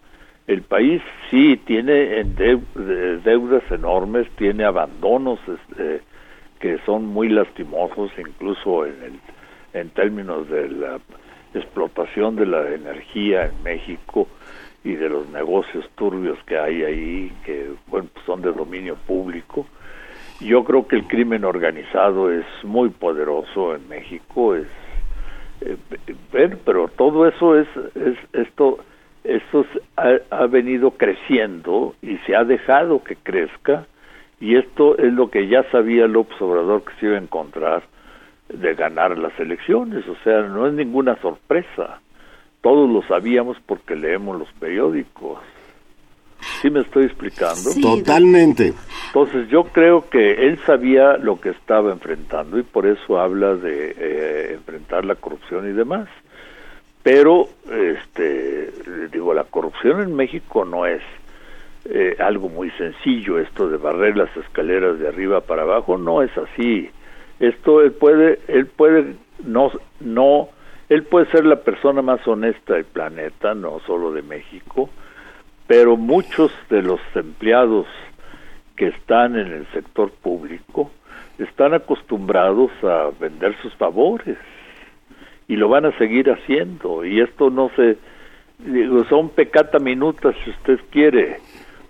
El 0.47 0.61
país 0.61 1.01
sí 1.29 1.59
tiene 1.65 2.23
deudas 2.23 3.63
enormes, 3.71 4.29
tiene 4.37 4.63
abandonos 4.63 5.39
este, 5.47 6.01
que 6.59 6.77
son 6.85 7.05
muy 7.05 7.29
lastimosos, 7.29 8.11
incluso 8.17 8.85
en, 8.85 8.93
el, 9.03 9.19
en 9.73 9.89
términos 9.89 10.47
de 10.49 10.69
la 10.69 10.99
explotación 11.53 12.35
de 12.35 12.45
la 12.45 12.69
energía 12.69 13.47
en 13.47 13.63
México 13.63 14.27
y 14.83 14.93
de 14.93 15.09
los 15.09 15.27
negocios 15.29 15.89
turbios 15.95 16.37
que 16.45 16.59
hay 16.59 16.83
ahí, 16.83 17.33
que 17.43 17.71
bueno, 17.87 18.07
pues 18.13 18.25
son 18.25 18.41
de 18.43 18.51
dominio 18.51 18.95
público 19.07 19.65
yo 20.39 20.63
creo 20.63 20.87
que 20.87 20.97
el 20.97 21.07
crimen 21.07 21.45
organizado 21.45 22.31
es 22.31 22.45
muy 22.63 22.89
poderoso 22.89 23.75
en 23.75 23.87
México, 23.87 24.55
es 24.55 24.67
eh, 25.61 25.77
pero 26.65 26.89
todo 26.89 27.27
eso 27.27 27.57
es, 27.57 27.67
es 27.95 28.17
esto 28.33 28.79
esto 29.23 29.65
ha, 29.97 30.17
ha, 30.29 30.45
venido 30.45 30.91
creciendo 30.91 31.95
y 32.01 32.17
se 32.19 32.35
ha 32.35 32.43
dejado 32.43 33.03
que 33.03 33.15
crezca 33.15 33.87
y 34.39 34.55
esto 34.55 34.97
es 34.97 35.11
lo 35.13 35.31
que 35.31 35.47
ya 35.47 35.63
sabía 35.71 36.07
López 36.07 36.39
Obrador 36.41 36.83
que 36.83 36.93
se 36.99 37.07
iba 37.07 37.15
a 37.15 37.21
encontrar 37.21 37.83
de 38.49 38.75
ganar 38.75 39.17
las 39.17 39.37
elecciones, 39.39 40.07
o 40.07 40.15
sea, 40.23 40.41
no 40.41 40.67
es 40.67 40.73
ninguna 40.73 41.15
sorpresa. 41.21 41.99
Todos 42.61 42.89
lo 42.89 43.01
sabíamos 43.03 43.57
porque 43.65 43.95
leemos 43.95 44.37
los 44.39 44.51
periódicos. 44.53 45.39
¿Sí 46.61 46.69
me 46.69 46.81
estoy 46.81 47.05
explicando? 47.05 47.69
Totalmente. 47.81 48.73
Entonces 49.07 49.47
yo 49.49 49.65
creo 49.65 50.09
que 50.09 50.47
él 50.47 50.59
sabía 50.65 51.17
lo 51.17 51.39
que 51.39 51.49
estaba 51.49 51.91
enfrentando 51.91 52.57
y 52.57 52.63
por 52.63 52.85
eso 52.85 53.19
habla 53.19 53.55
de 53.55 53.95
eh, 53.97 54.53
enfrentar 54.53 55.05
la 55.05 55.15
corrupción 55.15 55.69
y 55.69 55.73
demás. 55.73 56.07
Pero, 57.03 57.47
este, 57.71 58.71
digo, 59.11 59.33
la 59.33 59.43
corrupción 59.43 60.01
en 60.01 60.15
México 60.15 60.65
no 60.65 60.87
es 60.87 61.01
eh, 61.87 62.15
algo 62.19 62.49
muy 62.49 62.71
sencillo, 62.71 63.37
esto 63.37 63.69
de 63.69 63.77
barrer 63.77 64.17
las 64.17 64.35
escaleras 64.35 64.97
de 64.97 65.07
arriba 65.07 65.41
para 65.41 65.61
abajo, 65.61 65.97
no 65.97 66.23
es 66.23 66.31
así. 66.35 66.89
Esto 67.39 67.81
él 67.81 67.91
puede, 67.91 68.39
él 68.47 68.65
puede 68.65 69.13
no, 69.43 69.71
no, 69.99 70.49
él 70.89 71.03
puede 71.03 71.29
ser 71.31 71.45
la 71.45 71.57
persona 71.57 72.01
más 72.01 72.25
honesta 72.27 72.73
del 72.73 72.85
planeta, 72.85 73.53
no 73.53 73.79
solo 73.85 74.11
de 74.11 74.21
México, 74.21 74.89
pero 75.67 75.97
muchos 75.97 76.51
de 76.69 76.81
los 76.81 76.99
empleados 77.15 77.87
que 78.75 78.87
están 78.87 79.37
en 79.37 79.51
el 79.51 79.67
sector 79.71 80.11
público 80.11 80.91
están 81.39 81.73
acostumbrados 81.73 82.71
a 82.83 83.09
vender 83.19 83.55
sus 83.61 83.73
favores 83.75 84.37
y 85.47 85.55
lo 85.55 85.69
van 85.69 85.85
a 85.85 85.97
seguir 85.97 86.29
haciendo. 86.29 87.05
Y 87.05 87.19
esto 87.19 87.49
no 87.49 87.69
se 87.75 87.97
digo 88.59 89.03
son 89.05 89.29
pecata 89.29 89.79
minutas 89.79 90.35
si 90.43 90.51
usted 90.51 90.79
quiere. 90.91 91.39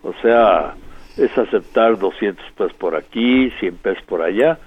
O 0.03 0.13
sea 0.21 0.75
es 1.17 1.37
aceptar 1.37 1.97
200 1.97 2.45
pesos 2.51 2.73
por 2.73 2.95
aquí 2.95 3.49
100 3.59 3.77
pesos 3.77 4.03
por 4.03 4.21
allá 4.21 4.59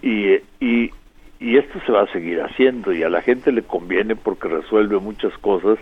y, 0.00 0.34
y, 0.60 0.92
y 1.40 1.56
esto 1.56 1.80
se 1.84 1.90
va 1.90 2.02
a 2.02 2.12
seguir 2.12 2.40
haciendo 2.40 2.92
y 2.92 3.02
a 3.02 3.08
la 3.08 3.22
gente 3.22 3.50
le 3.50 3.62
conviene 3.62 4.14
porque 4.14 4.46
resuelve 4.46 4.98
muchas 5.00 5.36
cosas 5.38 5.78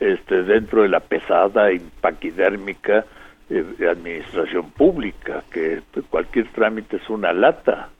este, 0.00 0.42
dentro 0.42 0.82
de 0.82 0.88
la 0.88 1.00
pesada 1.00 1.72
y 1.72 1.78
paquidérmica 1.78 3.04
eh, 3.50 3.64
administración 3.88 4.70
pública, 4.70 5.44
que 5.52 5.82
cualquier 6.08 6.48
trámite 6.48 6.96
es 6.96 7.10
una 7.10 7.32
lata. 7.32 7.90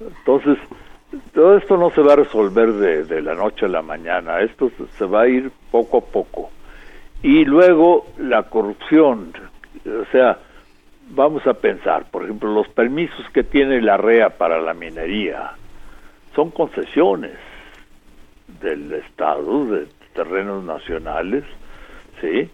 Entonces, 0.00 0.58
todo 1.32 1.56
esto 1.56 1.76
no 1.76 1.90
se 1.90 2.02
va 2.02 2.12
a 2.12 2.16
resolver 2.16 2.72
de, 2.72 3.04
de 3.04 3.22
la 3.22 3.34
noche 3.34 3.66
a 3.66 3.68
la 3.68 3.82
mañana, 3.82 4.40
esto 4.40 4.70
se 4.98 5.04
va 5.06 5.22
a 5.22 5.28
ir 5.28 5.50
poco 5.70 5.98
a 5.98 6.00
poco. 6.00 6.50
Y 7.22 7.44
luego 7.44 8.06
la 8.18 8.42
corrupción, 8.42 9.32
o 9.86 10.04
sea, 10.12 10.38
vamos 11.10 11.46
a 11.46 11.54
pensar, 11.54 12.10
por 12.10 12.24
ejemplo, 12.24 12.52
los 12.52 12.68
permisos 12.68 13.24
que 13.30 13.44
tiene 13.44 13.80
la 13.80 13.96
REA 13.96 14.30
para 14.30 14.60
la 14.60 14.74
minería 14.74 15.52
son 16.34 16.50
concesiones 16.50 17.38
del 18.60 18.92
Estado, 18.92 19.66
de, 19.66 19.86
terrenos 20.14 20.64
nacionales, 20.64 21.44
¿sí? 22.20 22.50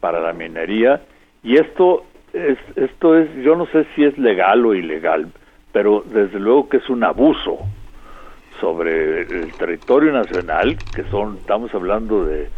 Para 0.00 0.20
la 0.20 0.32
minería. 0.32 1.02
Y 1.42 1.56
esto 1.56 2.04
es, 2.32 2.58
esto 2.76 3.18
es, 3.18 3.28
yo 3.42 3.56
no 3.56 3.66
sé 3.66 3.86
si 3.94 4.04
es 4.04 4.16
legal 4.16 4.64
o 4.64 4.74
ilegal, 4.74 5.28
pero 5.72 6.04
desde 6.06 6.38
luego 6.38 6.68
que 6.68 6.78
es 6.78 6.88
un 6.88 7.04
abuso 7.04 7.58
sobre 8.60 9.22
el 9.22 9.52
territorio 9.54 10.12
nacional, 10.12 10.78
que 10.94 11.04
son, 11.04 11.38
estamos 11.38 11.74
hablando 11.74 12.24
de 12.24 12.48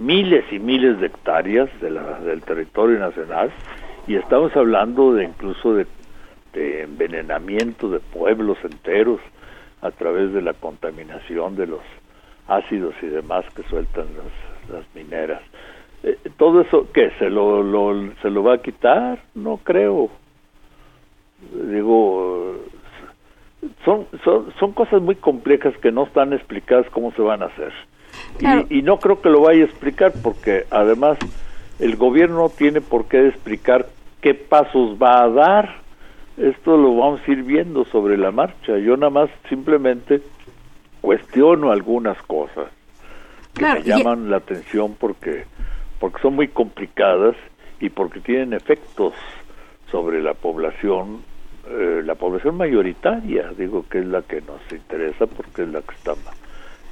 miles 0.00 0.44
y 0.52 0.58
miles 0.58 1.00
de 1.00 1.06
hectáreas 1.06 1.68
de 1.80 1.90
la, 1.90 2.20
del 2.20 2.42
territorio 2.42 2.98
nacional, 2.98 3.50
y 4.06 4.16
estamos 4.16 4.54
hablando 4.56 5.14
de 5.14 5.24
incluso 5.24 5.74
de, 5.74 5.86
de 6.52 6.82
envenenamiento 6.82 7.88
de 7.88 8.00
pueblos 8.00 8.58
enteros 8.64 9.20
a 9.80 9.90
través 9.90 10.32
de 10.32 10.42
la 10.42 10.54
contaminación 10.54 11.56
de 11.56 11.66
los 11.66 11.80
ácidos 12.48 12.94
y 13.02 13.06
demás 13.06 13.44
que 13.54 13.62
sueltan 13.64 14.06
las, 14.70 14.84
mineras. 14.94 15.42
Eh, 16.02 16.18
todo 16.36 16.62
eso, 16.62 16.88
¿qué? 16.92 17.10
¿Se 17.18 17.30
lo, 17.30 17.62
lo, 17.62 18.12
¿Se 18.22 18.30
lo 18.30 18.42
va 18.42 18.54
a 18.54 18.62
quitar? 18.62 19.18
No 19.34 19.58
creo. 19.58 20.10
Digo, 21.70 22.56
son, 23.84 24.06
son, 24.24 24.52
son 24.58 24.72
cosas 24.72 25.02
muy 25.02 25.16
complejas 25.16 25.76
que 25.78 25.92
no 25.92 26.04
están 26.04 26.32
explicadas 26.32 26.86
cómo 26.90 27.12
se 27.12 27.22
van 27.22 27.42
a 27.42 27.46
hacer. 27.46 27.72
Y, 28.40 28.78
y, 28.78 28.82
no 28.82 28.98
creo 28.98 29.20
que 29.20 29.30
lo 29.30 29.40
vaya 29.40 29.62
a 29.62 29.66
explicar 29.66 30.12
porque 30.22 30.66
además 30.70 31.18
el 31.78 31.96
gobierno 31.96 32.50
tiene 32.50 32.80
por 32.80 33.06
qué 33.06 33.28
explicar 33.28 33.86
qué 34.20 34.34
pasos 34.34 34.96
va 35.02 35.22
a 35.22 35.28
dar. 35.28 35.82
Esto 36.36 36.76
lo 36.76 36.96
vamos 36.96 37.20
a 37.26 37.30
ir 37.30 37.42
viendo 37.42 37.84
sobre 37.86 38.16
la 38.16 38.30
marcha. 38.30 38.78
Yo 38.78 38.96
nada 38.96 39.10
más 39.10 39.30
simplemente 39.48 40.22
cuestiono 41.02 41.70
algunas 41.70 42.16
cosas 42.22 42.70
que 43.52 43.64
me 43.64 43.82
llaman 43.82 44.30
la 44.30 44.38
atención 44.38 44.96
porque 44.98 45.44
porque 46.00 46.22
son 46.22 46.34
muy 46.34 46.48
complicadas 46.48 47.36
y 47.80 47.90
porque 47.90 48.20
tienen 48.20 48.54
efectos 48.54 49.12
sobre 49.90 50.22
la 50.22 50.32
población 50.32 51.22
eh, 51.68 52.02
la 52.04 52.14
población 52.14 52.56
mayoritaria 52.56 53.50
digo 53.58 53.84
que 53.90 53.98
es 53.98 54.06
la 54.06 54.22
que 54.22 54.40
nos 54.40 54.60
interesa 54.70 55.26
porque 55.26 55.64
es 55.64 55.68
la 55.68 55.82
que 55.82 55.94
está 55.94 56.14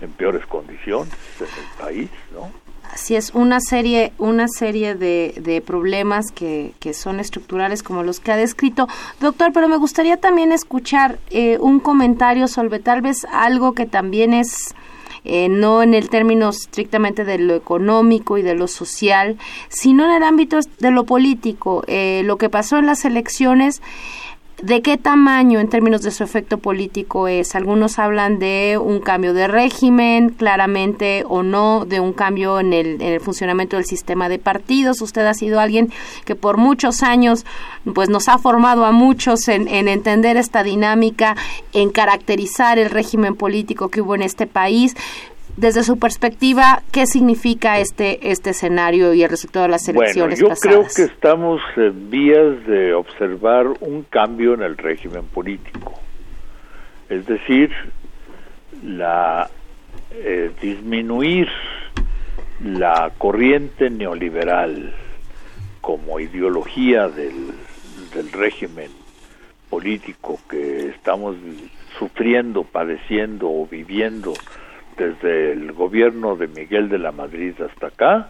en 0.02 0.10
peores 0.12 0.44
condiciones 0.46 1.14
en 1.38 1.46
el 1.46 1.78
país 1.78 2.10
no 2.34 2.50
Así 2.92 3.14
es, 3.14 3.30
una 3.34 3.60
serie, 3.60 4.12
una 4.18 4.48
serie 4.48 4.94
de, 4.94 5.34
de 5.40 5.60
problemas 5.60 6.32
que, 6.32 6.74
que, 6.80 6.92
son 6.92 7.20
estructurales 7.20 7.82
como 7.84 8.02
los 8.02 8.18
que 8.18 8.32
ha 8.32 8.36
descrito. 8.36 8.88
Doctor, 9.20 9.52
pero 9.52 9.68
me 9.68 9.76
gustaría 9.76 10.16
también 10.16 10.50
escuchar 10.50 11.18
eh, 11.30 11.58
un 11.60 11.78
comentario 11.78 12.48
sobre 12.48 12.80
tal 12.80 13.00
vez 13.00 13.26
algo 13.32 13.74
que 13.74 13.86
también 13.86 14.34
es 14.34 14.74
eh, 15.24 15.48
no 15.48 15.82
en 15.82 15.94
el 15.94 16.08
término 16.08 16.48
estrictamente 16.48 17.24
de 17.24 17.38
lo 17.38 17.54
económico 17.54 18.38
y 18.38 18.42
de 18.42 18.54
lo 18.54 18.66
social, 18.68 19.36
sino 19.68 20.04
en 20.04 20.10
el 20.12 20.22
ámbito 20.22 20.58
de 20.78 20.90
lo 20.90 21.04
político. 21.04 21.84
Eh, 21.86 22.22
lo 22.24 22.38
que 22.38 22.48
pasó 22.48 22.78
en 22.78 22.86
las 22.86 23.04
elecciones 23.04 23.82
¿De 24.62 24.82
qué 24.82 24.98
tamaño 24.98 25.58
en 25.58 25.68
términos 25.68 26.02
de 26.02 26.10
su 26.10 26.22
efecto 26.22 26.58
político 26.58 27.28
es? 27.28 27.54
Algunos 27.54 27.98
hablan 27.98 28.38
de 28.38 28.78
un 28.78 29.00
cambio 29.00 29.32
de 29.32 29.48
régimen, 29.48 30.28
claramente 30.28 31.24
o 31.26 31.42
no, 31.42 31.86
de 31.86 31.98
un 31.98 32.12
cambio 32.12 32.60
en 32.60 32.74
el, 32.74 33.00
en 33.00 33.14
el, 33.14 33.20
funcionamiento 33.20 33.76
del 33.76 33.86
sistema 33.86 34.28
de 34.28 34.38
partidos. 34.38 35.00
Usted 35.00 35.24
ha 35.24 35.32
sido 35.32 35.60
alguien 35.60 35.90
que 36.26 36.34
por 36.34 36.58
muchos 36.58 37.02
años 37.02 37.46
pues 37.94 38.10
nos 38.10 38.28
ha 38.28 38.36
formado 38.36 38.84
a 38.84 38.92
muchos 38.92 39.48
en, 39.48 39.66
en 39.66 39.88
entender 39.88 40.36
esta 40.36 40.62
dinámica, 40.62 41.36
en 41.72 41.88
caracterizar 41.88 42.78
el 42.78 42.90
régimen 42.90 43.36
político 43.36 43.88
que 43.88 44.02
hubo 44.02 44.14
en 44.14 44.20
este 44.20 44.46
país 44.46 44.94
desde 45.60 45.82
su 45.82 45.98
perspectiva, 45.98 46.82
¿qué 46.90 47.06
significa 47.06 47.78
este 47.78 48.30
este 48.30 48.50
escenario 48.50 49.12
y 49.12 49.22
el 49.22 49.28
resultado 49.28 49.66
de 49.66 49.70
las 49.70 49.86
elecciones 49.88 50.40
bueno, 50.40 50.54
yo 50.54 50.60
creo 50.60 50.86
que 50.94 51.02
estamos 51.02 51.60
en 51.76 52.10
vías 52.10 52.66
de 52.66 52.94
observar 52.94 53.66
un 53.80 54.02
cambio 54.04 54.54
en 54.54 54.62
el 54.62 54.78
régimen 54.78 55.24
político. 55.26 56.00
Es 57.10 57.26
decir, 57.26 57.70
la 58.82 59.50
eh, 60.12 60.50
disminuir 60.62 61.48
la 62.64 63.12
corriente 63.18 63.90
neoliberal 63.90 64.94
como 65.82 66.20
ideología 66.20 67.08
del, 67.08 67.52
del 68.14 68.32
régimen 68.32 68.90
político 69.68 70.40
que 70.48 70.88
estamos 70.88 71.36
sufriendo, 71.98 72.64
padeciendo 72.64 73.50
o 73.50 73.66
viviendo 73.66 74.32
desde 75.00 75.52
el 75.52 75.72
gobierno 75.72 76.36
de 76.36 76.46
Miguel 76.46 76.90
de 76.90 76.98
la 76.98 77.10
Madrid 77.10 77.54
hasta 77.62 77.86
acá, 77.86 78.28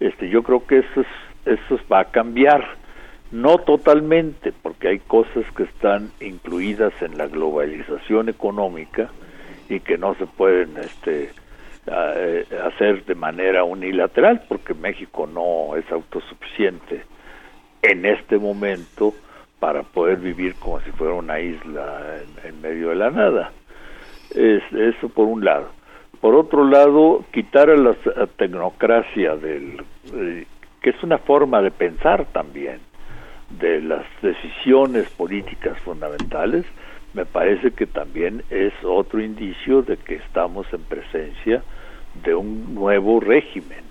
este, 0.00 0.30
yo 0.30 0.42
creo 0.42 0.66
que 0.66 0.78
eso, 0.78 1.04
eso 1.44 1.78
va 1.92 2.00
a 2.00 2.04
cambiar, 2.06 2.66
no 3.30 3.58
totalmente, 3.58 4.52
porque 4.62 4.88
hay 4.88 4.98
cosas 5.00 5.44
que 5.54 5.64
están 5.64 6.10
incluidas 6.20 6.94
en 7.02 7.18
la 7.18 7.26
globalización 7.26 8.30
económica 8.30 9.10
y 9.68 9.80
que 9.80 9.98
no 9.98 10.14
se 10.14 10.26
pueden 10.26 10.78
este, 10.78 11.30
eh, 11.86 12.46
hacer 12.64 13.04
de 13.04 13.14
manera 13.14 13.64
unilateral, 13.64 14.42
porque 14.48 14.72
México 14.72 15.26
no 15.26 15.76
es 15.76 15.90
autosuficiente 15.92 17.02
en 17.82 18.06
este 18.06 18.38
momento 18.38 19.12
para 19.60 19.82
poder 19.82 20.18
vivir 20.18 20.54
como 20.54 20.80
si 20.80 20.90
fuera 20.92 21.12
una 21.12 21.38
isla 21.38 22.16
en, 22.22 22.48
en 22.48 22.60
medio 22.62 22.88
de 22.88 22.96
la 22.96 23.10
nada. 23.10 23.52
Es, 24.34 24.62
eso 24.72 25.10
por 25.10 25.26
un 25.26 25.44
lado. 25.44 25.81
Por 26.22 26.36
otro 26.36 26.64
lado, 26.64 27.24
quitar 27.32 27.68
a 27.68 27.76
la 27.76 27.96
tecnocracia 28.36 29.34
del 29.34 29.82
eh, 30.14 30.46
que 30.80 30.90
es 30.90 31.02
una 31.02 31.18
forma 31.18 31.60
de 31.60 31.72
pensar 31.72 32.26
también 32.26 32.78
de 33.50 33.80
las 33.80 34.04
decisiones 34.22 35.10
políticas 35.10 35.76
fundamentales, 35.80 36.64
me 37.12 37.26
parece 37.26 37.72
que 37.72 37.86
también 37.86 38.44
es 38.50 38.72
otro 38.84 39.20
indicio 39.20 39.82
de 39.82 39.96
que 39.96 40.14
estamos 40.14 40.72
en 40.72 40.82
presencia 40.84 41.64
de 42.22 42.36
un 42.36 42.72
nuevo 42.72 43.18
régimen. 43.18 43.82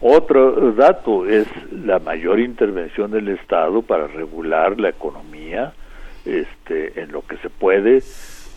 Otro 0.00 0.70
dato 0.70 1.26
es 1.26 1.48
la 1.72 1.98
mayor 1.98 2.38
intervención 2.38 3.10
del 3.10 3.26
Estado 3.30 3.82
para 3.82 4.06
regular 4.06 4.78
la 4.78 4.90
economía 4.90 5.72
este, 6.24 7.00
en 7.00 7.10
lo 7.10 7.22
que 7.22 7.36
se 7.38 7.50
puede 7.50 8.00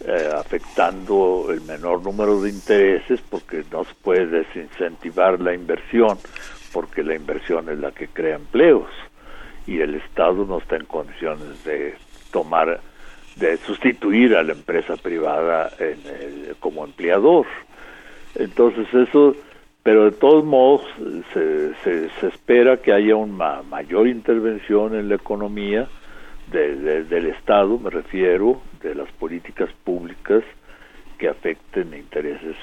eh, 0.02 0.30
afectando 0.36 1.48
el 1.50 1.62
menor 1.62 2.02
número 2.04 2.42
de 2.42 2.50
intereses 2.50 3.22
porque 3.30 3.64
no 3.72 3.86
se 3.86 3.94
puede 3.96 4.28
desincentivar 4.28 5.40
la 5.40 5.54
inversión 5.54 6.18
porque 6.74 7.04
la 7.04 7.16
inversión 7.16 7.70
es 7.70 7.80
la 7.80 7.92
que 7.92 8.10
crea 8.10 8.36
empleos 8.36 8.90
y 9.66 9.80
el 9.80 9.96
Estado 9.96 10.46
no 10.46 10.58
está 10.58 10.76
en 10.76 10.86
condiciones 10.86 11.64
de 11.64 11.96
tomar 12.32 12.82
de 13.38 13.58
sustituir 13.58 14.36
a 14.36 14.44
la 14.44 14.52
empresa 14.54 14.96
privada 14.96 15.72
como 16.60 16.86
empleador. 16.86 17.46
Entonces 18.36 18.88
eso 18.94 19.36
pero 19.84 20.06
de 20.06 20.12
todos 20.12 20.44
modos 20.44 20.82
se, 21.32 21.74
se, 21.84 22.10
se 22.20 22.28
espera 22.28 22.78
que 22.78 22.92
haya 22.92 23.16
una 23.16 23.62
mayor 23.62 24.08
intervención 24.08 24.96
en 24.96 25.10
la 25.10 25.16
economía 25.16 25.88
del 26.52 27.26
Estado, 27.28 27.78
me 27.80 27.90
refiero, 27.90 28.62
de 28.82 28.96
las 28.96 29.12
políticas 29.14 29.70
públicas 29.84 30.44
que 31.18 31.28
afecten 31.28 31.94
intereses 31.94 32.56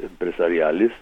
empresariales 0.00 0.92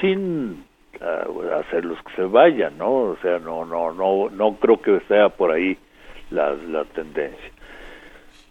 sin 0.00 0.64
uh, 1.00 1.42
hacerlos 1.60 1.98
que 2.02 2.14
se 2.16 2.22
vayan, 2.22 2.78
¿no? 2.78 2.90
O 2.90 3.16
sea, 3.22 3.38
no, 3.38 3.64
no, 3.64 3.92
no, 3.92 4.30
no 4.30 4.54
creo 4.54 4.80
que 4.80 5.00
sea 5.08 5.28
por 5.28 5.52
ahí 5.52 5.76
la, 6.30 6.54
la 6.54 6.84
tendencia. 6.84 7.50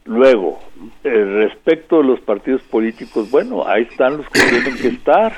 Luego, 0.05 0.59
eh, 1.03 1.09
respecto 1.09 1.97
de 1.97 2.05
los 2.05 2.21
partidos 2.21 2.61
políticos, 2.63 3.29
bueno, 3.29 3.67
ahí 3.67 3.83
están 3.83 4.17
los 4.17 4.29
que 4.29 4.39
tienen 4.39 4.77
que 4.77 4.87
estar. 4.87 5.33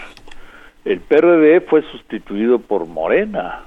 El 0.85 0.99
PRD 1.01 1.61
fue 1.61 1.81
sustituido 1.91 2.59
por 2.59 2.85
Morena, 2.85 3.63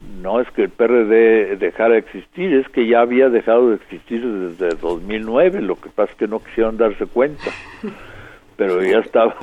no 0.00 0.40
es 0.40 0.50
que 0.50 0.62
el 0.62 0.70
PRD 0.70 1.56
dejara 1.56 1.94
de 1.94 1.98
existir, 1.98 2.54
es 2.54 2.68
que 2.68 2.86
ya 2.86 3.00
había 3.00 3.28
dejado 3.28 3.70
de 3.70 3.76
existir 3.76 4.24
desde 4.24 4.76
2009, 4.76 5.62
lo 5.62 5.76
que 5.76 5.88
pasa 5.88 6.12
es 6.12 6.18
que 6.18 6.28
no 6.28 6.40
quisieron 6.40 6.76
darse 6.76 7.06
cuenta. 7.06 7.50
Pero 8.56 8.82
ya 8.82 8.98
estaban 8.98 9.34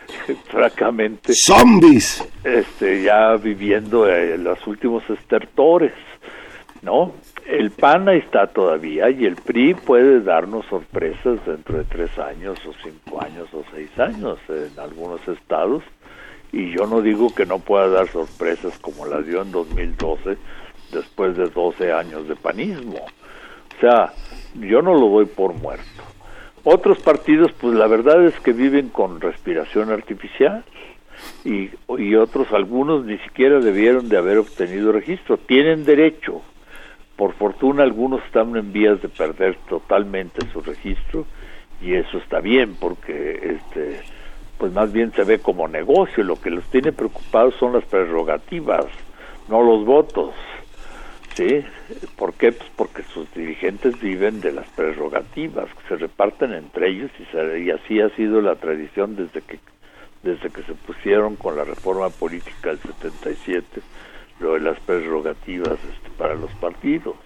francamente 0.48 1.32
zombies. 1.34 2.26
Este 2.44 3.02
ya 3.02 3.34
viviendo 3.36 4.08
eh, 4.08 4.38
los 4.38 4.64
últimos 4.66 5.02
estertores, 5.10 5.92
¿no? 6.82 7.14
El 7.46 7.72
PAN 7.72 8.08
está 8.10 8.46
todavía 8.46 9.10
y 9.10 9.24
el 9.24 9.34
PRI 9.34 9.74
puede 9.74 10.20
darnos 10.20 10.66
sorpresas 10.66 11.44
dentro 11.44 11.78
de 11.78 11.84
tres 11.84 12.16
años 12.18 12.58
o 12.64 12.72
cinco 12.84 13.20
años 13.20 13.48
o 13.52 13.64
seis 13.74 13.90
años 13.98 14.38
en 14.48 14.78
algunos 14.78 15.26
estados 15.26 15.82
y 16.52 16.76
yo 16.76 16.86
no 16.86 17.00
digo 17.00 17.34
que 17.34 17.46
no 17.46 17.58
pueda 17.58 17.88
dar 17.88 18.08
sorpresas 18.08 18.78
como 18.78 19.06
las 19.06 19.26
dio 19.26 19.42
en 19.42 19.52
2012 19.52 20.36
después 20.92 21.36
de 21.36 21.48
12 21.48 21.92
años 21.92 22.26
de 22.28 22.36
panismo. 22.36 23.06
O 23.76 23.80
sea, 23.80 24.12
yo 24.54 24.82
no 24.82 24.94
lo 24.94 25.08
doy 25.08 25.26
por 25.26 25.54
muerto. 25.54 26.02
Otros 26.64 26.98
partidos, 26.98 27.52
pues 27.52 27.74
la 27.74 27.86
verdad 27.86 28.24
es 28.24 28.38
que 28.40 28.52
viven 28.52 28.88
con 28.88 29.20
respiración 29.20 29.90
artificial 29.90 30.64
y, 31.44 31.70
y 31.98 32.14
otros, 32.16 32.52
algunos 32.52 33.04
ni 33.04 33.18
siquiera 33.18 33.60
debieron 33.60 34.08
de 34.08 34.18
haber 34.18 34.38
obtenido 34.38 34.92
registro. 34.92 35.38
Tienen 35.38 35.84
derecho. 35.84 36.42
Por 37.16 37.34
fortuna 37.34 37.82
algunos 37.82 38.22
están 38.24 38.56
en 38.56 38.72
vías 38.72 39.00
de 39.00 39.08
perder 39.08 39.56
totalmente 39.68 40.46
su 40.52 40.60
registro 40.60 41.26
y 41.80 41.94
eso 41.94 42.18
está 42.18 42.40
bien 42.40 42.76
porque 42.78 43.58
este 43.58 44.00
pues 44.60 44.74
más 44.74 44.92
bien 44.92 45.10
se 45.12 45.24
ve 45.24 45.38
como 45.38 45.66
negocio. 45.66 46.22
Lo 46.22 46.36
que 46.36 46.50
los 46.50 46.64
tiene 46.66 46.92
preocupados 46.92 47.54
son 47.58 47.72
las 47.72 47.84
prerrogativas, 47.86 48.84
no 49.48 49.62
los 49.62 49.86
votos. 49.86 50.34
¿Sí? 51.34 51.64
¿Por 52.16 52.34
qué? 52.34 52.52
Pues 52.52 52.70
porque 52.76 53.02
sus 53.14 53.32
dirigentes 53.32 53.98
viven 53.98 54.40
de 54.42 54.52
las 54.52 54.68
prerrogativas 54.72 55.66
que 55.74 55.88
se 55.88 55.96
reparten 55.96 56.52
entre 56.52 56.90
ellos 56.90 57.10
y, 57.18 57.70
así 57.70 58.00
ha 58.00 58.10
sido 58.10 58.42
la 58.42 58.56
tradición 58.56 59.16
desde 59.16 59.40
que 59.40 59.58
desde 60.22 60.50
que 60.50 60.62
se 60.64 60.74
pusieron 60.74 61.36
con 61.36 61.56
la 61.56 61.64
reforma 61.64 62.10
política 62.10 62.68
del 62.68 62.78
77 62.80 63.80
lo 64.40 64.52
de 64.52 64.60
las 64.60 64.78
prerrogativas 64.80 65.72
este, 65.72 66.10
para 66.18 66.34
los 66.34 66.50
partidos, 66.56 67.16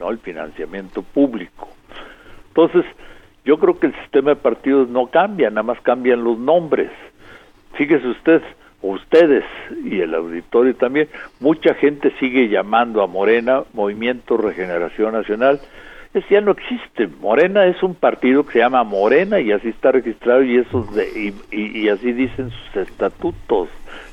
¿no? 0.00 0.10
El 0.10 0.18
financiamiento 0.18 1.02
público. 1.02 1.68
Entonces, 2.48 2.84
yo 3.44 3.58
creo 3.58 3.78
que 3.78 3.88
el 3.88 3.94
sistema 4.02 4.30
de 4.30 4.36
partidos 4.36 4.88
no 4.88 5.06
cambia, 5.08 5.50
nada 5.50 5.62
más 5.62 5.80
cambian 5.82 6.24
los 6.24 6.38
nombres. 6.38 6.90
Fíjese 7.74 8.06
usted, 8.08 8.42
ustedes 8.80 9.44
y 9.84 10.00
el 10.00 10.14
auditorio 10.14 10.74
también, 10.76 11.08
mucha 11.40 11.74
gente 11.74 12.12
sigue 12.18 12.48
llamando 12.48 13.02
a 13.02 13.06
Morena 13.06 13.64
Movimiento 13.72 14.36
Regeneración 14.36 15.12
Nacional. 15.12 15.60
Ese 16.14 16.26
ya 16.30 16.40
no 16.40 16.52
existe. 16.52 17.08
Morena 17.20 17.66
es 17.66 17.82
un 17.82 17.96
partido 17.96 18.46
que 18.46 18.52
se 18.52 18.58
llama 18.60 18.84
Morena 18.84 19.40
y 19.40 19.50
así 19.50 19.68
está 19.68 19.90
registrado 19.90 20.44
y, 20.44 20.58
eso 20.58 20.84
de, 20.94 21.34
y, 21.50 21.80
y 21.80 21.88
así 21.88 22.12
dicen 22.12 22.50
sus 22.50 22.76
estatutos. 22.76 23.68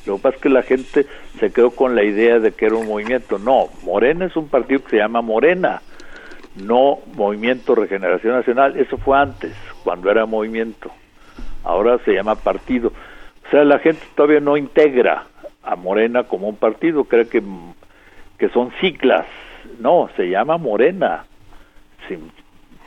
Lo 0.07 0.15
que 0.15 0.21
pasa 0.23 0.35
es 0.35 0.41
que 0.41 0.49
la 0.49 0.63
gente 0.63 1.05
se 1.39 1.53
quedó 1.53 1.69
con 1.71 1.95
la 1.95 2.03
idea 2.03 2.39
de 2.39 2.53
que 2.53 2.65
era 2.65 2.75
un 2.75 2.87
movimiento. 2.87 3.37
No, 3.37 3.67
Morena 3.83 4.25
es 4.25 4.35
un 4.35 4.47
partido 4.47 4.83
que 4.83 4.89
se 4.89 4.97
llama 4.97 5.21
Morena 5.21 5.81
no 6.55 6.99
Movimiento 7.15 7.75
Regeneración 7.75 8.33
Nacional, 8.33 8.77
eso 8.77 8.97
fue 8.97 9.17
antes, 9.17 9.53
cuando 9.83 10.09
era 10.11 10.25
movimiento, 10.25 10.91
ahora 11.63 11.97
se 12.05 12.13
llama 12.13 12.35
partido. 12.35 12.91
O 13.47 13.49
sea, 13.49 13.63
la 13.63 13.79
gente 13.79 14.01
todavía 14.15 14.39
no 14.39 14.57
integra 14.57 15.25
a 15.63 15.75
Morena 15.75 16.23
como 16.23 16.47
un 16.47 16.55
partido, 16.55 17.03
cree 17.05 17.27
que, 17.27 17.41
que 18.37 18.49
son 18.49 18.71
siglas. 18.79 19.25
No, 19.79 20.09
se 20.15 20.29
llama 20.29 20.57
Morena, 20.57 21.25
sin, 22.07 22.31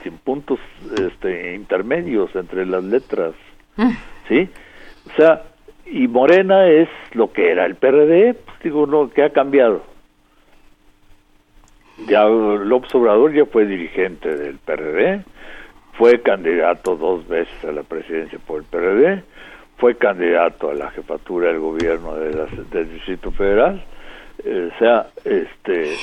sin 0.03 0.19
puntos 0.19 0.59
este, 0.99 1.55
intermedios 1.55 2.35
entre 2.35 2.67
las 2.67 2.85
letras. 2.85 3.35
¿Sí? 4.29 4.49
O 5.13 5.17
sea, 5.17 5.43
y 5.87 6.09
Morena 6.09 6.67
es 6.69 6.89
lo 7.13 7.33
que 7.33 7.51
era 7.51 7.67
el 7.67 7.75
PRD, 7.75 8.35
pues 8.35 8.59
digo, 8.63 8.87
no, 8.87 9.11
que 9.11 9.23
ha 9.23 9.31
cambiado. 9.31 9.83
Ya 12.07 12.25
López 12.27 12.95
Obrador 12.95 13.33
ya 13.33 13.47
fue 13.47 13.67
dirigente 13.67 14.37
del 14.37 14.59
PRD, 14.59 15.25
fue 15.95 16.21
candidato 16.21 16.97
dos 16.97 17.27
veces 17.27 17.65
a 17.65 17.73
la 17.73 17.83
presidencia 17.83 18.39
por 18.47 18.59
el 18.61 18.65
PRD, 18.65 19.23
fue 19.79 19.97
candidato 19.97 20.71
a 20.71 20.75
la 20.75 20.91
jefatura 20.91 21.49
del 21.49 21.61
gobierno 21.61 22.15
de 22.15 22.47
del 22.71 22.93
Distrito 22.93 23.31
Federal 23.33 23.85
sea, 24.79 25.09
este... 25.25 25.97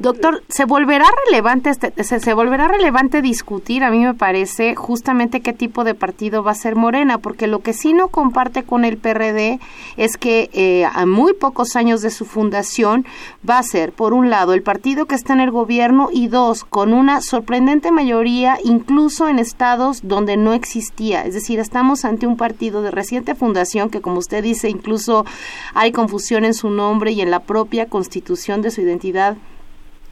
Doctor, 0.00 0.42
¿se 0.48 0.64
volverá 0.64 1.04
relevante 1.26 1.68
este, 1.68 1.92
se, 2.04 2.32
volverá 2.32 2.68
relevante 2.68 3.20
discutir, 3.20 3.84
a 3.84 3.90
mí 3.90 3.98
me 3.98 4.14
parece, 4.14 4.74
justamente 4.74 5.40
qué 5.40 5.52
tipo 5.52 5.84
de 5.84 5.94
partido 5.94 6.42
va 6.42 6.52
a 6.52 6.54
ser 6.54 6.74
Morena? 6.74 7.18
Porque 7.18 7.46
lo 7.46 7.58
que 7.58 7.74
sí 7.74 7.92
no 7.92 8.08
comparte 8.08 8.62
con 8.62 8.86
el 8.86 8.96
PRD 8.96 9.58
es 9.98 10.16
que 10.16 10.48
eh, 10.54 10.86
a 10.90 11.04
muy 11.04 11.34
pocos 11.34 11.76
años 11.76 12.00
de 12.00 12.10
su 12.10 12.24
fundación 12.24 13.04
va 13.48 13.58
a 13.58 13.62
ser, 13.62 13.92
por 13.92 14.14
un 14.14 14.30
lado, 14.30 14.54
el 14.54 14.62
partido 14.62 15.04
que 15.04 15.16
está 15.16 15.34
en 15.34 15.40
el 15.40 15.50
gobierno 15.50 16.08
y 16.10 16.28
dos, 16.28 16.64
con 16.64 16.94
una 16.94 17.20
sorprendente 17.20 17.90
mayoría, 17.90 18.56
incluso 18.64 19.28
en 19.28 19.38
estados 19.38 20.00
donde 20.02 20.38
no 20.38 20.54
existía. 20.54 21.26
Es 21.26 21.34
decir, 21.34 21.58
estamos 21.58 22.06
ante 22.06 22.26
un 22.26 22.38
partido 22.38 22.80
de 22.80 22.90
reciente 22.90 23.34
fundación 23.34 23.90
que, 23.90 24.00
como 24.00 24.20
usted 24.20 24.42
dice, 24.42 24.70
incluso 24.70 25.26
hay 25.74 25.92
confusión 25.92 26.46
en 26.46 26.54
su 26.54 26.70
nombre 26.70 27.12
y 27.12 27.20
en 27.20 27.30
la 27.30 27.40
propia 27.60 27.90
constitución 27.90 28.62
de 28.62 28.70
su 28.70 28.80
identidad 28.80 29.36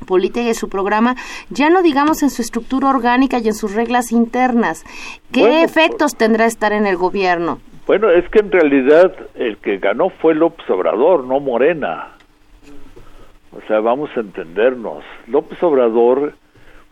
política 0.06 0.50
y 0.50 0.52
su 0.52 0.68
programa, 0.68 1.16
ya 1.48 1.70
no 1.70 1.82
digamos 1.82 2.22
en 2.22 2.28
su 2.28 2.42
estructura 2.42 2.90
orgánica 2.90 3.38
y 3.38 3.48
en 3.48 3.54
sus 3.54 3.74
reglas 3.74 4.12
internas. 4.12 4.84
¿Qué 5.32 5.62
efectos 5.62 6.14
tendrá 6.14 6.44
estar 6.44 6.72
en 6.72 6.86
el 6.86 6.96
gobierno? 6.96 7.58
Bueno, 7.86 8.10
es 8.10 8.28
que 8.28 8.40
en 8.40 8.52
realidad 8.52 9.14
el 9.34 9.56
que 9.56 9.78
ganó 9.78 10.10
fue 10.10 10.34
López 10.34 10.68
Obrador, 10.68 11.24
no 11.24 11.40
Morena. 11.40 12.08
O 13.56 13.66
sea, 13.66 13.80
vamos 13.80 14.10
a 14.14 14.20
entendernos. 14.20 15.02
López 15.26 15.62
Obrador 15.62 16.34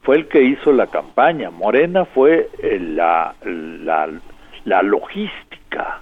fue 0.04 0.16
el 0.16 0.28
que 0.28 0.42
hizo 0.42 0.72
la 0.72 0.86
campaña. 0.86 1.50
Morena 1.50 2.06
fue 2.06 2.48
la, 2.62 3.34
la, 3.44 4.08
la 4.64 4.82
logística 4.82 6.00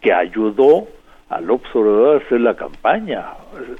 que 0.00 0.12
ayudó 0.12 0.86
a 1.28 1.40
López 1.40 1.74
Obrador 1.74 2.16
a 2.16 2.24
hacer 2.24 2.40
la 2.40 2.54
campaña. 2.56 3.26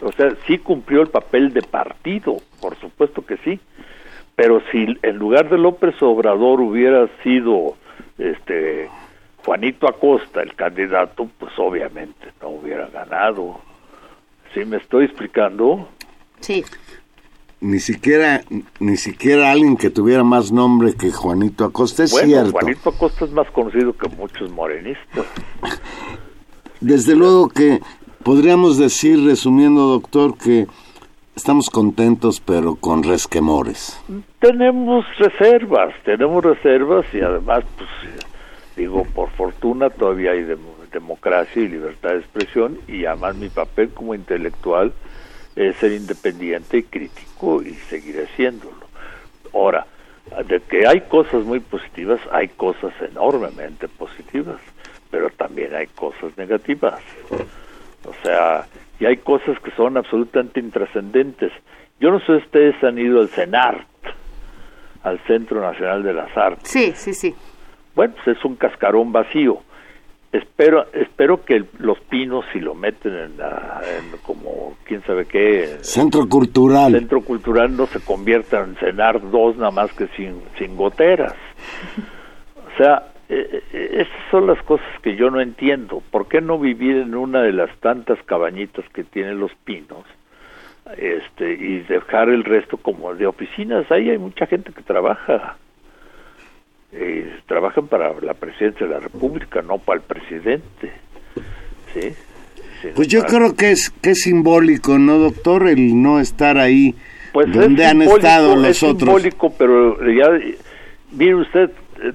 O 0.03 0.13
sea, 0.13 0.35
sí 0.47 0.59
cumplió 0.59 1.03
el 1.03 1.09
papel 1.09 1.53
de 1.53 1.63
partido, 1.63 2.37
por 2.61 2.77
supuesto 2.77 3.25
que 3.25 3.37
sí. 3.39 3.61
Pero 4.37 4.63
si 4.71 4.87
en 5.03 5.17
lugar 5.17 5.49
de 5.49 5.59
López 5.59 6.01
Obrador 6.01 6.61
hubiera 6.61 7.09
sido 7.23 7.77
este 8.19 8.89
Juanito 9.45 9.89
Acosta 9.89 10.43
el 10.43 10.55
candidato, 10.55 11.29
pues 11.39 11.53
obviamente 11.59 12.29
no 12.41 12.51
hubiera 12.51 12.87
ganado. 12.89 13.61
¿Sí 14.55 14.65
me 14.65 14.77
estoy 14.77 15.07
explicando? 15.07 15.89
Sí. 16.41 16.65
Ni 17.61 17.81
siquiera, 17.81 18.43
ni 18.79 18.97
siquiera 18.97 19.51
alguien 19.51 19.77
que 19.77 19.91
tuviera 19.91 20.23
más 20.23 20.53
nombre 20.53 20.95
que 20.95 21.11
Juanito 21.11 21.65
Acosta, 21.65 22.05
es 22.05 22.13
bueno, 22.13 22.29
cierto. 22.29 22.53
Juanito 22.53 22.91
Acosta 22.91 23.25
es 23.25 23.33
más 23.33 23.51
conocido 23.51 23.93
que 23.97 24.09
muchos 24.11 24.51
morenistas. 24.51 25.27
Desde 26.81 27.17
luego 27.17 27.49
que 27.49 27.81
podríamos 28.23 28.79
decir, 28.79 29.25
resumiendo, 29.25 29.89
doctor, 29.89 30.39
que 30.39 30.67
estamos 31.35 31.71
contentos, 31.71 32.41
pero 32.41 32.77
con 32.77 33.03
resquemores. 33.03 34.01
Tenemos 34.39 35.05
reservas, 35.19 35.95
tenemos 36.05 36.45
reservas 36.45 37.07
y 37.13 37.21
además, 37.21 37.65
pues, 37.77 37.91
digo, 38.77 39.05
por 39.15 39.29
fortuna 39.31 39.91
todavía 39.91 40.33
hay 40.33 40.47
democracia 40.93 41.63
y 41.63 41.69
libertad 41.69 42.11
de 42.11 42.19
expresión 42.19 42.79
y 42.87 43.05
además 43.07 43.35
mi 43.37 43.49
papel 43.49 43.91
como 43.91 44.15
intelectual 44.15 44.93
es 45.57 45.75
ser 45.77 45.93
independiente 45.93 46.79
y 46.79 46.83
crítico 46.85 47.61
y 47.63 47.75
seguiré 47.75 48.29
siéndolo. 48.37 48.87
Ahora, 49.53 49.87
de 50.47 50.61
que 50.61 50.87
hay 50.87 51.01
cosas 51.03 51.45
muy 51.45 51.59
positivas, 51.59 52.21
hay 52.31 52.49
cosas 52.49 52.93
enormemente 53.01 53.89
positivas 53.89 54.61
pero 55.11 55.31
también 55.31 55.75
hay 55.75 55.87
cosas 55.89 56.37
negativas. 56.37 57.01
O 58.05 58.15
sea, 58.23 58.67
y 59.01 59.07
hay 59.07 59.19
cosas 59.19 59.59
que 59.61 59.71
son 59.73 59.97
absolutamente 59.97 60.61
intrascendentes. 60.61 61.53
Yo 62.01 62.11
no 62.11 62.21
sé 62.21 62.27
si 62.27 62.33
ustedes 62.33 62.83
han 62.85 62.99
ido 62.99 63.21
al 63.21 63.29
CENART, 63.29 63.87
al 65.03 65.19
Centro 65.27 65.61
Nacional 65.61 66.03
de 66.03 66.13
las 66.13 66.37
Artes. 66.37 66.69
Sí, 66.69 66.93
sí, 66.95 67.15
sí. 67.15 67.35
Bueno, 67.95 68.15
pues 68.15 68.37
es 68.37 68.45
un 68.45 68.57
cascarón 68.57 69.13
vacío. 69.13 69.63
Espero, 70.31 70.87
espero 70.93 71.43
que 71.43 71.65
los 71.79 71.99
pinos, 72.01 72.45
si 72.53 72.61
lo 72.61 72.75
meten 72.75 73.15
en, 73.15 73.33
como 74.23 74.77
quién 74.85 75.03
sabe 75.05 75.25
qué... 75.25 75.79
Centro 75.81 76.29
cultural. 76.29 76.93
Centro 76.93 77.23
cultural 77.23 77.75
no 77.75 77.87
se 77.87 78.01
convierta 78.01 78.61
en 78.63 78.77
CENART 78.77 79.23
2 79.23 79.57
nada 79.57 79.71
más 79.71 79.93
que 79.95 80.07
sin, 80.09 80.43
sin 80.59 80.77
goteras. 80.77 81.35
O 82.57 82.77
sea, 82.77 83.09
eh, 83.29 83.63
eh, 83.73 83.89
esas 83.93 84.31
son 84.31 84.47
las 84.47 84.63
cosas 84.63 84.87
que 85.03 85.15
yo 85.17 85.31
no 85.31 85.41
entiendo. 85.41 86.03
¿Por 86.11 86.29
qué 86.29 86.41
no 86.41 86.59
vivir 86.59 86.97
en 86.97 87.15
una 87.15 87.43
de 87.43 87.53
las 87.53 87.75
tantas 87.79 88.19
cabañitas 88.25 88.85
que 88.95 89.05
tienen 89.05 89.39
los 89.39 89.55
pinos 89.65 90.05
este, 90.97 91.53
y 91.53 91.81
dejar 91.81 92.31
el 92.31 92.45
resto 92.45 92.79
como 92.79 93.15
de 93.15 93.27
oficinas? 93.27 93.91
Ahí 93.91 94.09
hay 94.09 94.19
mucha 94.19 94.47
gente 94.47 94.73
que 94.73 94.83
trabaja. 94.83 95.57
Eh, 96.91 97.41
trabajan 97.47 97.87
para 97.87 98.19
la 98.23 98.33
presidencia 98.33 98.87
de 98.87 98.95
la 98.95 99.01
República, 99.01 99.61
no 99.61 99.77
para 99.77 100.01
el 100.01 100.07
presidente. 100.07 100.93
¿Sí? 101.93 102.13
Pues 102.95 103.09
yo 103.09 103.25
creo 103.25 103.55
que 103.55 103.73
es 103.73 103.91
que 103.91 104.11
es 104.11 104.23
simbólico, 104.23 104.99
¿no, 104.99 105.19
doctor? 105.19 105.69
El 105.69 106.01
no 106.01 106.21
estar 106.21 106.57
ahí 106.57 106.95
pues 107.33 107.53
donde 107.53 107.85
han 107.85 108.01
estado 108.01 108.57
los 108.57 108.69
es 108.69 108.83
otros. 108.83 109.01
simbólico, 109.01 109.53
pero 109.59 109.99
ya, 110.11 110.31
mire 111.13 111.35
usted, 111.35 111.71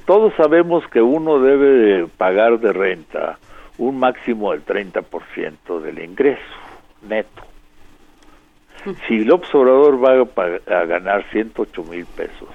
todos 0.06 0.34
sabemos 0.36 0.88
que 0.88 1.02
uno 1.02 1.40
debe 1.40 2.08
pagar 2.18 2.60
de 2.60 2.74
renta 2.74 3.38
un 3.78 4.00
máximo 4.00 4.52
del 4.52 4.66
30% 4.66 5.80
del 5.82 6.00
ingreso 6.00 6.42
neto. 7.08 7.44
Si 9.08 9.24
López 9.24 9.54
Obrador 9.56 10.04
va 10.04 10.12
a, 10.76 10.86
ganar 10.86 11.26
108 11.32 11.84
mil 11.86 12.06
pesos, 12.06 12.50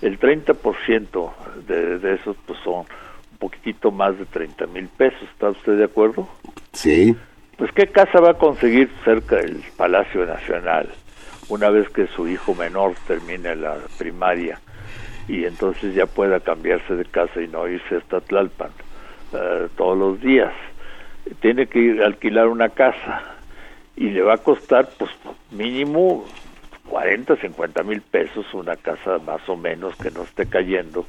el 0.00 0.18
30% 0.18 1.32
de, 1.66 1.98
de 1.98 2.14
esos 2.14 2.36
pues 2.46 2.58
son 2.64 2.80
un 2.80 3.38
poquitito 3.38 3.90
más 3.90 4.18
de 4.18 4.26
30 4.26 4.66
mil 4.66 4.88
pesos. 4.88 5.22
¿Está 5.32 5.50
usted 5.50 5.78
de 5.78 5.84
acuerdo? 5.84 6.28
Sí. 6.72 7.16
Pues 7.56 7.70
¿qué 7.72 7.86
casa 7.86 8.20
va 8.20 8.30
a 8.30 8.38
conseguir 8.38 8.90
cerca 9.04 9.36
del 9.36 9.62
Palacio 9.76 10.26
Nacional 10.26 10.88
una 11.48 11.70
vez 11.70 11.88
que 11.90 12.08
su 12.08 12.26
hijo 12.26 12.54
menor 12.54 12.94
termine 13.06 13.54
la 13.54 13.78
primaria? 13.98 14.58
Y 15.28 15.44
entonces 15.44 15.94
ya 15.94 16.06
pueda 16.06 16.40
cambiarse 16.40 16.94
de 16.94 17.04
casa 17.04 17.40
y 17.40 17.48
no 17.48 17.68
irse 17.68 17.96
hasta 17.96 18.20
Tlalpan 18.20 18.70
eh, 19.32 19.68
todos 19.76 19.96
los 19.96 20.20
días. 20.20 20.52
Tiene 21.40 21.66
que 21.66 21.78
ir 21.78 22.02
a 22.02 22.06
alquilar 22.06 22.48
una 22.48 22.68
casa 22.68 23.22
y 23.96 24.10
le 24.10 24.22
va 24.22 24.34
a 24.34 24.38
costar 24.38 24.88
pues 24.98 25.10
mínimo 25.50 26.24
40, 26.88 27.36
50 27.36 27.82
mil 27.84 28.00
pesos 28.00 28.44
una 28.52 28.76
casa 28.76 29.18
más 29.18 29.48
o 29.48 29.56
menos 29.56 29.94
que 29.96 30.10
no 30.10 30.22
esté 30.22 30.46
cayendo 30.46 31.06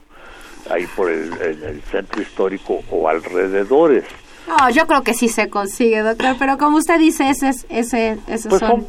ahí 0.69 0.85
por 0.95 1.09
el, 1.11 1.33
el 1.41 1.81
centro 1.81 2.21
histórico 2.21 2.81
o 2.91 3.09
alrededores. 3.09 4.05
No, 4.47 4.69
yo 4.69 4.85
creo 4.87 5.03
que 5.03 5.13
sí 5.13 5.29
se 5.29 5.49
consigue, 5.49 6.01
doctor, 6.01 6.35
pero 6.37 6.57
como 6.57 6.77
usted 6.77 6.99
dice, 6.99 7.29
ese, 7.29 7.49
ese, 7.69 8.17
esos 8.27 8.49
pues 8.49 8.59
son, 8.59 8.85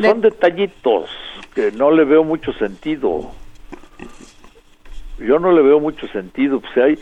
son 0.00 0.20
detallitos 0.20 1.10
que 1.54 1.70
no 1.72 1.90
le 1.90 2.04
veo 2.04 2.24
mucho 2.24 2.52
sentido 2.54 3.30
yo 5.18 5.38
no 5.38 5.52
le 5.52 5.62
veo 5.62 5.80
mucho 5.80 6.06
sentido, 6.08 6.60
pues 6.60 6.76
hay 6.76 6.98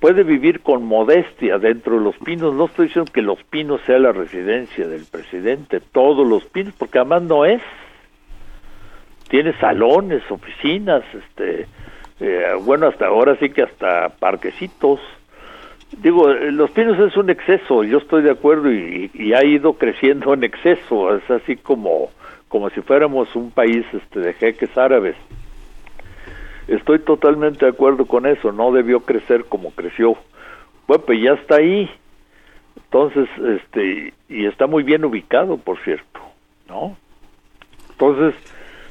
puede 0.00 0.22
vivir 0.22 0.60
con 0.60 0.84
modestia 0.84 1.58
dentro 1.58 1.98
de 1.98 2.04
los 2.04 2.16
pinos, 2.18 2.54
no 2.54 2.66
estoy 2.66 2.86
diciendo 2.86 3.10
que 3.12 3.22
los 3.22 3.42
pinos 3.44 3.80
sea 3.82 3.98
la 3.98 4.12
residencia 4.12 4.86
del 4.86 5.04
presidente, 5.04 5.80
todos 5.80 6.26
los 6.26 6.44
pinos, 6.44 6.74
porque 6.78 6.98
además 6.98 7.22
no 7.22 7.44
es, 7.44 7.62
tiene 9.28 9.52
salones, 9.58 10.22
oficinas, 10.30 11.02
este, 11.12 11.66
eh, 12.20 12.52
bueno, 12.62 12.86
hasta 12.86 13.06
ahora 13.06 13.36
sí 13.40 13.50
que 13.50 13.62
hasta 13.62 14.10
parquecitos, 14.10 15.00
digo, 15.98 16.30
eh, 16.30 16.52
los 16.52 16.70
pinos 16.70 16.98
es 17.00 17.16
un 17.16 17.30
exceso, 17.30 17.82
yo 17.82 17.98
estoy 17.98 18.22
de 18.22 18.30
acuerdo 18.30 18.72
y, 18.72 19.10
y, 19.12 19.32
ha 19.32 19.44
ido 19.44 19.74
creciendo 19.74 20.32
en 20.32 20.44
exceso, 20.44 21.16
es 21.16 21.28
así 21.28 21.56
como, 21.56 22.10
como 22.46 22.70
si 22.70 22.80
fuéramos 22.82 23.34
un 23.34 23.50
país 23.50 23.84
este, 23.92 24.20
de 24.20 24.32
jeques 24.34 24.76
árabes. 24.78 25.16
Estoy 26.68 26.98
totalmente 27.00 27.64
de 27.64 27.72
acuerdo 27.72 28.06
con 28.06 28.26
eso, 28.26 28.52
no 28.52 28.72
debió 28.72 29.00
crecer 29.00 29.46
como 29.46 29.70
creció. 29.70 30.16
Bueno, 30.86 31.04
pues 31.04 31.22
ya 31.22 31.32
está 31.32 31.56
ahí. 31.56 31.90
Entonces, 32.76 33.28
este, 33.38 34.12
y 34.28 34.46
está 34.46 34.66
muy 34.66 34.82
bien 34.82 35.04
ubicado, 35.04 35.56
por 35.56 35.78
cierto, 35.82 36.20
¿no? 36.68 36.96
Entonces, 37.90 38.34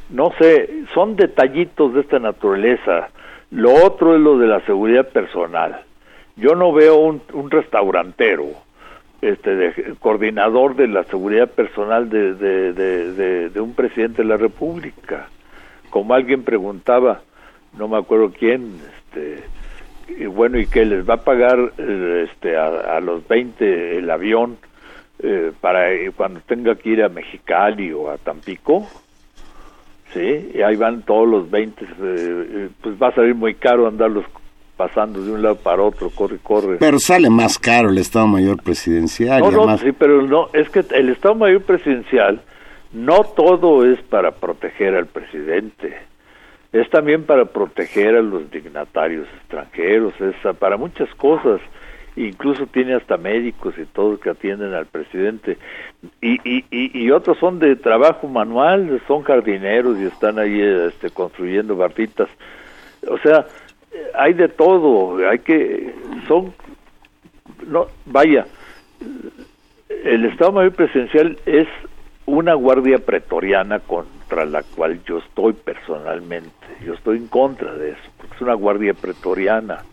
no 0.10 0.32
sé, 0.38 0.84
son 0.94 1.16
detallitos 1.16 1.94
de 1.94 2.02
esta 2.02 2.20
naturaleza. 2.20 3.10
Lo 3.52 3.74
otro 3.74 4.16
es 4.16 4.22
lo 4.22 4.38
de 4.38 4.48
la 4.48 4.60
seguridad 4.62 5.08
personal. 5.10 5.82
Yo 6.36 6.56
no 6.56 6.72
veo 6.74 6.98
un, 6.98 7.22
restaurantero, 7.50 8.46
este, 9.22 9.56
de, 9.56 9.96
coordinador 10.00 10.76
de 10.76 10.88
la 10.88 11.04
seguridad 11.06 11.50
personal 11.50 12.10
de, 12.10 13.52
un 13.60 13.74
presidente 13.74 14.22
de 14.22 14.28
la 14.28 14.38
República. 14.38 15.30
Como 15.90 16.14
alguien 16.14 16.44
preguntaba, 16.44 17.22
no 17.78 17.88
me 17.88 17.98
acuerdo 17.98 18.32
quién, 18.32 18.80
este, 18.96 19.44
y 20.08 20.26
bueno, 20.26 20.60
y 20.60 20.68
que 20.68 20.86
les 20.86 21.08
va 21.08 21.16
a 21.16 21.24
pagar 21.24 21.74
eh, 21.78 22.28
este, 22.30 22.56
a, 22.58 23.00
los 23.00 23.28
20 23.28 23.98
el 23.98 24.10
avión 24.10 24.58
eh, 25.20 25.52
para 25.60 25.90
cuando 26.16 26.40
tenga 26.42 26.76
que 26.76 26.90
ir 26.90 27.04
a 27.04 27.10
Mexicali 27.10 27.92
o 27.92 28.10
a 28.10 28.18
Tampico, 28.18 28.88
sí, 30.14 30.52
y 30.54 30.62
ahí 30.62 30.76
van 30.76 31.02
todos 31.02 31.28
los 31.28 31.50
20, 31.50 31.86
eh, 31.86 32.70
pues 32.82 32.96
va 33.02 33.10
a 33.10 33.16
salir 33.16 33.36
muy 33.36 33.56
caro 33.56 33.88
andarlos 33.88 34.26
pasando 34.78 35.24
de 35.24 35.32
un 35.32 35.42
lado 35.42 35.56
para 35.56 35.82
otro, 35.82 36.12
corre, 36.12 36.38
corre. 36.38 36.78
Pero 36.78 37.00
sale 37.00 37.30
más 37.30 37.58
caro 37.58 37.90
el 37.90 37.98
Estado 37.98 38.28
Mayor 38.28 38.62
Presidencial. 38.62 39.42
No, 39.42 39.66
no, 39.66 39.78
sí, 39.80 39.92
pero 39.92 40.22
no, 40.22 40.50
es 40.54 40.70
que 40.70 40.86
el 40.92 41.10
Estado 41.10 41.34
Mayor 41.34 41.64
Presidencial 41.64 42.42
no 42.94 43.24
todo 43.24 43.86
es 43.86 44.00
para 44.04 44.32
proteger 44.32 44.96
al 44.96 45.08
presidente, 45.08 45.98
es 46.72 46.90
también 46.90 47.24
para 47.24 47.46
proteger 47.46 48.16
a 48.16 48.22
los 48.22 48.50
dignatarios 48.52 49.28
extranjeros, 49.38 50.14
es 50.20 50.36
para 50.58 50.78
muchas 50.78 51.14
cosas, 51.16 51.62
incluso 52.16 52.66
tiene 52.68 52.96
hasta 52.96 53.18
médicos 53.18 53.76
y 53.78 53.86
todos 53.86 54.20
que 54.20 54.30
atienden 54.30 54.74
al 54.74 54.86
presidente, 54.86 55.58
y, 56.22 56.40
y, 56.44 56.66
y, 56.72 57.12
otros 57.12 57.38
son 57.38 57.60
de 57.60 57.76
trabajo 57.76 58.28
manual, 58.28 59.02
son 59.08 59.24
jardineros 59.24 59.98
y 60.00 60.06
están 60.06 60.40
ahí 60.40 60.60
este, 60.62 61.10
construyendo 61.10 61.76
barritas, 61.76 62.28
o 63.08 63.18
sea, 63.20 63.46
hay 64.16 64.34
de 64.34 64.50
todo, 64.50 65.18
hay 65.28 65.40
que, 65.40 65.94
son, 66.28 66.54
no, 67.66 67.88
vaya, 68.06 68.46
el 70.04 70.26
Estado 70.26 70.52
Mayor 70.52 70.74
Presidencial 70.74 71.38
es 71.46 71.68
una 72.26 72.54
guardia 72.56 72.98
pretoriana 72.98 73.80
contra 74.28 74.46
la 74.46 74.64
cual 74.64 75.02
yo 75.06 75.20
estoy 75.20 75.54
personalmente, 75.54 76.52
yo 76.86 76.94
estoy 76.94 77.18
en 77.18 77.28
contra 77.28 77.74
de 77.74 77.92
eso, 77.92 78.12
porque 78.18 78.36
es 78.36 78.42
una 78.42 78.56
guardia 78.56 78.94
pretoriana, 78.94 79.84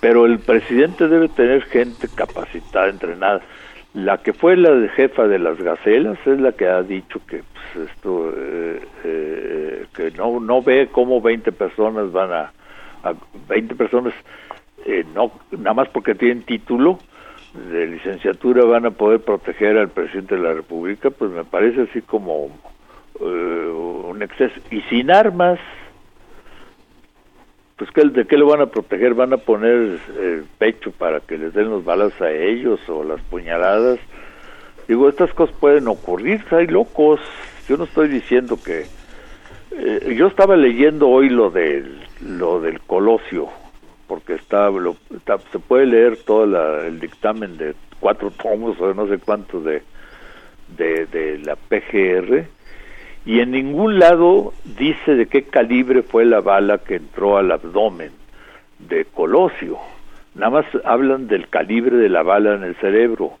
pero 0.00 0.26
el 0.26 0.40
presidente 0.40 1.06
debe 1.06 1.28
tener 1.28 1.62
gente 1.62 2.08
capacitada, 2.12 2.88
entrenada. 2.88 3.40
La 3.94 4.18
que 4.18 4.32
fue 4.32 4.56
la 4.56 4.88
jefa 4.88 5.28
de 5.28 5.38
las 5.38 5.58
gacelas 5.58 6.18
es 6.26 6.40
la 6.40 6.52
que 6.52 6.66
ha 6.66 6.82
dicho 6.82 7.20
que 7.26 7.42
pues, 7.52 7.90
esto 7.90 8.32
eh, 8.36 8.80
eh, 9.04 9.86
que 9.94 10.10
no 10.12 10.40
no 10.40 10.62
ve 10.62 10.88
cómo 10.90 11.20
20 11.20 11.52
personas 11.52 12.10
van 12.10 12.32
a 12.32 12.52
a 13.04 13.14
20 13.48 13.74
personas, 13.74 14.14
eh, 14.86 15.04
no 15.14 15.30
nada 15.50 15.74
más 15.74 15.88
porque 15.90 16.14
tienen 16.14 16.42
título 16.42 16.98
de 17.70 17.86
licenciatura 17.86 18.64
van 18.64 18.86
a 18.86 18.90
poder 18.92 19.20
proteger 19.20 19.76
al 19.76 19.90
presidente 19.90 20.36
de 20.36 20.40
la 20.40 20.54
República, 20.54 21.10
pues 21.10 21.30
me 21.30 21.44
parece 21.44 21.82
así 21.82 22.00
como 22.00 22.48
eh, 23.20 23.24
un 23.24 24.22
exceso. 24.22 24.60
Y 24.70 24.80
sin 24.82 25.10
armas, 25.10 25.58
pues 27.76 27.90
¿qué, 27.90 28.02
¿de 28.04 28.26
qué 28.26 28.36
lo 28.36 28.46
van 28.46 28.60
a 28.60 28.66
proteger? 28.66 29.14
¿Van 29.14 29.32
a 29.32 29.38
poner 29.38 29.70
el 29.70 30.00
eh, 30.16 30.42
pecho 30.58 30.92
para 30.92 31.20
que 31.20 31.38
les 31.38 31.52
den 31.54 31.70
los 31.70 31.84
balas 31.84 32.18
a 32.20 32.30
ellos 32.30 32.80
o 32.88 33.04
las 33.04 33.20
puñaladas? 33.22 33.98
Digo, 34.88 35.08
estas 35.08 35.32
cosas 35.32 35.54
pueden 35.56 35.88
ocurrir, 35.88 36.44
hay 36.50 36.66
locos. 36.66 37.20
Yo 37.68 37.76
no 37.76 37.84
estoy 37.84 38.08
diciendo 38.08 38.58
que... 38.62 38.86
yo 40.14 40.26
estaba 40.26 40.56
leyendo 40.56 41.08
hoy 41.08 41.28
lo 41.28 41.50
del 41.50 42.02
lo 42.24 42.60
del 42.60 42.80
Colosio, 42.80 43.48
porque 44.06 44.34
está, 44.34 44.70
lo, 44.70 44.96
se 45.50 45.58
puede 45.58 45.86
leer 45.86 46.16
todo 46.18 46.44
el 46.80 47.00
dictamen 47.00 47.56
de 47.56 47.74
cuatro 48.00 48.30
tomos 48.30 48.80
o 48.80 48.94
no 48.94 49.06
sé 49.08 49.18
cuántos 49.18 49.64
de, 49.64 49.82
de 50.76 51.38
la 51.44 51.56
PGR, 51.56 52.46
y 53.24 53.40
en 53.40 53.52
ningún 53.52 53.98
lado 53.98 54.52
dice 54.78 55.14
de 55.14 55.26
qué 55.26 55.44
calibre 55.44 56.02
fue 56.02 56.24
la 56.24 56.40
bala 56.40 56.78
que 56.78 56.96
entró 56.96 57.36
al 57.36 57.52
abdomen 57.52 58.10
de 58.78 59.04
Colosio. 59.04 59.78
Nada 60.34 60.50
más 60.50 60.66
hablan 60.84 61.28
del 61.28 61.48
calibre 61.48 61.96
de 61.96 62.08
la 62.08 62.22
bala 62.22 62.54
en 62.54 62.64
el 62.64 62.74
cerebro. 62.76 63.34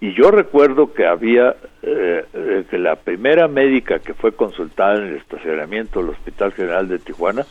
Y 0.00 0.12
yo 0.12 0.30
recuerdo 0.30 0.92
que 0.92 1.06
había, 1.06 1.56
eh, 1.82 2.24
eh, 2.34 2.64
que 2.68 2.78
la 2.78 2.96
primera 2.96 3.48
médica 3.48 4.00
que 4.00 4.12
fue 4.12 4.32
consultada 4.32 4.96
en 4.96 5.04
el 5.04 5.16
estacionamiento 5.16 6.00
del 6.00 6.10
Hospital 6.10 6.52
General 6.52 6.88
de 6.88 6.98
Tijuana 6.98 7.46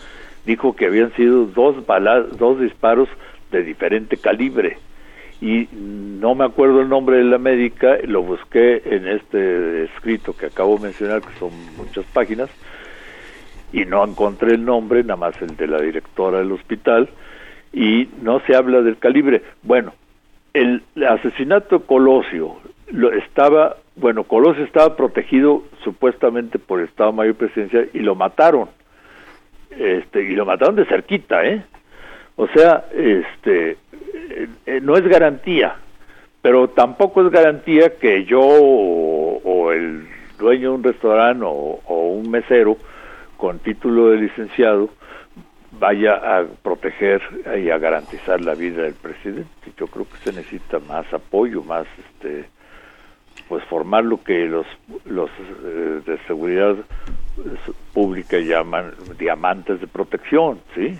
dijo 0.46 0.76
que 0.76 0.86
habían 0.86 1.12
sido 1.14 1.46
dos 1.46 1.76
dos 2.38 2.60
disparos 2.60 3.10
de 3.52 3.64
diferente 3.64 4.18
calibre 4.18 4.78
y 5.44 5.68
no 5.74 6.36
me 6.36 6.46
acuerdo 6.46 6.80
el 6.80 6.88
nombre 6.88 7.18
de 7.18 7.26
la 7.26 7.38
médica, 7.38 7.98
lo 8.06 8.22
busqué 8.22 8.82
en 8.86 9.06
este 9.06 9.84
escrito 9.84 10.34
que 10.38 10.46
acabo 10.46 10.78
de 10.78 10.84
mencionar, 10.84 11.22
que 11.22 11.38
son 11.38 11.52
muchas 11.76 12.06
páginas, 12.14 12.50
y 13.74 13.84
no 13.84 14.06
encontré 14.06 14.54
el 14.54 14.64
nombre, 14.64 15.04
nada 15.04 15.18
más 15.18 15.42
el 15.42 15.58
de 15.58 15.68
la 15.68 15.82
directora 15.82 16.40
del 16.40 16.54
hospital, 16.54 17.10
y 17.74 18.08
no 18.22 18.40
se 18.48 18.56
habla 18.56 18.82
del 18.82 18.98
calibre. 18.98 19.42
Bueno, 19.64 19.94
el 20.54 20.82
asesinato 21.10 21.80
de 21.80 21.86
Colosio 21.88 22.56
lo 22.94 23.12
estaba, 23.12 23.76
bueno, 23.98 24.24
Colosio 24.24 24.64
estaba 24.64 24.96
protegido 24.96 25.64
supuestamente 25.84 26.58
por 26.58 26.80
el 26.80 26.86
Estado 26.86 27.12
Mayor 27.12 27.36
Presidencial 27.36 27.90
y 27.94 28.00
lo 28.00 28.16
mataron 28.16 28.70
este, 29.72 30.24
y 30.24 30.36
lo 30.36 30.46
mataron 30.46 30.78
de 30.78 30.86
cerquita, 30.86 31.44
¿eh? 31.44 31.66
O 32.36 32.48
sea, 32.48 32.86
este, 32.94 33.78
eh, 34.66 34.80
no 34.82 34.96
es 34.96 35.08
garantía, 35.08 35.76
pero 36.42 36.70
tampoco 36.70 37.26
es 37.26 37.32
garantía 37.32 37.98
que 37.98 38.26
yo 38.26 38.42
o, 38.42 39.72
el 39.72 40.08
dueño 40.40 40.72
de 40.72 40.76
un 40.76 40.84
restaurante 40.84 41.46
o, 41.46 41.80
un 41.88 42.30
mesero 42.30 42.78
con 43.38 43.60
título 43.60 44.10
de 44.10 44.18
licenciado 44.18 44.90
vaya 45.80 46.16
a 46.16 46.46
proteger 46.62 47.22
y 47.62 47.70
a 47.70 47.78
garantizar 47.78 48.42
la 48.42 48.56
vida 48.56 48.84
del 48.84 48.94
presidente. 48.94 49.50
Yo 49.78 49.88
creo 49.88 50.06
que 50.06 50.18
se 50.18 50.34
necesita 50.34 50.80
más 50.80 51.12
apoyo, 51.14 51.64
más 51.64 51.86
este 51.98 52.46
pues 53.50 53.64
formar 53.66 54.06
lo 54.06 54.24
que 54.24 54.46
los 54.46 54.66
los 55.06 55.30
eh, 55.30 56.02
de 56.06 56.18
seguridad 56.28 56.76
pública 57.94 58.38
llaman 58.40 58.94
diamantes 59.18 59.82
de 59.82 59.88
protección, 59.88 60.60
¿sí? 60.76 60.98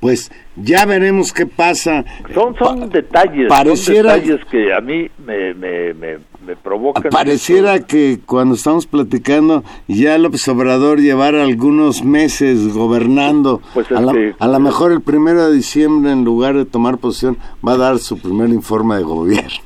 Pues 0.00 0.32
ya 0.56 0.86
veremos 0.86 1.32
qué 1.32 1.46
pasa. 1.46 2.04
Son, 2.32 2.56
son 2.56 2.88
detalles, 2.88 3.48
pareciera, 3.48 4.14
detalles 4.14 4.44
que 4.46 4.72
a 4.72 4.80
mí 4.80 5.10
me, 5.24 5.52
me, 5.54 5.94
me, 5.94 6.18
provocan. 6.62 7.10
Pareciera 7.10 7.80
que 7.80 8.18
cuando 8.24 8.54
estamos 8.54 8.86
platicando 8.86 9.62
ya 9.86 10.16
López 10.18 10.48
Obrador 10.48 11.00
llevara 11.00 11.42
algunos 11.42 12.02
meses 12.02 12.72
gobernando. 12.72 13.60
Pues 13.74 13.92
a, 13.92 13.98
a 13.98 14.48
lo 14.48 14.58
mejor 14.58 14.90
el 14.92 15.02
primero 15.02 15.48
de 15.48 15.54
diciembre, 15.54 16.12
en 16.12 16.24
lugar 16.24 16.56
de 16.56 16.64
tomar 16.64 16.98
posición, 16.98 17.36
va 17.66 17.74
a 17.74 17.76
dar 17.76 17.98
su 17.98 18.18
primer 18.18 18.48
informe 18.48 18.96
de 18.96 19.02
gobierno. 19.02 19.60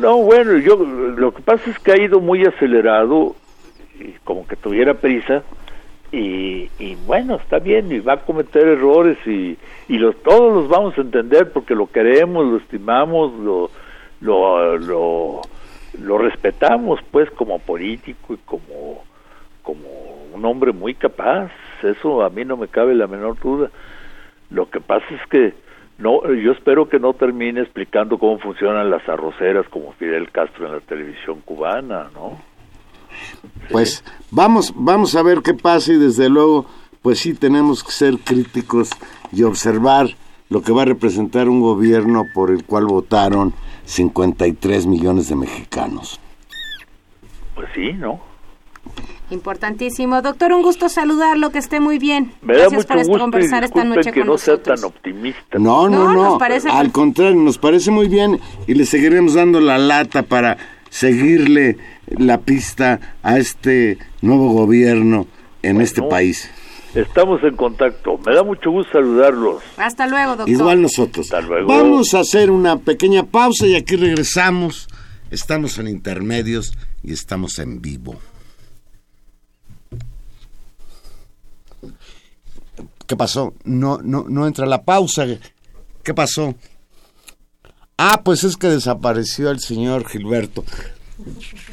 No, 0.00 0.18
bueno, 0.18 0.56
yo 0.58 0.76
lo 0.76 1.34
que 1.34 1.42
pasa 1.42 1.68
es 1.68 1.78
que 1.80 1.92
ha 1.92 1.98
ido 1.98 2.20
muy 2.20 2.44
acelerado 2.46 3.34
como 4.24 4.46
que 4.46 4.56
tuviera 4.56 4.94
prisa 4.94 5.42
y, 6.12 6.70
y, 6.78 6.94
bueno, 7.06 7.36
está 7.36 7.58
bien, 7.58 7.90
y 7.90 7.98
va 7.98 8.12
a 8.12 8.24
cometer 8.24 8.68
errores 8.68 9.16
y, 9.26 9.56
y 9.88 9.98
los, 9.98 10.14
todos 10.22 10.52
los 10.52 10.68
vamos 10.68 10.96
a 10.98 11.00
entender 11.00 11.50
porque 11.52 11.74
lo 11.74 11.90
queremos, 11.90 12.44
lo 12.44 12.58
estimamos, 12.58 13.32
lo, 13.38 13.70
lo, 14.20 15.40
lo, 15.98 16.18
respetamos 16.18 17.00
pues 17.10 17.30
como 17.30 17.58
político 17.58 18.34
y 18.34 18.36
como, 18.44 19.02
como 19.62 19.88
un 20.34 20.44
hombre 20.44 20.72
muy 20.72 20.94
capaz, 20.94 21.50
eso 21.82 22.22
a 22.22 22.28
mí 22.28 22.44
no 22.44 22.58
me 22.58 22.68
cabe 22.68 22.94
la 22.94 23.06
menor 23.06 23.40
duda. 23.40 23.70
Lo 24.50 24.68
que 24.68 24.80
pasa 24.80 25.06
es 25.14 25.26
que 25.30 25.54
no, 25.96 26.30
yo 26.30 26.52
espero 26.52 26.90
que 26.90 26.98
no 26.98 27.14
termine 27.14 27.62
explicando 27.62 28.18
cómo 28.18 28.38
funcionan 28.38 28.90
las 28.90 29.08
arroceras 29.08 29.66
como 29.68 29.92
Fidel 29.92 30.30
Castro 30.30 30.66
en 30.66 30.72
la 30.72 30.80
televisión 30.80 31.40
cubana, 31.40 32.10
¿no? 32.12 32.51
Pues 33.70 34.04
vamos, 34.30 34.72
vamos 34.76 35.14
a 35.14 35.22
ver 35.22 35.42
qué 35.42 35.54
pasa 35.54 35.92
y 35.92 35.96
desde 35.96 36.28
luego, 36.28 36.66
pues 37.00 37.20
sí 37.20 37.34
tenemos 37.34 37.82
que 37.82 37.92
ser 37.92 38.18
críticos 38.18 38.90
y 39.32 39.42
observar 39.42 40.16
lo 40.48 40.62
que 40.62 40.72
va 40.72 40.82
a 40.82 40.84
representar 40.84 41.48
un 41.48 41.60
gobierno 41.60 42.26
por 42.34 42.50
el 42.50 42.64
cual 42.64 42.86
votaron 42.86 43.54
53 43.86 44.86
millones 44.86 45.28
de 45.28 45.36
mexicanos. 45.36 46.20
Pues 47.54 47.68
sí, 47.74 47.92
¿no? 47.94 48.20
Importantísimo. 49.30 50.20
Doctor, 50.20 50.52
un 50.52 50.62
gusto 50.62 50.90
saludarlo, 50.90 51.50
que 51.50 51.58
esté 51.58 51.80
muy 51.80 51.98
bien. 51.98 52.34
Me 52.42 52.56
da 52.56 52.68
mucho 52.68 52.94
gusto 52.94 53.18
conversar 53.18 53.64
esta 53.64 53.82
noche 53.82 54.12
que 54.12 54.24
no 54.24 54.36
sea 54.36 54.62
tan 54.62 54.84
optimista. 54.84 55.58
No, 55.58 55.88
no, 55.88 56.12
no. 56.12 56.38
Al 56.70 56.92
contrario, 56.92 57.36
nos 57.36 57.56
parece 57.56 57.90
muy 57.90 58.08
bien 58.08 58.38
y 58.66 58.74
le 58.74 58.84
seguiremos 58.84 59.34
dando 59.34 59.58
la 59.60 59.78
lata 59.78 60.22
para 60.22 60.58
seguirle 60.90 61.78
la 62.18 62.40
pista 62.40 63.16
a 63.22 63.38
este 63.38 63.98
nuevo 64.20 64.52
gobierno 64.52 65.26
en 65.62 65.80
este 65.80 66.02
país. 66.02 66.50
Estamos 66.94 67.42
en 67.42 67.56
contacto. 67.56 68.18
Me 68.18 68.34
da 68.34 68.42
mucho 68.42 68.70
gusto 68.70 68.92
saludarlos. 68.92 69.62
Hasta 69.78 70.06
luego, 70.06 70.36
doctor. 70.36 70.48
Igual 70.48 70.82
nosotros. 70.82 71.26
Hasta 71.26 71.40
luego. 71.40 71.68
Vamos 71.68 72.12
a 72.14 72.20
hacer 72.20 72.50
una 72.50 72.78
pequeña 72.78 73.24
pausa 73.24 73.66
y 73.66 73.74
aquí 73.74 73.96
regresamos. 73.96 74.88
Estamos 75.30 75.78
en 75.78 75.88
intermedios 75.88 76.74
y 77.02 77.12
estamos 77.12 77.58
en 77.58 77.80
vivo. 77.80 78.16
¿Qué 83.06 83.16
pasó? 83.16 83.54
No, 83.64 83.98
no, 84.02 84.26
no 84.28 84.46
entra 84.46 84.66
la 84.66 84.82
pausa. 84.84 85.26
¿Qué 86.02 86.12
pasó? 86.12 86.54
Ah, 87.96 88.22
pues 88.24 88.44
es 88.44 88.56
que 88.56 88.68
desapareció 88.68 89.50
el 89.50 89.60
señor 89.60 90.08
Gilberto. 90.08 90.64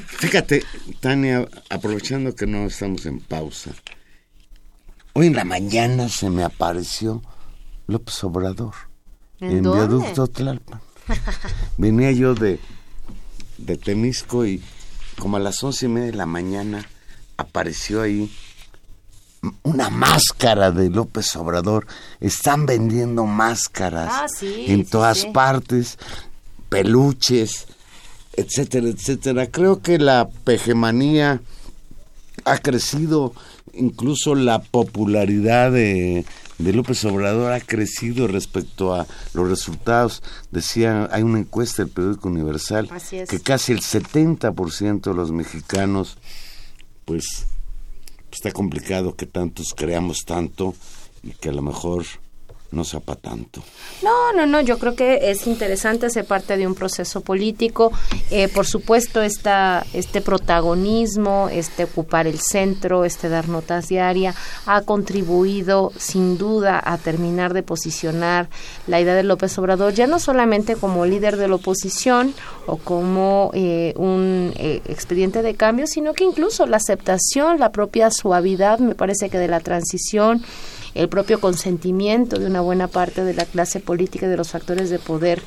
Fíjate, 0.08 0.64
Tania, 1.00 1.48
aprovechando 1.70 2.36
que 2.36 2.46
no 2.46 2.66
estamos 2.66 3.06
en 3.06 3.20
pausa, 3.20 3.72
hoy 5.14 5.28
en 5.28 5.36
la 5.36 5.46
mañana 5.46 6.10
se 6.10 6.30
me 6.30 6.44
apareció 6.44 7.22
López 7.88 8.24
Obrador 8.24 8.74
en, 9.40 9.64
Viaducto 9.64 10.28
Tlalpan. 10.28 10.82
Venía 11.78 12.12
yo 12.12 12.36
de, 12.36 12.60
de 13.58 13.78
Temisco 13.78 14.46
y 14.46 14.62
como 15.18 15.38
a 15.38 15.40
las 15.40 15.64
once 15.64 15.86
y 15.86 15.90
media 15.90 16.12
de 16.12 16.18
la 16.18 16.26
mañana 16.26 16.86
apareció 17.38 18.02
ahí 18.02 18.32
una 19.64 19.90
máscara 19.90 20.72
de 20.72 20.90
López 20.90 21.36
Obrador. 21.36 21.88
Están 22.20 22.66
vendiendo 22.66 23.26
máscaras 23.26 24.12
ah, 24.12 24.28
en 24.42 24.86
todas 24.86 25.26
partes, 25.26 25.98
peluches, 26.70 27.68
etcétera, 28.34 28.88
etcétera. 28.88 29.48
Creo 29.48 29.82
que 29.82 29.98
la 29.98 30.30
pejemanía 30.44 31.42
ha 32.46 32.58
crecido, 32.58 33.34
incluso 33.74 34.36
la 34.36 34.62
popularidad 34.62 35.72
de, 35.72 36.26
de 36.60 36.74
López 36.74 37.04
Obrador 37.06 37.54
ha 37.54 37.62
crecido 37.62 38.28
respecto 38.28 38.94
a 38.94 39.08
los 39.34 39.50
resultados. 39.50 40.22
Decía, 40.52 41.10
hay 41.12 41.24
una 41.24 41.40
encuesta 41.40 41.84
del 41.84 41.92
periódico 41.92 42.30
Universal 42.30 42.90
que 43.28 43.40
casi 43.40 43.72
el 43.72 43.82
70% 43.82 45.02
de 45.02 45.14
los 45.14 45.32
mexicanos 45.32 46.18
pues 47.06 47.48
está 48.32 48.52
complicado 48.52 49.16
que 49.16 49.26
tantos 49.26 49.74
creamos 49.76 50.26
tanto 50.26 50.76
y 51.24 51.32
que 51.32 51.50
a 51.50 51.54
lo 51.54 51.62
mejor 51.62 52.06
no 52.72 52.84
tanto. 53.22 53.64
No, 54.04 54.34
no, 54.34 54.46
no, 54.46 54.62
yo 54.62 54.78
creo 54.78 54.96
que 54.96 55.32
es 55.32 55.48
interesante 55.48 56.10
ser 56.10 56.26
parte 56.26 56.58
de 56.58 56.68
un 56.68 56.76
proceso 56.76 57.22
político. 57.22 57.92
Eh, 58.30 58.48
por 58.48 58.66
supuesto, 58.66 59.22
esta, 59.22 59.86
este 59.94 60.22
protagonismo, 60.22 61.50
este 61.52 61.86
ocupar 61.86 62.28
el 62.28 62.40
centro, 62.40 63.06
este 63.06 63.30
dar 63.30 63.50
notas 63.50 63.88
diarias, 63.88 64.36
ha 64.66 64.82
contribuido 64.82 65.92
sin 65.98 66.38
duda 66.38 66.82
a 66.84 66.98
terminar 66.98 67.54
de 67.54 67.64
posicionar 67.64 68.50
la 68.88 69.02
idea 69.02 69.16
de 69.16 69.24
López 69.24 69.58
Obrador, 69.58 69.94
ya 69.94 70.08
no 70.08 70.20
solamente 70.20 70.76
como 70.76 71.06
líder 71.06 71.38
de 71.38 71.48
la 71.48 71.56
oposición 71.56 72.34
o 72.68 72.78
como 72.78 73.52
eh, 73.54 73.94
un 73.98 74.54
eh, 74.58 74.82
expediente 74.86 75.42
de 75.42 75.56
cambio, 75.56 75.88
sino 75.88 76.14
que 76.14 76.24
incluso 76.24 76.66
la 76.68 76.78
aceptación, 76.78 77.60
la 77.60 77.72
propia 77.72 78.12
suavidad, 78.12 78.80
me 78.80 78.96
parece 78.96 79.30
que 79.30 79.38
de 79.38 79.48
la 79.48 79.60
transición, 79.60 80.44
el 80.96 81.10
propio 81.10 81.40
consentimiento 81.40 82.40
de 82.40 82.46
una 82.48 82.62
buena 82.62 82.88
parte 82.88 83.24
de 83.24 83.34
la 83.34 83.46
clase 83.46 83.80
política 83.80 84.26
y 84.26 84.30
de 84.30 84.38
los 84.38 84.50
factores 84.52 84.90
de 84.90 85.00
poder. 85.00 85.42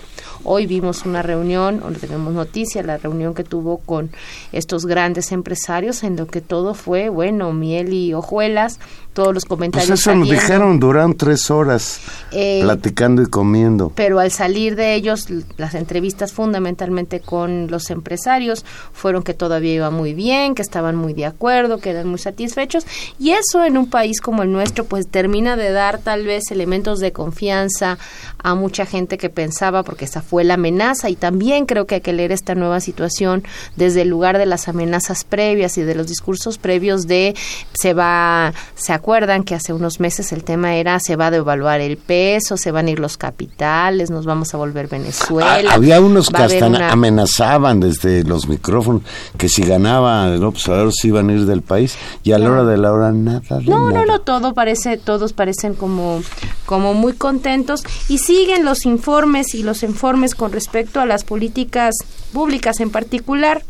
Hoy 0.44 0.66
vimos 0.66 1.04
una 1.04 1.22
reunión, 1.22 1.80
donde 1.80 2.00
tenemos 2.00 2.32
noticia, 2.32 2.82
la 2.82 2.98
reunión 2.98 3.34
que 3.34 3.44
tuvo 3.44 3.78
con 3.78 4.10
estos 4.50 4.86
grandes 4.86 5.32
empresarios, 5.32 6.02
en 6.02 6.16
lo 6.16 6.26
que 6.26 6.40
todo 6.40 6.74
fue, 6.74 7.08
bueno, 7.08 7.52
miel 7.52 7.92
y 7.92 8.12
hojuelas, 8.12 8.78
todos 9.12 9.34
los 9.34 9.44
comentarios. 9.44 9.88
Pues 9.88 10.00
eso 10.00 10.14
nos 10.14 10.28
dijeron, 10.28 10.80
duran 10.80 11.14
tres 11.14 11.50
horas 11.50 12.00
eh, 12.32 12.60
platicando 12.62 13.22
y 13.22 13.26
comiendo. 13.26 13.92
Pero 13.94 14.18
al 14.18 14.30
salir 14.30 14.74
de 14.74 14.94
ellos, 14.94 15.28
las 15.56 15.74
entrevistas 15.74 16.32
fundamentalmente 16.32 17.20
con 17.20 17.70
los 17.70 17.90
empresarios 17.90 18.64
fueron 18.92 19.22
que 19.22 19.34
todavía 19.34 19.74
iba 19.74 19.90
muy 19.90 20.14
bien, 20.14 20.54
que 20.54 20.62
estaban 20.62 20.96
muy 20.96 21.12
de 21.12 21.26
acuerdo, 21.26 21.78
que 21.78 21.90
eran 21.90 22.08
muy 22.08 22.18
satisfechos. 22.18 22.86
Y 23.18 23.30
eso 23.30 23.64
en 23.64 23.76
un 23.76 23.88
país 23.88 24.20
como 24.20 24.42
el 24.42 24.52
nuestro, 24.52 24.84
pues 24.84 25.06
termina 25.08 25.31
de 25.32 25.72
dar 25.72 25.98
tal 25.98 26.26
vez 26.26 26.50
elementos 26.50 27.00
de 27.00 27.12
confianza 27.12 27.96
a 28.42 28.54
mucha 28.54 28.84
gente 28.84 29.16
que 29.16 29.30
pensaba, 29.30 29.82
porque 29.82 30.04
esa 30.04 30.20
fue 30.20 30.44
la 30.44 30.54
amenaza. 30.54 31.08
Y 31.08 31.16
también 31.16 31.64
creo 31.64 31.86
que 31.86 31.96
hay 31.96 32.00
que 32.02 32.12
leer 32.12 32.32
esta 32.32 32.54
nueva 32.54 32.80
situación 32.80 33.42
desde 33.76 34.02
el 34.02 34.08
lugar 34.08 34.36
de 34.36 34.44
las 34.44 34.68
amenazas 34.68 35.24
previas 35.24 35.78
y 35.78 35.82
de 35.82 35.94
los 35.94 36.06
discursos 36.06 36.58
previos 36.58 37.06
de 37.06 37.34
se 37.72 37.94
va, 37.94 38.52
se 38.74 38.92
acuerdan 38.92 39.44
que 39.44 39.54
hace 39.54 39.72
unos 39.72 40.00
meses 40.00 40.32
el 40.32 40.44
tema 40.44 40.76
era 40.76 41.00
se 41.00 41.16
va 41.16 41.28
a 41.28 41.30
devaluar 41.30 41.80
el 41.80 41.96
peso, 41.96 42.58
se 42.58 42.70
van 42.70 42.88
a 42.88 42.90
ir 42.90 42.98
los 42.98 43.16
capitales, 43.16 44.10
nos 44.10 44.26
vamos 44.26 44.52
a 44.52 44.58
volver 44.58 44.88
Venezuela. 44.88 45.62
Ah, 45.70 45.74
había 45.74 46.00
unos 46.00 46.28
que 46.28 46.42
hasta 46.42 46.90
amenazaban 46.90 47.80
desde 47.80 48.24
los 48.24 48.48
micrófonos 48.48 49.02
que 49.38 49.48
si 49.48 49.62
ganaba 49.62 50.28
el 50.28 50.44
observador 50.44 50.92
se 50.92 51.08
iban 51.08 51.30
a 51.30 51.32
ir 51.32 51.46
del 51.46 51.62
país 51.62 51.96
y 52.22 52.32
a 52.32 52.38
la 52.38 52.50
hora 52.50 52.64
de 52.64 52.76
la 52.76 52.92
hora 52.92 53.12
nada. 53.12 53.42
no, 53.66 53.90
no, 53.90 54.04
no, 54.04 54.20
todo 54.20 54.52
parece, 54.52 54.96
todos 55.22 55.34
parecen 55.34 55.74
como, 55.74 56.20
como 56.66 56.94
muy 56.94 57.12
contentos 57.12 57.84
y 58.08 58.18
siguen 58.18 58.64
los 58.64 58.86
informes 58.86 59.54
y 59.54 59.62
los 59.62 59.84
informes 59.84 60.34
con 60.34 60.50
respecto 60.50 61.00
a 61.00 61.06
las 61.06 61.22
políticas 61.22 61.94
públicas 62.32 62.80
en 62.80 62.90
particular 62.90 63.62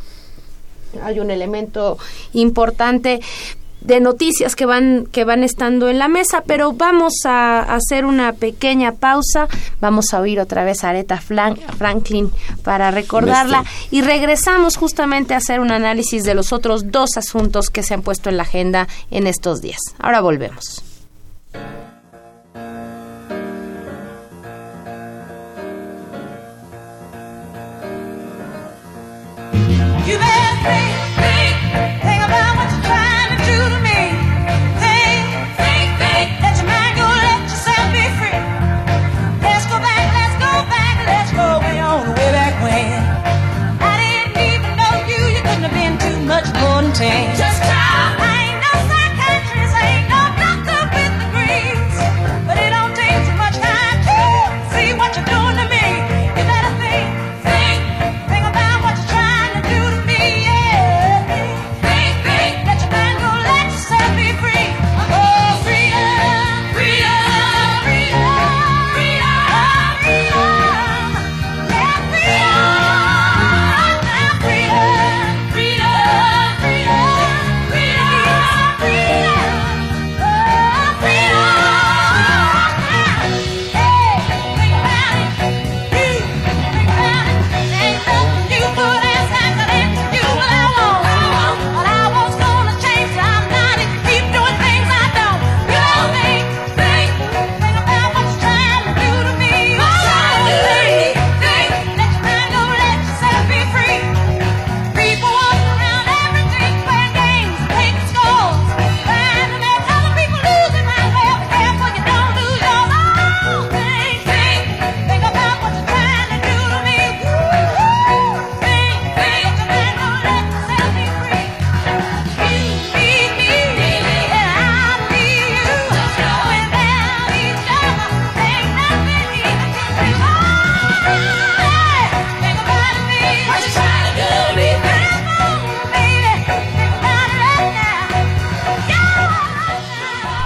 hay 1.05 1.21
un 1.21 1.31
elemento 1.31 1.99
importante 2.33 3.21
de 3.83 4.01
noticias 4.01 4.57
que 4.57 4.65
van 4.65 5.07
que 5.13 5.25
van 5.25 5.43
estando 5.43 5.91
en 5.91 5.99
la 5.99 6.09
mesa, 6.09 6.43
pero 6.47 6.73
vamos 6.73 7.13
a, 7.27 7.61
hacer 7.61 8.07
una 8.07 8.33
pequeña 8.33 8.93
pausa, 8.93 9.47
vamos 9.81 10.15
a 10.15 10.21
oír 10.21 10.41
otra 10.41 10.65
vez 10.65 10.85
a 10.85 10.91
Aretha 10.91 11.21
Franklin 11.21 12.31
para 12.63 12.91
recordarla 12.91 13.65
y 13.91 14.01
regresamos 14.01 14.79
justamente 14.79 15.35
a 15.35 15.39
hacer 15.39 15.61
un 15.61 15.71
análisis 15.71 16.25
de 16.25 16.35
los 16.35 16.53
otros 16.55 16.91
dos 16.91 17.19
asuntos 17.19 17.69
que 17.69 17.83
se 17.83 17.93
han 17.93 18.01
puesto 18.01 18.31
en 18.31 18.39
la 18.39 18.45
agenda 18.45 18.89
en 19.11 19.27
estos 19.27 19.61
días. 19.61 19.81
Ahora 19.99 20.23
volvemos. 20.23 20.92
Hey. 30.63 31.02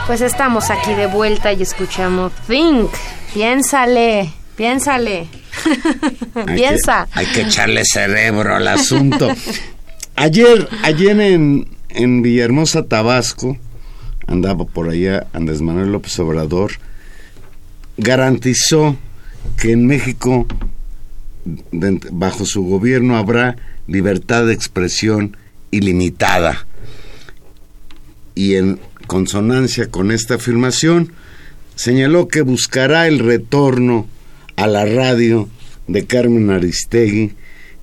Pues 0.07 0.21
estamos 0.21 0.71
aquí 0.71 0.95
de 0.95 1.09
vuelta 1.09 1.53
y 1.53 1.63
escuchamos 1.63 2.33
Think. 2.47 2.91
Piénsale, 3.35 4.33
piénsale. 4.57 5.27
Piensa. 6.55 7.09
hay 7.13 7.27
que 7.27 7.41
echarle 7.43 7.83
cerebro 7.85 8.55
al 8.55 8.69
asunto. 8.69 9.29
Ayer, 10.19 10.67
ayer 10.83 11.21
en, 11.21 11.69
en 11.91 12.23
Villahermosa, 12.23 12.85
Tabasco, 12.85 13.59
andaba 14.27 14.65
por 14.65 14.89
allá 14.89 15.27
Andrés 15.35 15.61
Manuel 15.61 15.93
López 15.93 16.19
Obrador, 16.19 16.73
garantizó 17.99 18.97
que 19.61 19.73
en 19.73 19.87
México, 19.87 20.47
bajo 22.11 22.47
su 22.47 22.65
gobierno, 22.65 23.19
habrá 23.19 23.57
libertad 23.89 24.47
de 24.47 24.55
expresión 24.55 25.37
ilimitada. 25.71 26.67
Y 28.35 28.55
en 28.55 28.81
consonancia 29.07 29.91
con 29.91 30.11
esta 30.11 30.35
afirmación, 30.35 31.13
señaló 31.75 32.29
que 32.29 32.43
buscará 32.43 33.07
el 33.07 33.19
retorno 33.19 34.07
a 34.57 34.67
la 34.67 34.85
radio 34.85 35.49
de 35.87 36.07
Carmen 36.07 36.51
Aristegui 36.51 37.35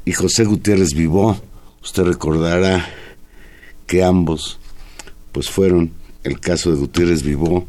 y 0.05 0.11
José 0.11 0.45
Gutiérrez 0.45 0.93
Vivó. 0.93 1.41
Usted 1.81 2.03
recordará 2.03 2.87
que 3.87 4.03
ambos 4.03 4.59
pues 5.31 5.49
fueron 5.49 5.91
el 6.23 6.39
caso 6.39 6.71
de 6.71 6.77
Gutiérrez 6.77 7.23
Vivó 7.23 7.67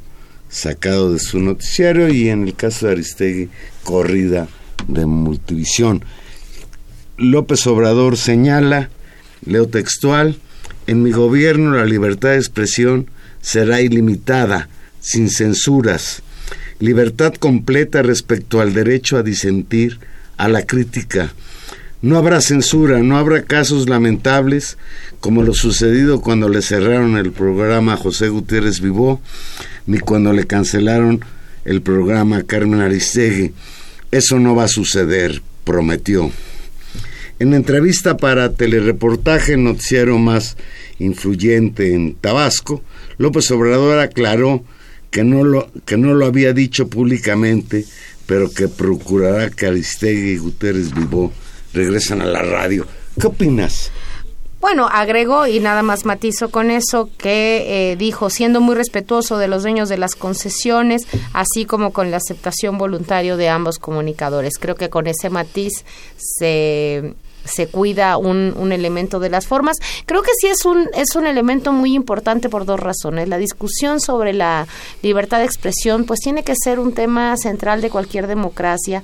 sacado 0.48 1.12
de 1.12 1.18
su 1.18 1.40
noticiario 1.40 2.08
y 2.08 2.28
en 2.28 2.44
el 2.44 2.54
caso 2.54 2.86
de 2.86 2.92
Aristegui 2.92 3.48
corrida 3.82 4.46
de 4.86 5.04
multivisión. 5.04 6.04
López 7.16 7.66
Obrador 7.66 8.16
señala, 8.16 8.90
leo 9.44 9.68
textual, 9.68 10.38
en 10.86 11.02
mi 11.02 11.10
gobierno 11.10 11.76
la 11.76 11.84
libertad 11.84 12.30
de 12.30 12.36
expresión 12.36 13.10
será 13.44 13.82
ilimitada, 13.82 14.70
sin 15.00 15.28
censuras, 15.28 16.22
libertad 16.80 17.34
completa 17.34 18.02
respecto 18.02 18.62
al 18.62 18.72
derecho 18.72 19.18
a 19.18 19.22
disentir, 19.22 19.98
a 20.38 20.48
la 20.48 20.64
crítica. 20.64 21.34
No 22.00 22.16
habrá 22.16 22.40
censura, 22.40 23.00
no 23.00 23.18
habrá 23.18 23.42
casos 23.42 23.88
lamentables 23.88 24.78
como 25.20 25.42
lo 25.42 25.52
sucedido 25.52 26.22
cuando 26.22 26.48
le 26.48 26.62
cerraron 26.62 27.18
el 27.18 27.32
programa 27.32 27.92
a 27.92 27.98
José 27.98 28.30
Gutiérrez 28.30 28.80
Vivó, 28.80 29.20
ni 29.86 29.98
cuando 29.98 30.32
le 30.32 30.46
cancelaron 30.46 31.22
el 31.66 31.82
programa 31.82 32.38
a 32.38 32.42
Carmen 32.44 32.80
Aristegui. 32.80 33.52
Eso 34.10 34.38
no 34.38 34.54
va 34.54 34.64
a 34.64 34.68
suceder, 34.68 35.42
prometió. 35.64 36.30
En 37.38 37.52
entrevista 37.52 38.16
para 38.16 38.54
telereportaje, 38.54 39.58
noticiero 39.58 40.18
más 40.18 40.56
influyente 40.98 41.92
en 41.92 42.14
Tabasco, 42.14 42.82
López 43.18 43.50
Obrador 43.50 43.98
aclaró 43.98 44.64
que 45.10 45.24
no 45.24 45.44
lo, 45.44 45.70
que 45.84 45.96
no 45.96 46.14
lo 46.14 46.26
había 46.26 46.52
dicho 46.52 46.88
públicamente, 46.88 47.84
pero 48.26 48.50
que 48.50 48.68
procurará 48.68 49.50
que 49.50 49.66
Aristegui 49.66 50.30
y 50.30 50.38
Guterres 50.38 50.94
Vivó 50.94 51.32
regresen 51.72 52.20
a 52.22 52.26
la 52.26 52.42
radio. 52.42 52.86
¿Qué 53.20 53.26
opinas? 53.26 53.90
Bueno, 54.64 54.88
agregó 54.90 55.46
y 55.46 55.60
nada 55.60 55.82
más 55.82 56.06
matizo 56.06 56.50
con 56.50 56.70
eso 56.70 57.10
que 57.18 57.90
eh, 57.92 57.96
dijo, 57.96 58.30
siendo 58.30 58.62
muy 58.62 58.74
respetuoso 58.74 59.36
de 59.36 59.46
los 59.46 59.62
dueños 59.62 59.90
de 59.90 59.98
las 59.98 60.14
concesiones, 60.14 61.02
así 61.34 61.66
como 61.66 61.92
con 61.92 62.10
la 62.10 62.16
aceptación 62.16 62.78
voluntaria 62.78 63.36
de 63.36 63.50
ambos 63.50 63.78
comunicadores. 63.78 64.54
Creo 64.58 64.74
que 64.74 64.88
con 64.88 65.06
ese 65.06 65.28
matiz 65.28 65.84
se 66.16 67.14
se 67.44 67.66
cuida 67.66 68.16
un, 68.16 68.54
un, 68.56 68.72
elemento 68.72 69.20
de 69.20 69.30
las 69.30 69.46
formas. 69.46 69.76
Creo 70.06 70.22
que 70.22 70.32
sí 70.38 70.48
es 70.48 70.64
un, 70.64 70.88
es 70.94 71.14
un 71.14 71.26
elemento 71.26 71.72
muy 71.72 71.94
importante 71.94 72.48
por 72.48 72.64
dos 72.64 72.80
razones. 72.80 73.28
La 73.28 73.38
discusión 73.38 74.00
sobre 74.00 74.32
la 74.32 74.66
libertad 75.02 75.38
de 75.38 75.44
expresión 75.44 76.04
pues 76.04 76.20
tiene 76.20 76.42
que 76.42 76.54
ser 76.56 76.80
un 76.80 76.92
tema 76.92 77.36
central 77.36 77.80
de 77.80 77.90
cualquier 77.90 78.26
democracia 78.26 79.02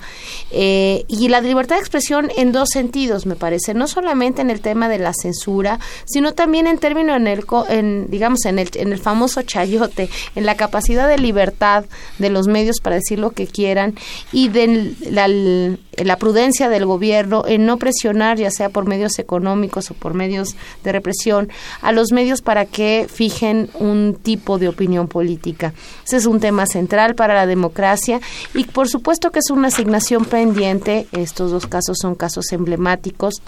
eh, 0.51 1.05
y 1.09 1.29
la 1.29 1.41
libertad 1.41 1.77
de 1.77 1.81
expresión 1.81 2.31
en 2.37 2.53
dos 2.53 2.71
sentidos 2.73 3.27
me 3.27 3.37
parece, 3.37 3.75
no 3.75 3.87
solamente 3.87 4.43
en 4.43 4.51
el 4.51 4.61
tema 4.61 4.89
de 4.89 4.99
la 4.99 5.13
censura, 5.13 5.79
sino 6.05 6.33
también 6.33 6.67
en 6.67 6.79
términos 6.79 7.17
en 7.17 7.27
el, 7.27 7.45
en, 7.69 8.11
digamos, 8.11 8.45
en 8.45 8.59
el, 8.59 8.71
en 8.75 8.93
el 8.93 8.99
famoso 8.99 9.43
chayote, 9.43 10.09
en 10.35 10.47
la 10.47 10.57
capacidad 10.57 11.09
de 11.09 11.19
libertad 11.19 11.85
de 12.19 12.31
los 12.31 12.47
medios 12.47 12.77
para 12.83 12.97
decir 12.97 13.19
lo 13.19 13.31
que 13.31 13.47
quieran 13.47 13.95
y 14.33 14.49
de 14.49 14.95
la, 15.11 15.29
la 15.29 16.17
prudencia 16.17 16.69
del 16.69 16.87
gobierno 16.87 17.45
en 17.47 17.67
no 17.67 17.77
presionar 17.77 18.30
ya 18.39 18.51
sea 18.51 18.69
por 18.69 18.87
medios 18.87 19.19
económicos 19.19 19.91
o 19.91 19.95
por 19.95 20.15
medios 20.15 20.57
de 20.85 20.93
represión, 20.93 21.49
a 21.83 21.93
los 21.93 22.13
medios 22.13 22.43
para 22.43 22.67
que 22.67 23.07
fijen 23.13 23.71
un 23.75 24.19
tipo 24.21 24.59
de 24.59 24.69
opinión 24.69 25.09
política. 25.09 25.73
Ese 26.07 26.17
es 26.17 26.27
un 26.27 26.41
tema 26.41 26.67
central 26.67 27.15
para 27.15 27.35
la 27.35 27.47
democracia 27.47 28.21
y 28.55 28.65
por 28.65 28.89
supuesto 28.89 29.31
que 29.31 29.41
es 29.41 29.51
una 29.51 29.69
asignación 29.69 30.25
pendiente. 30.25 31.07
Estos 31.13 31.51
dos 31.51 31.67
casos 31.67 31.99
son 32.01 32.15
casos 32.15 32.53
emblemáticos 32.53 33.43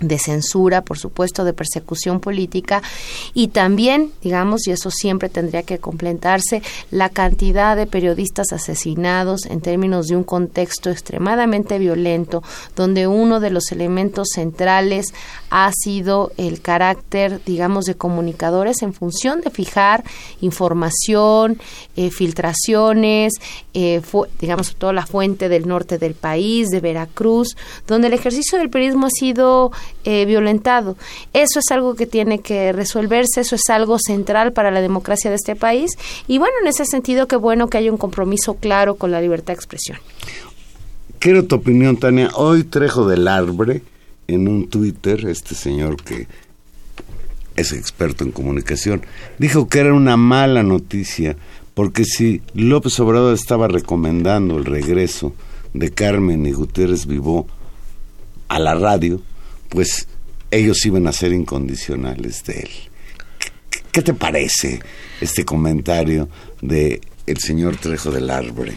de 0.00 0.18
censura, 0.18 0.82
por 0.82 0.98
supuesto, 0.98 1.44
de 1.44 1.52
persecución 1.52 2.20
política. 2.20 2.82
Y 3.34 3.48
también, 3.48 4.10
digamos, 4.22 4.66
y 4.66 4.72
eso 4.72 4.90
siempre 4.90 5.28
tendría 5.28 5.62
que 5.62 5.78
completarse, 5.78 6.62
la 6.90 7.08
cantidad 7.08 7.76
de 7.76 7.86
periodistas 7.86 8.52
asesinados 8.52 9.46
en 9.46 9.60
términos 9.60 10.06
de 10.06 10.16
un 10.16 10.24
contexto 10.24 10.90
extremadamente 10.90 11.78
violento, 11.78 12.42
donde 12.74 13.06
uno 13.06 13.40
de 13.40 13.50
los 13.50 13.70
elementos 13.72 14.28
centrales 14.34 15.12
ha 15.50 15.70
sido 15.72 16.32
el 16.36 16.60
carácter, 16.60 17.40
digamos, 17.44 17.84
de 17.84 17.94
comunicadores 17.94 18.82
en 18.82 18.94
función 18.94 19.40
de 19.40 19.50
fijar 19.50 20.04
información, 20.40 21.58
eh, 21.96 22.10
filtraciones, 22.10 23.34
eh, 23.74 24.00
digamos, 24.40 24.74
toda 24.76 24.92
la 24.92 25.06
fuente 25.06 25.48
del 25.48 25.66
norte 25.66 25.98
del 25.98 26.14
país, 26.14 26.68
de 26.68 26.80
Veracruz, 26.80 27.56
donde 27.86 28.08
el 28.08 28.14
ejercicio 28.14 28.58
del 28.58 28.70
periodismo 28.70 29.06
ha 29.06 29.10
sido 29.10 29.72
eh, 30.04 30.24
violentado. 30.24 30.96
Eso 31.32 31.60
es 31.60 31.70
algo 31.70 31.94
que 31.94 32.06
tiene 32.06 32.40
que 32.40 32.72
resolverse, 32.72 33.40
eso 33.42 33.56
es 33.56 33.68
algo 33.70 33.98
central 33.98 34.52
para 34.52 34.70
la 34.70 34.80
democracia 34.80 35.30
de 35.30 35.36
este 35.36 35.56
país 35.56 35.92
y 36.26 36.38
bueno, 36.38 36.54
en 36.62 36.68
ese 36.68 36.84
sentido, 36.84 37.26
qué 37.26 37.36
bueno 37.36 37.68
que 37.68 37.78
haya 37.78 37.90
un 37.90 37.98
compromiso 37.98 38.54
claro 38.54 38.96
con 38.96 39.10
la 39.10 39.20
libertad 39.20 39.48
de 39.48 39.54
expresión. 39.54 39.98
Quiero 41.18 41.44
tu 41.44 41.56
opinión, 41.56 41.98
Tania. 41.98 42.30
Hoy 42.34 42.64
Trejo 42.64 43.06
del 43.06 43.28
Arbre, 43.28 43.82
en 44.26 44.48
un 44.48 44.68
Twitter, 44.68 45.26
este 45.28 45.54
señor 45.54 46.02
que 46.02 46.26
es 47.56 47.72
experto 47.72 48.24
en 48.24 48.32
comunicación, 48.32 49.02
dijo 49.38 49.68
que 49.68 49.80
era 49.80 49.92
una 49.92 50.16
mala 50.16 50.62
noticia, 50.62 51.36
porque 51.74 52.04
si 52.04 52.40
López 52.54 52.98
Obrador 53.00 53.34
estaba 53.34 53.68
recomendando 53.68 54.56
el 54.56 54.64
regreso 54.64 55.34
de 55.74 55.90
Carmen 55.90 56.46
y 56.46 56.52
Gutiérrez 56.52 57.06
Vivó 57.06 57.46
a 58.48 58.58
la 58.58 58.74
radio, 58.74 59.20
pues 59.70 60.06
ellos 60.50 60.84
iban 60.84 61.06
a 61.06 61.12
ser 61.12 61.32
incondicionales 61.32 62.44
de 62.44 62.60
él. 62.60 62.70
¿Qué 63.90 64.02
te 64.02 64.14
parece 64.14 64.80
este 65.20 65.44
comentario 65.44 66.28
de 66.60 67.00
el 67.26 67.38
señor 67.38 67.76
Trejo 67.76 68.10
del 68.10 68.30
Arbre? 68.30 68.74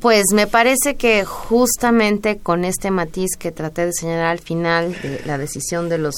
Pues 0.00 0.24
me 0.32 0.46
parece 0.46 0.94
que 0.96 1.24
justamente 1.24 2.38
con 2.38 2.64
este 2.64 2.90
matiz 2.90 3.36
que 3.38 3.52
traté 3.52 3.84
de 3.84 3.92
señalar 3.92 4.28
al 4.28 4.38
final 4.38 4.96
de 5.02 5.20
la 5.26 5.36
decisión 5.36 5.90
de 5.90 5.98
los 5.98 6.14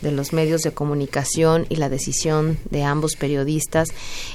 de 0.00 0.12
los 0.12 0.32
medios 0.32 0.62
de 0.62 0.72
comunicación 0.72 1.66
y 1.68 1.76
la 1.76 1.88
decisión 1.88 2.58
de 2.70 2.84
ambos 2.84 3.16
periodistas 3.16 3.88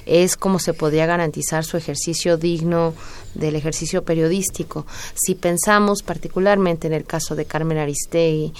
es 0.05 0.35
cómo 0.35 0.59
se 0.59 0.73
podría 0.73 1.05
garantizar 1.05 1.63
su 1.63 1.77
ejercicio 1.77 2.37
digno 2.37 2.93
del 3.35 3.55
ejercicio 3.55 4.03
periodístico. 4.03 4.85
Si 5.15 5.35
pensamos 5.35 6.03
particularmente 6.03 6.87
en 6.87 6.93
el 6.93 7.05
caso 7.05 7.35
de 7.35 7.45
Carmen 7.45 7.77
Aristegui, 7.77 8.53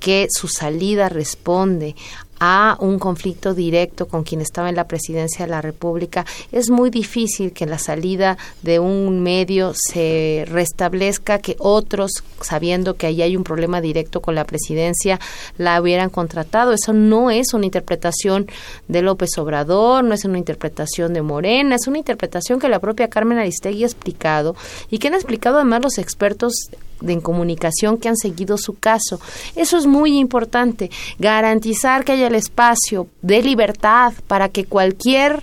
que 0.00 0.28
su 0.30 0.48
salida 0.48 1.08
responde 1.08 1.96
a 2.40 2.76
un 2.80 2.98
conflicto 2.98 3.54
directo 3.54 4.06
con 4.06 4.22
quien 4.22 4.40
estaba 4.40 4.68
en 4.68 4.76
la 4.76 4.86
presidencia 4.86 5.44
de 5.44 5.50
la 5.50 5.60
República, 5.60 6.24
es 6.52 6.70
muy 6.70 6.90
difícil 6.90 7.52
que 7.52 7.66
la 7.66 7.78
salida 7.78 8.38
de 8.62 8.78
un 8.78 9.20
medio 9.22 9.72
se 9.74 10.44
restablezca 10.48 11.38
que 11.38 11.56
otros, 11.58 12.12
sabiendo 12.40 12.94
que 12.94 13.06
ahí 13.06 13.22
hay 13.22 13.36
un 13.36 13.44
problema 13.44 13.80
directo 13.80 14.20
con 14.20 14.34
la 14.34 14.44
presidencia, 14.44 15.20
la 15.56 15.80
hubieran 15.80 16.10
contratado. 16.10 16.72
Eso 16.72 16.92
no 16.92 17.30
es 17.30 17.54
una 17.54 17.66
interpretación 17.66 18.46
de 18.88 19.02
López 19.02 19.36
Obrador, 19.38 20.04
no 20.04 20.14
es 20.14 20.24
una 20.24 20.38
interpretación 20.38 21.14
de 21.14 21.22
Morena, 21.22 21.74
es 21.74 21.86
una 21.86 21.98
interpretación 21.98 22.60
que 22.60 22.68
la 22.68 22.80
propia 22.80 23.08
Carmen 23.08 23.38
Aristegui 23.38 23.84
ha 23.84 23.86
explicado 23.86 24.56
y 24.90 24.98
que 24.98 25.08
han 25.08 25.14
explicado 25.14 25.56
además 25.56 25.82
los 25.82 25.98
expertos 25.98 26.52
de 27.00 27.12
en 27.12 27.20
comunicación 27.20 27.98
que 27.98 28.08
han 28.08 28.16
seguido 28.16 28.56
su 28.58 28.74
caso. 28.78 29.20
Eso 29.56 29.76
es 29.76 29.86
muy 29.86 30.18
importante, 30.18 30.90
garantizar 31.18 32.04
que 32.04 32.12
haya 32.12 32.28
el 32.28 32.34
espacio 32.34 33.08
de 33.22 33.42
libertad 33.42 34.12
para 34.26 34.48
que 34.48 34.64
cualquier 34.64 35.42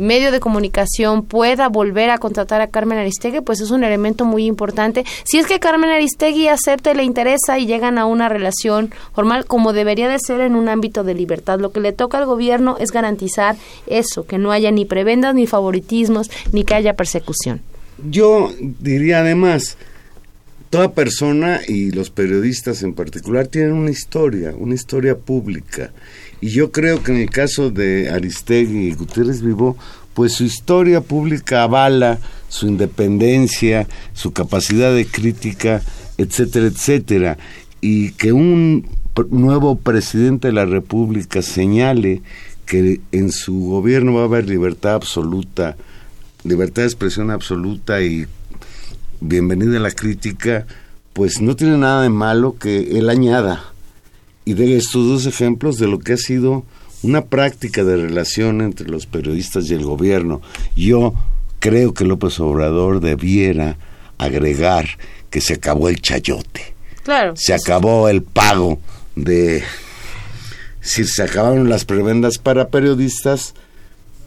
medio 0.00 0.32
de 0.32 0.40
comunicación 0.40 1.24
pueda 1.24 1.68
volver 1.68 2.10
a 2.10 2.18
contratar 2.18 2.60
a 2.60 2.68
Carmen 2.68 2.98
Aristegui, 2.98 3.42
pues 3.42 3.60
es 3.60 3.70
un 3.70 3.84
elemento 3.84 4.24
muy 4.24 4.46
importante. 4.46 5.04
Si 5.24 5.38
es 5.38 5.46
que 5.46 5.60
Carmen 5.60 5.90
Aristegui 5.90 6.48
acepta, 6.48 6.94
le 6.94 7.04
interesa 7.04 7.58
y 7.58 7.66
llegan 7.66 7.98
a 7.98 8.06
una 8.06 8.28
relación 8.28 8.92
formal 9.12 9.44
como 9.44 9.72
debería 9.72 10.08
de 10.08 10.18
ser 10.18 10.40
en 10.40 10.56
un 10.56 10.68
ámbito 10.68 11.04
de 11.04 11.14
libertad. 11.14 11.60
Lo 11.60 11.70
que 11.70 11.80
le 11.80 11.92
toca 11.92 12.18
al 12.18 12.24
gobierno 12.24 12.76
es 12.80 12.92
garantizar 12.92 13.56
eso, 13.86 14.26
que 14.26 14.38
no 14.38 14.52
haya 14.52 14.70
ni 14.70 14.86
prebendas 14.86 15.34
ni 15.34 15.46
favoritismos, 15.46 16.30
ni 16.52 16.64
que 16.64 16.74
haya 16.74 16.94
persecución. 16.94 17.60
Yo 18.08 18.50
diría 18.58 19.18
además, 19.18 19.76
toda 20.70 20.92
persona 20.92 21.60
y 21.66 21.90
los 21.90 22.10
periodistas 22.10 22.82
en 22.82 22.94
particular 22.94 23.48
tienen 23.48 23.72
una 23.72 23.90
historia, 23.90 24.54
una 24.56 24.74
historia 24.74 25.18
pública. 25.18 25.92
Y 26.40 26.50
yo 26.50 26.70
creo 26.70 27.02
que 27.02 27.12
en 27.12 27.18
el 27.18 27.30
caso 27.30 27.70
de 27.70 28.08
Aristegui 28.08 28.86
y 28.86 28.94
Gutiérrez 28.94 29.42
Vivo, 29.42 29.76
pues 30.14 30.32
su 30.32 30.44
historia 30.44 31.00
pública 31.00 31.64
avala 31.64 32.20
su 32.48 32.68
independencia, 32.68 33.88
su 34.12 34.32
capacidad 34.32 34.94
de 34.94 35.06
crítica, 35.06 35.82
etcétera, 36.18 36.66
etcétera. 36.66 37.38
Y 37.80 38.12
que 38.12 38.32
un 38.32 38.86
nuevo 39.30 39.76
presidente 39.76 40.48
de 40.48 40.54
la 40.54 40.66
República 40.66 41.42
señale 41.42 42.22
que 42.64 43.00
en 43.10 43.32
su 43.32 43.58
gobierno 43.58 44.14
va 44.14 44.22
a 44.22 44.24
haber 44.26 44.48
libertad 44.48 44.94
absoluta, 44.94 45.76
libertad 46.44 46.82
de 46.82 46.88
expresión 46.88 47.30
absoluta 47.30 48.00
y 48.02 48.26
bienvenida 49.20 49.76
a 49.76 49.80
la 49.80 49.90
crítica, 49.90 50.66
pues 51.12 51.40
no 51.40 51.56
tiene 51.56 51.76
nada 51.76 52.02
de 52.02 52.08
malo 52.08 52.56
que 52.58 52.98
él 52.98 53.10
añada 53.10 53.64
y 54.44 54.54
de 54.54 54.76
estos 54.76 55.06
dos 55.06 55.26
ejemplos 55.26 55.76
de 55.76 55.86
lo 55.86 55.98
que 55.98 56.14
ha 56.14 56.16
sido 56.16 56.64
una 57.02 57.26
práctica 57.26 57.84
de 57.84 57.96
relación 57.96 58.60
entre 58.60 58.88
los 58.88 59.06
periodistas 59.06 59.70
y 59.70 59.74
el 59.74 59.84
gobierno. 59.84 60.40
Yo 60.76 61.14
creo 61.58 61.94
que 61.94 62.04
López 62.04 62.40
Obrador 62.40 63.00
debiera 63.00 63.76
agregar 64.18 64.86
que 65.30 65.40
se 65.40 65.54
acabó 65.54 65.88
el 65.88 66.00
chayote. 66.00 66.74
Claro. 67.02 67.34
Se 67.36 67.54
acabó 67.54 68.08
el 68.08 68.22
pago 68.22 68.78
de 69.16 69.62
si 70.80 71.04
se 71.04 71.22
acabaron 71.22 71.68
las 71.68 71.84
prebendas 71.84 72.38
para 72.38 72.68
periodistas 72.68 73.54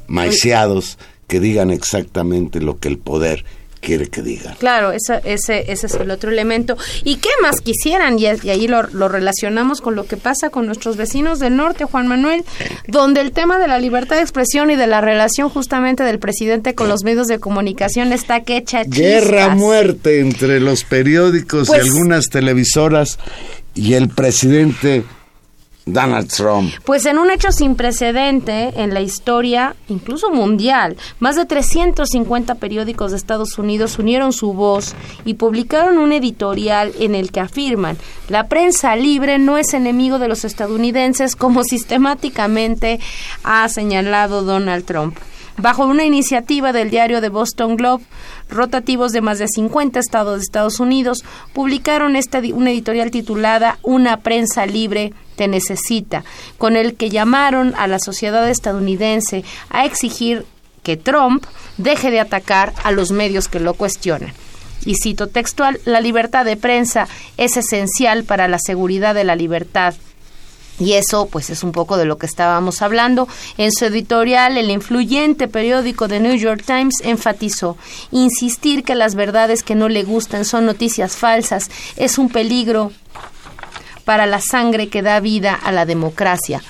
maiciados 0.08 0.98
que 1.28 1.40
digan 1.40 1.72
exactamente 1.72 2.60
lo 2.60 2.80
que 2.80 2.90
el 2.90 2.98
poder 2.98 3.46
quiere 3.84 4.08
que 4.08 4.22
digan. 4.22 4.56
Claro, 4.56 4.92
ese, 4.92 5.22
ese, 5.26 5.72
ese 5.72 5.88
es 5.88 5.94
el 5.94 6.10
otro 6.10 6.32
elemento. 6.32 6.78
¿Y 7.04 7.18
qué 7.18 7.30
más 7.42 7.62
quisieran? 7.62 8.18
Y, 8.18 8.26
ahí 8.26 8.68
lo, 8.68 8.84
lo, 8.84 9.10
relacionamos 9.10 9.82
con 9.82 9.96
lo 9.96 10.06
que 10.06 10.18
pasa 10.18 10.50
con 10.50 10.66
nuestros 10.66 10.98
vecinos 10.98 11.40
del 11.40 11.56
norte, 11.56 11.84
Juan 11.84 12.08
Manuel, 12.08 12.44
donde 12.88 13.22
el 13.22 13.32
tema 13.32 13.60
de 13.60 13.68
la 13.68 13.80
libertad 13.80 14.16
de 14.16 14.22
expresión 14.22 14.72
y 14.72 14.76
de 14.76 14.88
la 14.88 15.02
relación 15.02 15.50
justamente 15.50 16.04
del 16.04 16.20
presidente 16.20 16.74
con 16.74 16.88
los 16.88 17.04
medios 17.04 17.28
de 17.28 17.40
comunicación 17.40 18.14
está 18.14 18.44
que 18.44 18.58
echa 18.58 18.84
Guerra 18.84 19.56
muerte 19.56 20.20
entre 20.20 20.60
los 20.60 20.84
periódicos 20.84 21.68
y 21.68 21.72
pues 21.72 21.84
algunas 21.84 22.30
televisoras 22.30 23.20
y 23.76 23.94
el 23.94 24.10
presidente 24.10 25.04
Donald 25.86 26.30
Trump. 26.30 26.72
Pues 26.86 27.06
en 27.06 27.18
un 27.18 27.30
hecho 27.30 27.52
sin 27.52 27.76
precedente 27.76 28.74
en 28.76 28.94
la 28.94 29.02
historia, 29.02 29.76
incluso 29.90 30.32
mundial, 30.32 30.98
más 31.20 31.36
de 31.36 31.46
350 31.46 32.56
periódicos 32.56 33.12
de 33.12 33.18
Estados 33.18 33.58
Unidos 33.58 34.00
unieron 34.00 34.34
su 34.34 34.54
voz 34.54 34.96
y 35.26 35.36
publicaron 35.36 35.98
un 35.98 36.14
editorial 36.14 36.94
en 37.00 37.16
el 37.16 37.32
que 37.32 37.42
afirman, 37.42 37.98
la 38.30 38.48
prensa 38.48 38.96
libre 38.96 39.40
no 39.40 39.58
es 39.58 39.74
enemigo 39.74 40.20
de 40.20 40.28
los 40.28 40.46
estadounidenses 40.46 41.36
como 41.36 41.64
sistemáticamente 41.64 43.00
ha 43.44 43.68
señalado 43.68 44.44
Donald 44.44 44.86
Trump. 44.86 45.18
Bajo 45.58 45.86
una 45.86 46.04
iniciativa 46.04 46.74
del 46.74 46.90
diario 46.90 47.22
The 47.22 47.30
Boston 47.30 47.76
Globe, 47.78 48.04
rotativos 48.50 49.12
de 49.12 49.22
más 49.22 49.38
de 49.38 49.48
50 49.48 50.00
estados 50.00 50.38
de 50.38 50.44
Estados 50.44 50.80
Unidos 50.80 51.24
publicaron 51.54 52.16
esta, 52.16 52.40
una 52.54 52.72
editorial 52.72 53.12
titulada 53.12 53.78
Una 53.84 54.18
prensa 54.18 54.66
libre 54.66 55.14
te 55.36 55.48
necesita, 55.48 56.24
con 56.58 56.76
el 56.76 56.96
que 56.96 57.10
llamaron 57.10 57.74
a 57.78 57.88
la 57.88 58.00
sociedad 58.00 58.50
estadounidense 58.50 59.44
a 59.70 59.86
exigir 59.86 60.46
que 60.82 60.98
Trump 60.98 61.46
deje 61.78 62.12
de 62.12 62.20
atacar 62.20 62.74
a 62.84 62.92
los 62.92 63.12
medios 63.12 63.48
que 63.48 63.60
lo 63.60 63.76
cuestionan. 63.76 64.34
Y 64.86 64.96
cito 64.96 65.28
textual, 65.28 65.80
la 65.86 66.02
libertad 66.02 66.46
de 66.46 66.58
prensa 66.58 67.08
es 67.38 67.58
esencial 67.58 68.24
para 68.24 68.48
la 68.48 68.60
seguridad 68.60 69.16
de 69.16 69.24
la 69.24 69.36
libertad 69.36 69.94
y 70.80 70.94
eso, 70.94 71.28
pues, 71.28 71.50
es 71.50 71.64
un 71.64 71.72
poco 71.72 71.98
de 71.98 72.06
lo 72.06 72.18
que 72.18 72.26
estábamos 72.26 72.82
hablando. 72.82 73.28
En 73.58 73.72
su 73.72 73.86
editorial, 73.86 74.58
el 74.58 74.72
influyente 74.72 75.48
periódico 75.48 76.08
The 76.08 76.20
New 76.20 76.36
York 76.36 76.64
Times 76.66 76.96
enfatizó, 77.04 77.78
insistir 78.12 78.84
que 78.84 78.96
las 78.96 79.16
verdades 79.16 79.64
que 79.64 79.76
no 79.76 79.90
le 79.90 80.04
gustan 80.04 80.46
son 80.46 80.66
noticias 80.66 81.16
falsas 81.16 81.70
es 81.96 82.18
un 82.18 82.30
peligro 82.30 82.92
para 84.06 84.26
la 84.26 84.42
sangre 84.42 84.90
que 84.90 85.02
da 85.02 85.20
vida 85.20 85.54
a 85.54 85.72
la 85.72 85.86
democracia. 85.86 86.62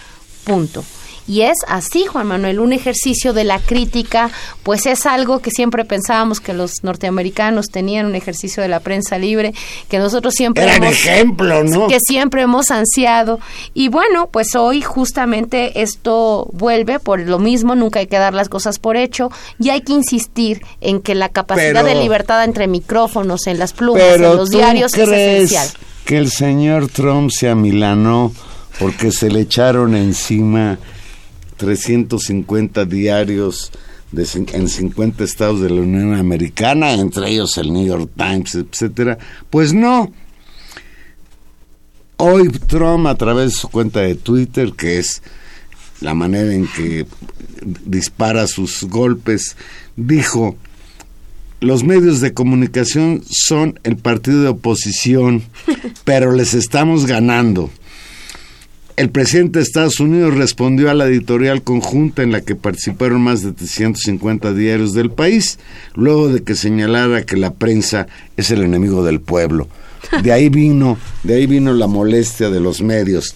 Punto. 0.43 0.83
Y 1.28 1.41
es 1.41 1.57
así, 1.67 2.05
Juan 2.05 2.28
Manuel, 2.28 2.59
un 2.59 2.74
ejercicio 2.74 3.34
de 3.34 3.43
la 3.43 3.59
crítica, 3.59 4.30
pues 4.63 4.86
es 4.86 5.05
algo 5.05 5.39
que 5.39 5.51
siempre 5.51 5.86
pensábamos 5.86 6.39
que 6.39 6.53
los 6.53 6.84
norteamericanos 6.84 7.67
tenían, 7.69 8.05
un 8.05 8.15
ejercicio 8.15 8.61
de 8.61 8.69
la 8.69 8.82
prensa 8.82 9.17
libre, 9.17 9.53
que 9.88 9.99
nosotros 9.99 10.34
siempre 10.34 10.76
hemos, 10.76 10.91
ejemplo, 10.91 11.63
¿no? 11.63 11.88
que 11.88 11.99
siempre 12.05 12.41
hemos 12.41 12.71
ansiado. 12.71 13.39
Y 13.74 13.88
bueno, 13.88 14.28
pues 14.32 14.55
hoy 14.55 14.82
justamente 14.82 15.82
esto 15.82 16.49
vuelve 16.51 16.99
por 16.99 17.19
lo 17.21 17.39
mismo, 17.39 17.76
nunca 17.76 17.99
hay 17.99 18.07
que 18.07 18.17
dar 18.17 18.34
las 18.34 18.49
cosas 18.49 18.80
por 18.80 18.97
hecho, 18.97 19.32
y 19.59 19.69
hay 19.69 19.82
que 19.82 19.93
insistir 19.93 20.61
en 20.82 21.01
que 21.01 21.15
la 21.15 21.30
capacidad 21.30 21.86
de 21.86 21.95
libertad 21.95 22.43
entre 22.43 22.67
micrófonos, 22.67 23.47
en 23.47 23.59
las 23.59 23.74
plumas, 23.74 24.15
en 24.15 24.21
los 24.21 24.49
diarios 24.49 24.93
es 24.93 25.09
esencial. 25.09 25.69
Que 26.05 26.17
el 26.17 26.30
señor 26.30 26.89
Trump 26.89 27.32
se 27.32 27.47
amilanó 27.47 28.34
porque 28.80 29.11
se 29.11 29.30
le 29.30 29.41
echaron 29.41 29.95
encima 29.95 30.78
350 31.64 32.84
diarios 32.84 33.72
de, 34.11 34.28
en 34.51 34.68
50 34.68 35.24
estados 35.24 35.61
de 35.61 35.70
la 35.70 35.82
Unión 35.82 36.14
Americana, 36.14 36.91
entre 36.91 37.30
ellos 37.30 37.57
el 37.57 37.72
New 37.72 37.86
York 37.86 38.11
Times, 38.18 38.55
etcétera. 38.55 39.18
Pues 39.49 39.74
no. 39.74 40.11
Hoy 42.18 42.49
Trump 42.49 43.07
a 43.07 43.16
través 43.16 43.45
de 43.45 43.59
su 43.59 43.70
cuenta 43.70 44.01
de 44.01 44.16
Twitter, 44.16 44.74
que 44.74 44.99
es 44.99 45.24
la 46.01 46.14
manera 46.14 46.53
en 46.53 46.68
que 46.68 47.05
dispara 47.86 48.45
sus 48.47 48.84
golpes, 48.84 49.55
dijo, 49.95 50.57
los 51.61 51.86
medios 51.86 52.20
de 52.20 52.34
comunicación 52.34 53.24
son 53.30 53.80
el 53.84 53.95
partido 53.95 54.41
de 54.41 54.49
oposición, 54.49 55.43
pero 56.03 56.34
les 56.34 56.53
estamos 56.55 57.05
ganando. 57.05 57.70
El 58.95 59.09
presidente 59.09 59.57
de 59.57 59.63
Estados 59.63 59.99
Unidos 59.99 60.35
respondió 60.35 60.91
a 60.91 60.93
la 60.93 61.07
editorial 61.07 61.63
conjunta 61.63 62.21
en 62.21 62.31
la 62.31 62.41
que 62.41 62.53
participaron 62.53 63.21
más 63.21 63.41
de 63.41 63.51
350 63.51 64.53
diarios 64.53 64.93
del 64.93 65.09
país, 65.09 65.57
luego 65.95 66.29
de 66.29 66.43
que 66.43 66.53
señalara 66.53 67.25
que 67.25 67.35
la 67.35 67.55
prensa 67.55 68.05
es 68.37 68.51
el 68.51 68.61
enemigo 68.61 69.03
del 69.03 69.19
pueblo. 69.19 69.67
De 70.21 70.31
ahí 70.31 70.49
vino, 70.49 70.99
de 71.23 71.33
ahí 71.33 71.47
vino 71.47 71.73
la 71.73 71.87
molestia 71.87 72.51
de 72.51 72.59
los 72.59 72.83
medios. 72.83 73.33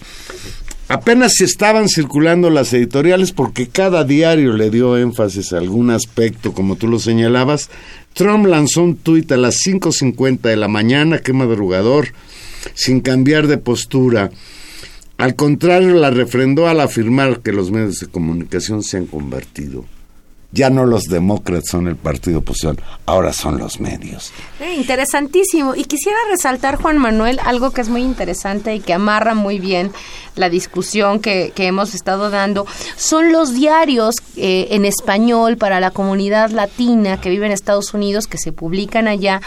Apenas 0.86 1.32
se 1.36 1.44
estaban 1.44 1.88
circulando 1.88 2.50
las 2.50 2.72
editoriales 2.72 3.32
porque 3.32 3.66
cada 3.66 4.04
diario 4.04 4.52
le 4.52 4.70
dio 4.70 4.96
énfasis 4.96 5.52
a 5.52 5.58
algún 5.58 5.90
aspecto, 5.90 6.52
como 6.52 6.76
tú 6.76 6.86
lo 6.86 7.00
señalabas. 7.00 7.68
Trump 8.14 8.46
lanzó 8.46 8.84
un 8.84 8.96
tuit 8.96 9.32
a 9.32 9.36
las 9.36 9.56
5.50 9.66 10.40
de 10.42 10.56
la 10.56 10.68
mañana, 10.68 11.18
qué 11.18 11.32
madrugador, 11.32 12.12
sin 12.74 13.00
cambiar 13.00 13.48
de 13.48 13.58
postura 13.58 14.30
al 15.18 15.34
contrario, 15.34 15.94
la 15.94 16.10
refrendó 16.10 16.68
al 16.68 16.80
afirmar 16.80 17.40
que 17.40 17.52
los 17.52 17.70
medios 17.72 17.98
de 18.00 18.06
comunicación 18.06 18.82
se 18.84 18.98
han 18.98 19.06
convertido 19.06 19.84
ya 20.50 20.70
no 20.70 20.86
los 20.86 21.04
demócratas 21.04 21.68
son 21.68 21.88
el 21.88 21.96
partido 21.96 22.38
oposición, 22.38 22.80
ahora 23.04 23.34
son 23.34 23.58
los 23.58 23.80
medios. 23.80 24.32
Eh, 24.60 24.74
interesantísimo. 24.76 25.74
Y 25.74 25.84
quisiera 25.84 26.16
resaltar, 26.30 26.76
Juan 26.76 26.96
Manuel, 26.96 27.38
algo 27.44 27.70
que 27.70 27.82
es 27.82 27.90
muy 27.90 28.02
interesante 28.02 28.74
y 28.74 28.80
que 28.80 28.94
amarra 28.94 29.34
muy 29.34 29.58
bien 29.58 29.92
la 30.36 30.48
discusión 30.48 31.20
que, 31.20 31.52
hemos 31.56 31.94
estado 31.94 32.30
dando. 32.30 32.66
Son 32.96 33.30
los 33.30 33.52
diarios 33.52 34.14
eh, 34.36 34.68
en 34.70 34.86
español 34.86 35.58
para 35.58 35.80
la 35.80 35.90
comunidad 35.90 36.50
latina 36.50 37.20
que 37.20 37.28
vive 37.28 37.44
en 37.44 37.52
Estados 37.52 37.92
Unidos, 37.92 38.26
que 38.26 38.38
se 38.38 38.52
publican 38.52 39.06
allá. 39.06 39.42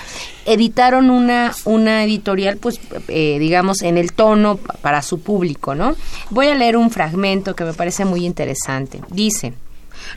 Editaron 0.45 1.09
una, 1.09 1.55
una 1.65 2.03
editorial, 2.03 2.57
pues, 2.57 2.79
eh, 3.07 3.37
digamos, 3.39 3.81
en 3.81 3.97
el 3.97 4.13
tono 4.13 4.57
para 4.57 5.01
su 5.01 5.19
público, 5.19 5.73
¿no? 5.73 5.95
Voy 6.29 6.47
a 6.49 6.55
leer 6.55 6.77
un 6.77 6.91
fragmento 6.91 7.55
que 7.55 7.63
me 7.63 7.73
parece 7.73 8.05
muy 8.05 8.23
interesante. 8.23 9.01
Dice... 9.09 9.53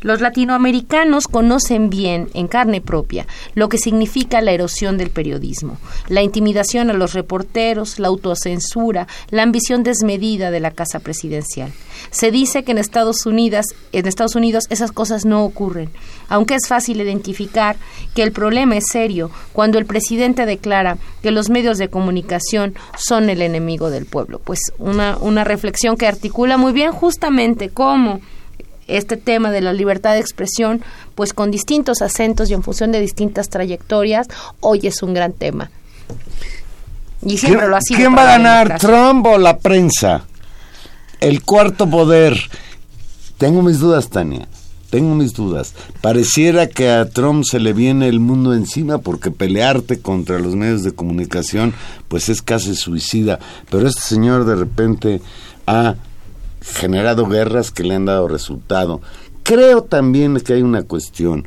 Los 0.03 0.21
latinoamericanos 0.21 1.29
conocen 1.29 1.91
bien, 1.91 2.29
en 2.35 2.49
carne 2.49 2.81
propia, 2.81 3.27
lo 3.55 3.69
que 3.69 3.79
significa 3.79 4.41
la 4.41 4.53
erosión 4.53 4.99
del 4.99 5.11
periodismo, 5.11 5.79
la 6.09 6.23
intimidación 6.23 6.91
a 6.91 6.95
los 6.95 7.13
reporteros, 7.13 7.99
la 7.99 8.09
autocensura, 8.09 9.07
la 9.31 9.43
ambición 9.43 9.83
desmedida 9.83 10.51
de 10.51 10.61
la 10.61 10.71
casa 10.71 11.01
presidencial. 11.01 11.73
Se 12.11 12.31
dice 12.31 12.65
que 12.65 12.73
en 12.73 12.79
Estados 12.79 13.27
Unidos, 13.27 13.67
en 13.93 14.07
Estados 14.07 14.35
Unidos 14.35 14.65
esas 14.71 14.93
cosas 14.93 15.25
no 15.25 15.45
ocurren, 15.45 15.91
aunque 16.29 16.55
es 16.55 16.69
fácil 16.69 17.01
identificar 17.01 17.77
que 18.15 18.23
el 18.23 18.33
problema 18.33 18.77
es 18.77 18.85
serio 18.91 19.31
cuando 19.53 19.79
el 19.79 19.87
presidente 19.87 20.47
declara 20.47 20.99
que 21.23 21.31
los 21.31 21.51
medios 21.51 21.79
de 21.79 21.89
comunicación 21.89 22.75
son 22.97 23.31
el 23.31 23.43
enemigo 23.43 23.91
del 23.91 24.07
pueblo. 24.07 24.41
Pues 24.43 24.61
una, 24.79 25.17
una 25.19 25.45
reflexión 25.45 25.97
que 25.97 26.07
articula 26.07 26.57
muy 26.57 26.73
bien 26.73 26.93
justamente 26.93 27.71
cómo 27.71 28.21
este 28.87 29.17
tema 29.17 29.51
de 29.51 29.61
la 29.61 29.73
libertad 29.73 30.15
de 30.15 30.21
expresión, 30.21 30.83
pues 31.15 31.33
con 31.33 31.51
distintos 31.51 32.03
acentos 32.03 32.51
y 32.51 32.55
en 32.55 32.63
función 32.63 32.93
de 32.93 33.01
distintas 33.01 33.49
trayectorias, 33.49 34.29
hoy 34.61 34.87
es 34.87 35.03
un 35.03 35.15
gran 35.15 35.33
tema. 35.33 35.71
Y 37.25 37.39
siempre 37.39 37.69
lo 37.69 37.77
ha 37.77 37.81
sido. 37.81 37.99
¿Quién 37.99 38.15
va 38.15 38.23
a 38.23 38.39
ganar, 38.39 38.79
Trump 38.79 39.27
o 39.27 39.39
la 39.39 39.59
prensa? 39.59 40.25
El 41.21 41.43
cuarto 41.43 41.89
poder. 41.89 42.39
Tengo 43.39 43.63
mis 43.63 43.79
dudas, 43.79 44.11
Tania. 44.11 44.47
Tengo 44.91 45.15
mis 45.15 45.33
dudas. 45.33 45.75
Pareciera 46.01 46.69
que 46.69 46.89
a 46.89 47.09
Trump 47.09 47.45
se 47.45 47.59
le 47.59 47.73
viene 47.73 48.09
el 48.09 48.21
mundo 48.21 48.55
encima 48.55 48.99
porque 48.99 49.33
pelearte 49.33 50.01
contra 50.01 50.39
los 50.39 50.55
medios 50.55 50.85
de 50.85 50.93
comunicación 50.93 51.75
pues 52.07 52.29
es 52.29 52.43
casi 52.43 52.77
suicida. 52.77 53.41
Pero 53.71 53.89
este 53.89 54.03
señor 54.03 54.45
de 54.45 54.55
repente 54.55 55.21
ha 55.67 55.97
generado 56.65 57.27
guerras 57.27 57.71
que 57.71 57.85
le 57.85 57.95
han 57.95 58.07
dado 58.07 58.29
resultado. 58.29 59.01
Creo 59.43 59.83
también 59.83 60.41
que 60.41 60.55
hay 60.55 60.63
una 60.63 60.83
cuestión, 60.83 61.47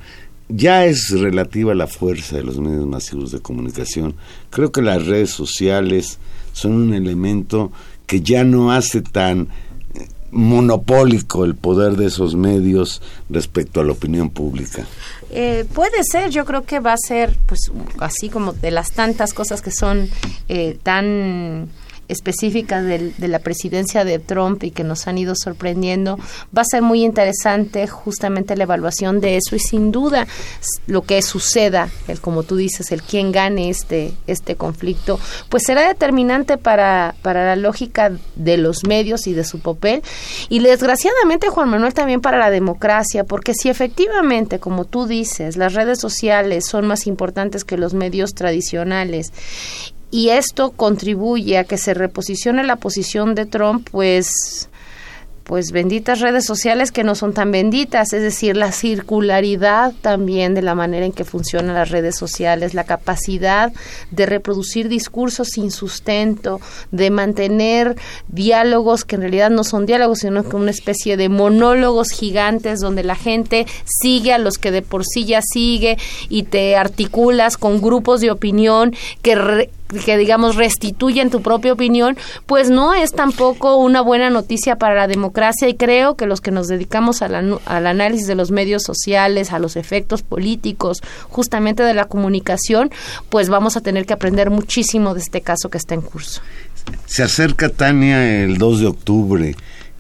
ya 0.50 0.86
es 0.86 1.10
relativa 1.12 1.72
a 1.72 1.76
la 1.76 1.88
fuerza 1.88 2.38
de 2.38 2.44
los 2.44 2.60
medios 2.60 2.86
masivos 2.86 3.32
de 3.32 3.40
comunicación. 3.40 4.16
Creo 4.50 4.72
que 4.72 4.82
las 4.82 5.06
redes 5.06 5.32
sociales 5.32 6.20
son 6.54 6.74
un 6.74 6.94
elemento 6.94 7.72
que 8.06 8.22
ya 8.22 8.44
no 8.44 8.72
hace 8.72 9.02
tan 9.02 9.50
eh, 9.96 10.08
monopólico 10.32 11.44
el 11.44 11.56
poder 11.56 11.98
de 11.98 12.06
esos 12.06 12.36
medios 12.36 13.02
respecto 13.30 13.82
a 13.82 13.84
la 13.84 13.94
opinión 13.94 14.30
pública. 14.30 14.86
Eh, 15.32 15.66
puede 15.74 16.04
ser, 16.04 16.30
yo 16.30 16.46
creo 16.46 16.64
que 16.64 16.80
va 16.80 16.94
a 16.94 16.98
ser, 16.98 17.36
pues, 17.48 17.72
así 18.00 18.30
como 18.30 18.54
de 18.54 18.72
las 18.72 18.92
tantas 18.92 19.34
cosas 19.34 19.62
que 19.62 19.72
son 19.72 20.10
eh, 20.48 20.78
tan 20.84 21.68
específicas 22.08 22.84
de, 22.84 23.14
la 23.20 23.40
presidencia 23.40 24.06
de 24.06 24.20
Trump 24.20 24.64
y 24.64 24.72
que 24.72 24.84
nos 24.84 25.08
han 25.08 25.18
ido 25.18 25.36
sorprendiendo, 25.36 26.18
va 26.56 26.62
a 26.62 26.66
ser 26.66 26.82
muy 26.82 27.04
interesante 27.04 27.88
justamente 27.88 28.56
la 28.56 28.64
evaluación 28.64 29.20
de 29.20 29.38
eso 29.38 29.56
y 29.56 29.60
sin 29.60 29.92
duda 29.92 30.28
lo 30.88 31.02
que 31.02 31.22
suceda, 31.22 31.90
el 32.08 32.22
como 32.22 32.44
tú 32.44 32.56
dices, 32.56 32.92
el 32.92 33.02
quién 33.02 33.32
gane 33.32 33.70
este, 33.70 34.14
este 34.28 34.56
conflicto, 34.56 35.20
pues 35.50 35.64
será 35.64 35.88
determinante 35.88 36.58
para, 36.58 37.16
para 37.22 37.46
la 37.46 37.56
lógica 37.56 38.12
de 38.36 38.58
los 38.58 38.86
medios 38.86 39.28
y 39.28 39.34
de 39.34 39.44
su 39.44 39.60
papel. 39.60 40.02
Y 40.50 40.60
desgraciadamente 40.60 41.50
Juan 41.50 41.70
Manuel 41.70 41.94
también 41.94 42.22
para 42.22 42.38
la 42.38 42.50
democracia, 42.50 43.24
porque 43.24 43.54
si 43.54 43.70
efectivamente, 43.70 44.60
como 44.60 44.86
tú 44.86 45.08
dices, 45.08 45.58
las 45.58 45.74
redes 45.74 46.00
sociales 46.00 46.66
son 46.68 46.88
más 46.88 47.08
importantes 47.08 47.64
que 47.64 47.78
los 47.78 47.94
medios 47.94 48.34
tradicionales 48.34 49.32
y 50.12 50.30
esto 50.30 50.72
contribuye 50.72 51.58
a 51.58 51.64
que 51.64 51.78
se 51.78 51.94
reposicione 51.94 52.64
la 52.64 52.78
posición 52.78 53.36
de 53.36 53.46
Trump, 53.46 53.88
pues 53.92 54.70
pues 55.48 55.72
benditas 55.72 56.20
redes 56.20 56.46
sociales 56.46 56.92
que 56.92 57.06
no 57.06 57.16
son 57.16 57.34
tan 57.34 57.52
benditas, 57.52 58.12
es 58.12 58.22
decir, 58.22 58.58
la 58.58 58.74
circularidad 58.74 59.94
también 60.02 60.54
de 60.54 60.62
la 60.62 60.76
manera 60.76 61.06
en 61.06 61.14
que 61.14 61.24
funcionan 61.24 61.74
las 61.74 61.90
redes 61.90 62.18
sociales, 62.18 62.74
la 62.74 62.84
capacidad 62.84 63.72
de 64.12 64.26
reproducir 64.26 64.90
discursos 64.90 65.48
sin 65.54 65.72
sustento, 65.72 66.60
de 66.92 67.12
mantener 67.12 67.96
diálogos 68.28 69.06
que 69.06 69.16
en 69.16 69.22
realidad 69.22 69.50
no 69.50 69.64
son 69.64 69.86
diálogos, 69.86 70.20
sino 70.20 70.44
que 70.44 70.58
una 70.58 70.72
especie 70.72 71.16
de 71.16 71.30
monólogos 71.30 72.10
gigantes 72.10 72.82
donde 72.82 73.04
la 73.04 73.16
gente 73.16 73.68
sigue 73.86 74.34
a 74.34 74.40
los 74.40 74.58
que 74.58 74.72
de 74.72 74.82
por 74.82 75.06
sí 75.06 75.24
ya 75.24 75.40
sigue 75.42 75.98
y 76.28 76.44
te 76.44 76.76
articulas 76.76 77.56
con 77.56 77.82
grupos 77.82 78.20
de 78.20 78.32
opinión 78.32 78.94
que 79.22 79.70
que 80.06 80.18
digamos 80.18 80.56
restituyen 80.56 81.30
tu 81.30 81.42
propia 81.42 81.74
opinión, 81.74 82.18
pues 82.46 82.70
no 82.70 82.94
es 82.94 83.12
tampoco 83.12 83.78
una 83.78 84.02
buena 84.02 84.30
noticia 84.30 84.78
para 84.78 84.96
la 84.96 85.08
democracia 85.08 85.68
y 85.68 85.76
creo 85.76 86.16
que 86.16 86.26
los 86.26 86.42
que 86.42 86.52
nos 86.52 86.68
dedicamos 86.68 87.22
al 87.22 87.58
análisis 87.66 88.28
de 88.28 88.36
los 88.36 88.52
medios 88.52 88.84
sociales, 88.84 89.52
a 89.52 89.60
los 89.60 89.76
efectos 89.76 90.24
políticos, 90.24 91.02
justamente 91.30 91.84
de 91.84 91.94
la 91.94 92.06
comunicación, 92.06 92.92
pues 93.30 93.50
vamos 93.50 93.78
a 93.78 93.82
tener 93.82 94.06
que 94.06 94.14
aprender 94.14 94.50
muchísimo 94.50 95.14
de 95.14 95.22
este 95.22 95.42
caso 95.42 95.70
que 95.70 95.78
está 95.78 95.94
en 95.94 96.02
curso. 96.02 96.42
Se 97.06 97.24
acerca 97.24 97.70
Tania 97.70 98.44
el 98.44 98.58
2 98.58 98.80
de 98.80 98.88
octubre 98.88 99.56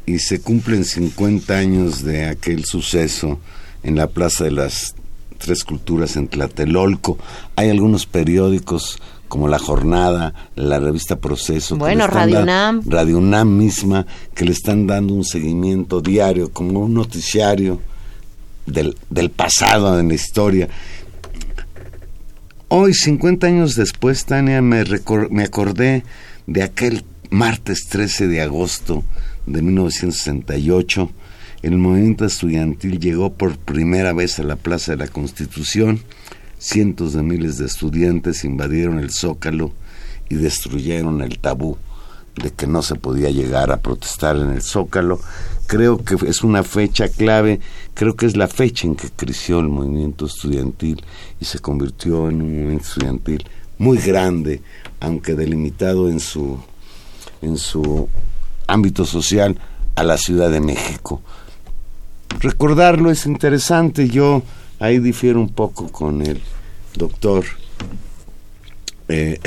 y 0.05 0.19
se 0.19 0.41
cumplen 0.41 0.85
50 0.85 1.55
años 1.55 2.03
de 2.03 2.25
aquel 2.25 2.65
suceso 2.65 3.39
en 3.83 3.95
la 3.95 4.07
Plaza 4.07 4.45
de 4.45 4.51
las 4.51 4.95
Tres 5.37 5.63
Culturas 5.63 6.15
en 6.15 6.27
Tlatelolco. 6.27 7.17
Hay 7.55 7.69
algunos 7.69 8.05
periódicos 8.05 8.99
como 9.27 9.47
La 9.47 9.59
Jornada, 9.59 10.33
la 10.55 10.79
revista 10.79 11.17
Proceso. 11.17 11.75
Bueno, 11.75 12.07
Radio 12.07 12.41
UNAM. 12.41 12.81
Radio 12.85 13.17
UNAM 13.17 13.57
misma, 13.57 14.05
que 14.33 14.45
le 14.45 14.51
están 14.51 14.87
dando 14.87 15.13
un 15.13 15.23
seguimiento 15.23 16.01
diario, 16.01 16.51
como 16.51 16.81
un 16.81 16.93
noticiario 16.93 17.81
del, 18.65 18.95
del 19.09 19.29
pasado 19.29 19.99
en 19.99 20.09
la 20.09 20.13
historia. 20.13 20.69
Hoy, 22.69 22.93
50 22.93 23.47
años 23.47 23.75
después, 23.75 24.25
Tania, 24.25 24.61
me, 24.61 24.83
me 25.29 25.43
acordé 25.43 26.03
de 26.47 26.63
aquel 26.63 27.03
martes 27.29 27.87
13 27.89 28.27
de 28.27 28.41
agosto 28.41 29.03
de 29.45 29.61
1968. 29.61 31.11
El 31.63 31.77
movimiento 31.77 32.25
estudiantil 32.25 32.99
llegó 32.99 33.33
por 33.33 33.57
primera 33.57 34.13
vez 34.13 34.39
a 34.39 34.43
la 34.43 34.55
Plaza 34.55 34.91
de 34.91 34.97
la 34.97 35.07
Constitución 35.07 36.01
cientos 36.59 37.13
de 37.13 37.23
miles 37.23 37.57
de 37.57 37.65
estudiantes 37.65 38.43
invadieron 38.43 38.99
el 38.99 39.11
zócalo 39.11 39.71
y 40.29 40.35
destruyeron 40.35 41.21
el 41.21 41.39
tabú 41.39 41.77
de 42.35 42.51
que 42.51 42.67
no 42.67 42.81
se 42.81 42.95
podía 42.95 43.29
llegar 43.29 43.71
a 43.71 43.77
protestar 43.77 44.37
en 44.37 44.49
el 44.49 44.61
zócalo. 44.61 45.19
Creo 45.65 46.03
que 46.03 46.15
es 46.27 46.43
una 46.43 46.63
fecha 46.63 47.09
clave, 47.09 47.59
creo 47.93 48.15
que 48.15 48.25
es 48.25 48.37
la 48.37 48.47
fecha 48.47 48.87
en 48.87 48.95
que 48.95 49.09
creció 49.09 49.59
el 49.59 49.69
movimiento 49.69 50.25
estudiantil 50.25 51.03
y 51.39 51.45
se 51.45 51.59
convirtió 51.59 52.29
en 52.29 52.41
un 52.41 52.53
movimiento 52.53 52.87
estudiantil 52.87 53.45
muy 53.77 53.97
grande, 53.97 54.61
aunque 54.99 55.35
delimitado 55.35 56.09
en 56.09 56.19
su 56.19 56.59
en 57.41 57.57
su 57.57 58.09
ámbito 58.65 59.05
social 59.05 59.57
a 59.95 60.03
la 60.03 60.17
Ciudad 60.17 60.49
de 60.49 60.59
México. 60.59 61.21
Recordarlo 62.39 63.11
es 63.11 63.25
interesante, 63.25 64.09
yo 64.09 64.43
Ahí 64.79 64.99
difiero 64.99 65.39
un 65.39 65.49
poco 65.49 65.91
con 65.91 66.21
el 66.21 66.39
doctor 66.95 67.45
eh, 69.07 69.39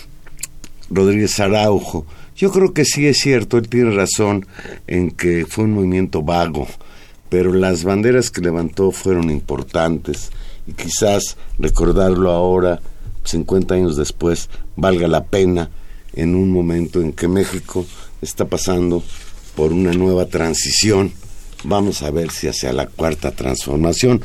Rodríguez 0.90 1.40
Araujo. 1.40 2.06
Yo 2.36 2.52
creo 2.52 2.72
que 2.72 2.84
sí 2.84 3.06
es 3.06 3.18
cierto, 3.18 3.58
él 3.58 3.68
tiene 3.68 3.90
razón 3.90 4.46
en 4.86 5.10
que 5.10 5.44
fue 5.46 5.64
un 5.64 5.72
movimiento 5.72 6.22
vago, 6.22 6.68
pero 7.28 7.52
las 7.52 7.82
banderas 7.82 8.30
que 8.30 8.40
levantó 8.42 8.92
fueron 8.92 9.30
importantes 9.30 10.30
y 10.66 10.72
quizás 10.72 11.36
recordarlo 11.58 12.30
ahora, 12.30 12.80
50 13.24 13.74
años 13.74 13.96
después, 13.96 14.50
valga 14.76 15.08
la 15.08 15.24
pena 15.24 15.70
en 16.12 16.36
un 16.36 16.50
momento 16.50 17.00
en 17.00 17.12
que 17.12 17.26
México 17.26 17.86
está 18.20 18.44
pasando 18.44 19.02
por 19.56 19.72
una 19.72 19.92
nueva 19.92 20.26
transición 20.26 21.12
Vamos 21.66 22.02
a 22.02 22.10
ver 22.10 22.30
si 22.30 22.46
hacia 22.46 22.74
la 22.74 22.86
cuarta 22.86 23.30
transformación 23.30 24.22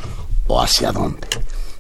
o 0.50 0.60
hacia 0.60 0.92
dónde. 0.92 1.28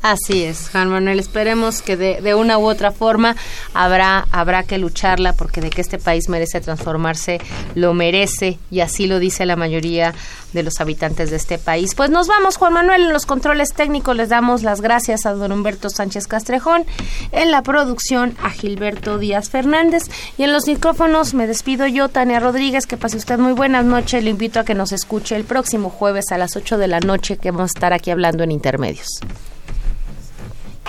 Así 0.02 0.43
es, 0.43 0.70
Juan 0.72 0.89
Manuel. 0.89 1.20
Esperemos 1.20 1.82
que 1.82 1.97
de, 1.97 2.22
de, 2.22 2.34
una 2.34 2.58
u 2.58 2.66
otra 2.66 2.91
forma 2.91 3.36
habrá, 3.74 4.26
habrá 4.32 4.64
que 4.64 4.78
lucharla 4.78 5.34
porque 5.34 5.60
de 5.60 5.70
que 5.70 5.82
este 5.82 5.97
país 5.97 6.30
merece 6.30 6.62
transformarse, 6.62 7.39
lo 7.76 7.93
merece 7.93 8.60
y 8.72 8.80
así 8.80 9.08
lo 9.08 9.20
dice 9.20 9.45
la 9.45 9.58
mayoría 9.58 10.14
de 10.54 10.64
los 10.64 10.80
habitantes 10.80 11.30
de 11.30 11.36
este 11.36 11.58
país. 11.58 11.95
Pues 11.95 12.10
nos 12.10 12.28
vamos, 12.28 12.56
Juan 12.56 12.74
Manuel, 12.74 13.04
en 13.04 13.14
los 13.14 13.26
controles 13.26 13.74
técnicos 13.74 14.16
les 14.16 14.30
damos 14.30 14.64
las 14.64 14.80
gracias 14.80 15.26
a 15.26 15.34
don 15.34 15.52
Humberto 15.52 15.89
Sánchez 15.89 16.28
Castrejón, 16.28 16.86
en 17.32 17.52
la 17.52 17.62
producción 17.62 18.36
a 18.41 18.50
Gilberto 18.52 19.18
Díaz 19.18 19.50
Fernández 19.50 20.04
y 20.38 20.43
en 20.43 20.54
los 20.54 20.66
micrófonos 20.66 21.34
me 21.34 21.45
despido 21.45 21.88
yo, 21.88 22.08
Tania 22.08 22.39
Rodríguez, 22.39 22.88
que 22.88 22.97
pase 22.97 23.18
usted 23.18 23.38
muy 23.38 23.54
buenas 23.54 23.84
noches, 23.84 24.24
le 24.24 24.30
invito 24.30 24.62
a 24.62 24.64
que 24.64 24.76
nos 24.76 24.93
escuche 24.93 25.36
el 25.36 25.43
próximo 25.43 25.89
jueves 25.89 26.32
a 26.32 26.38
las 26.38 26.56
8 26.56 26.78
de 26.78 26.88
la 26.88 27.00
noche 27.02 27.38
que 27.38 27.52
vamos 27.52 27.72
a 27.72 27.78
estar 27.78 27.93
aquí 27.93 28.12
hablando 28.12 28.43
en 28.43 28.52
Intermedios. 28.52 29.20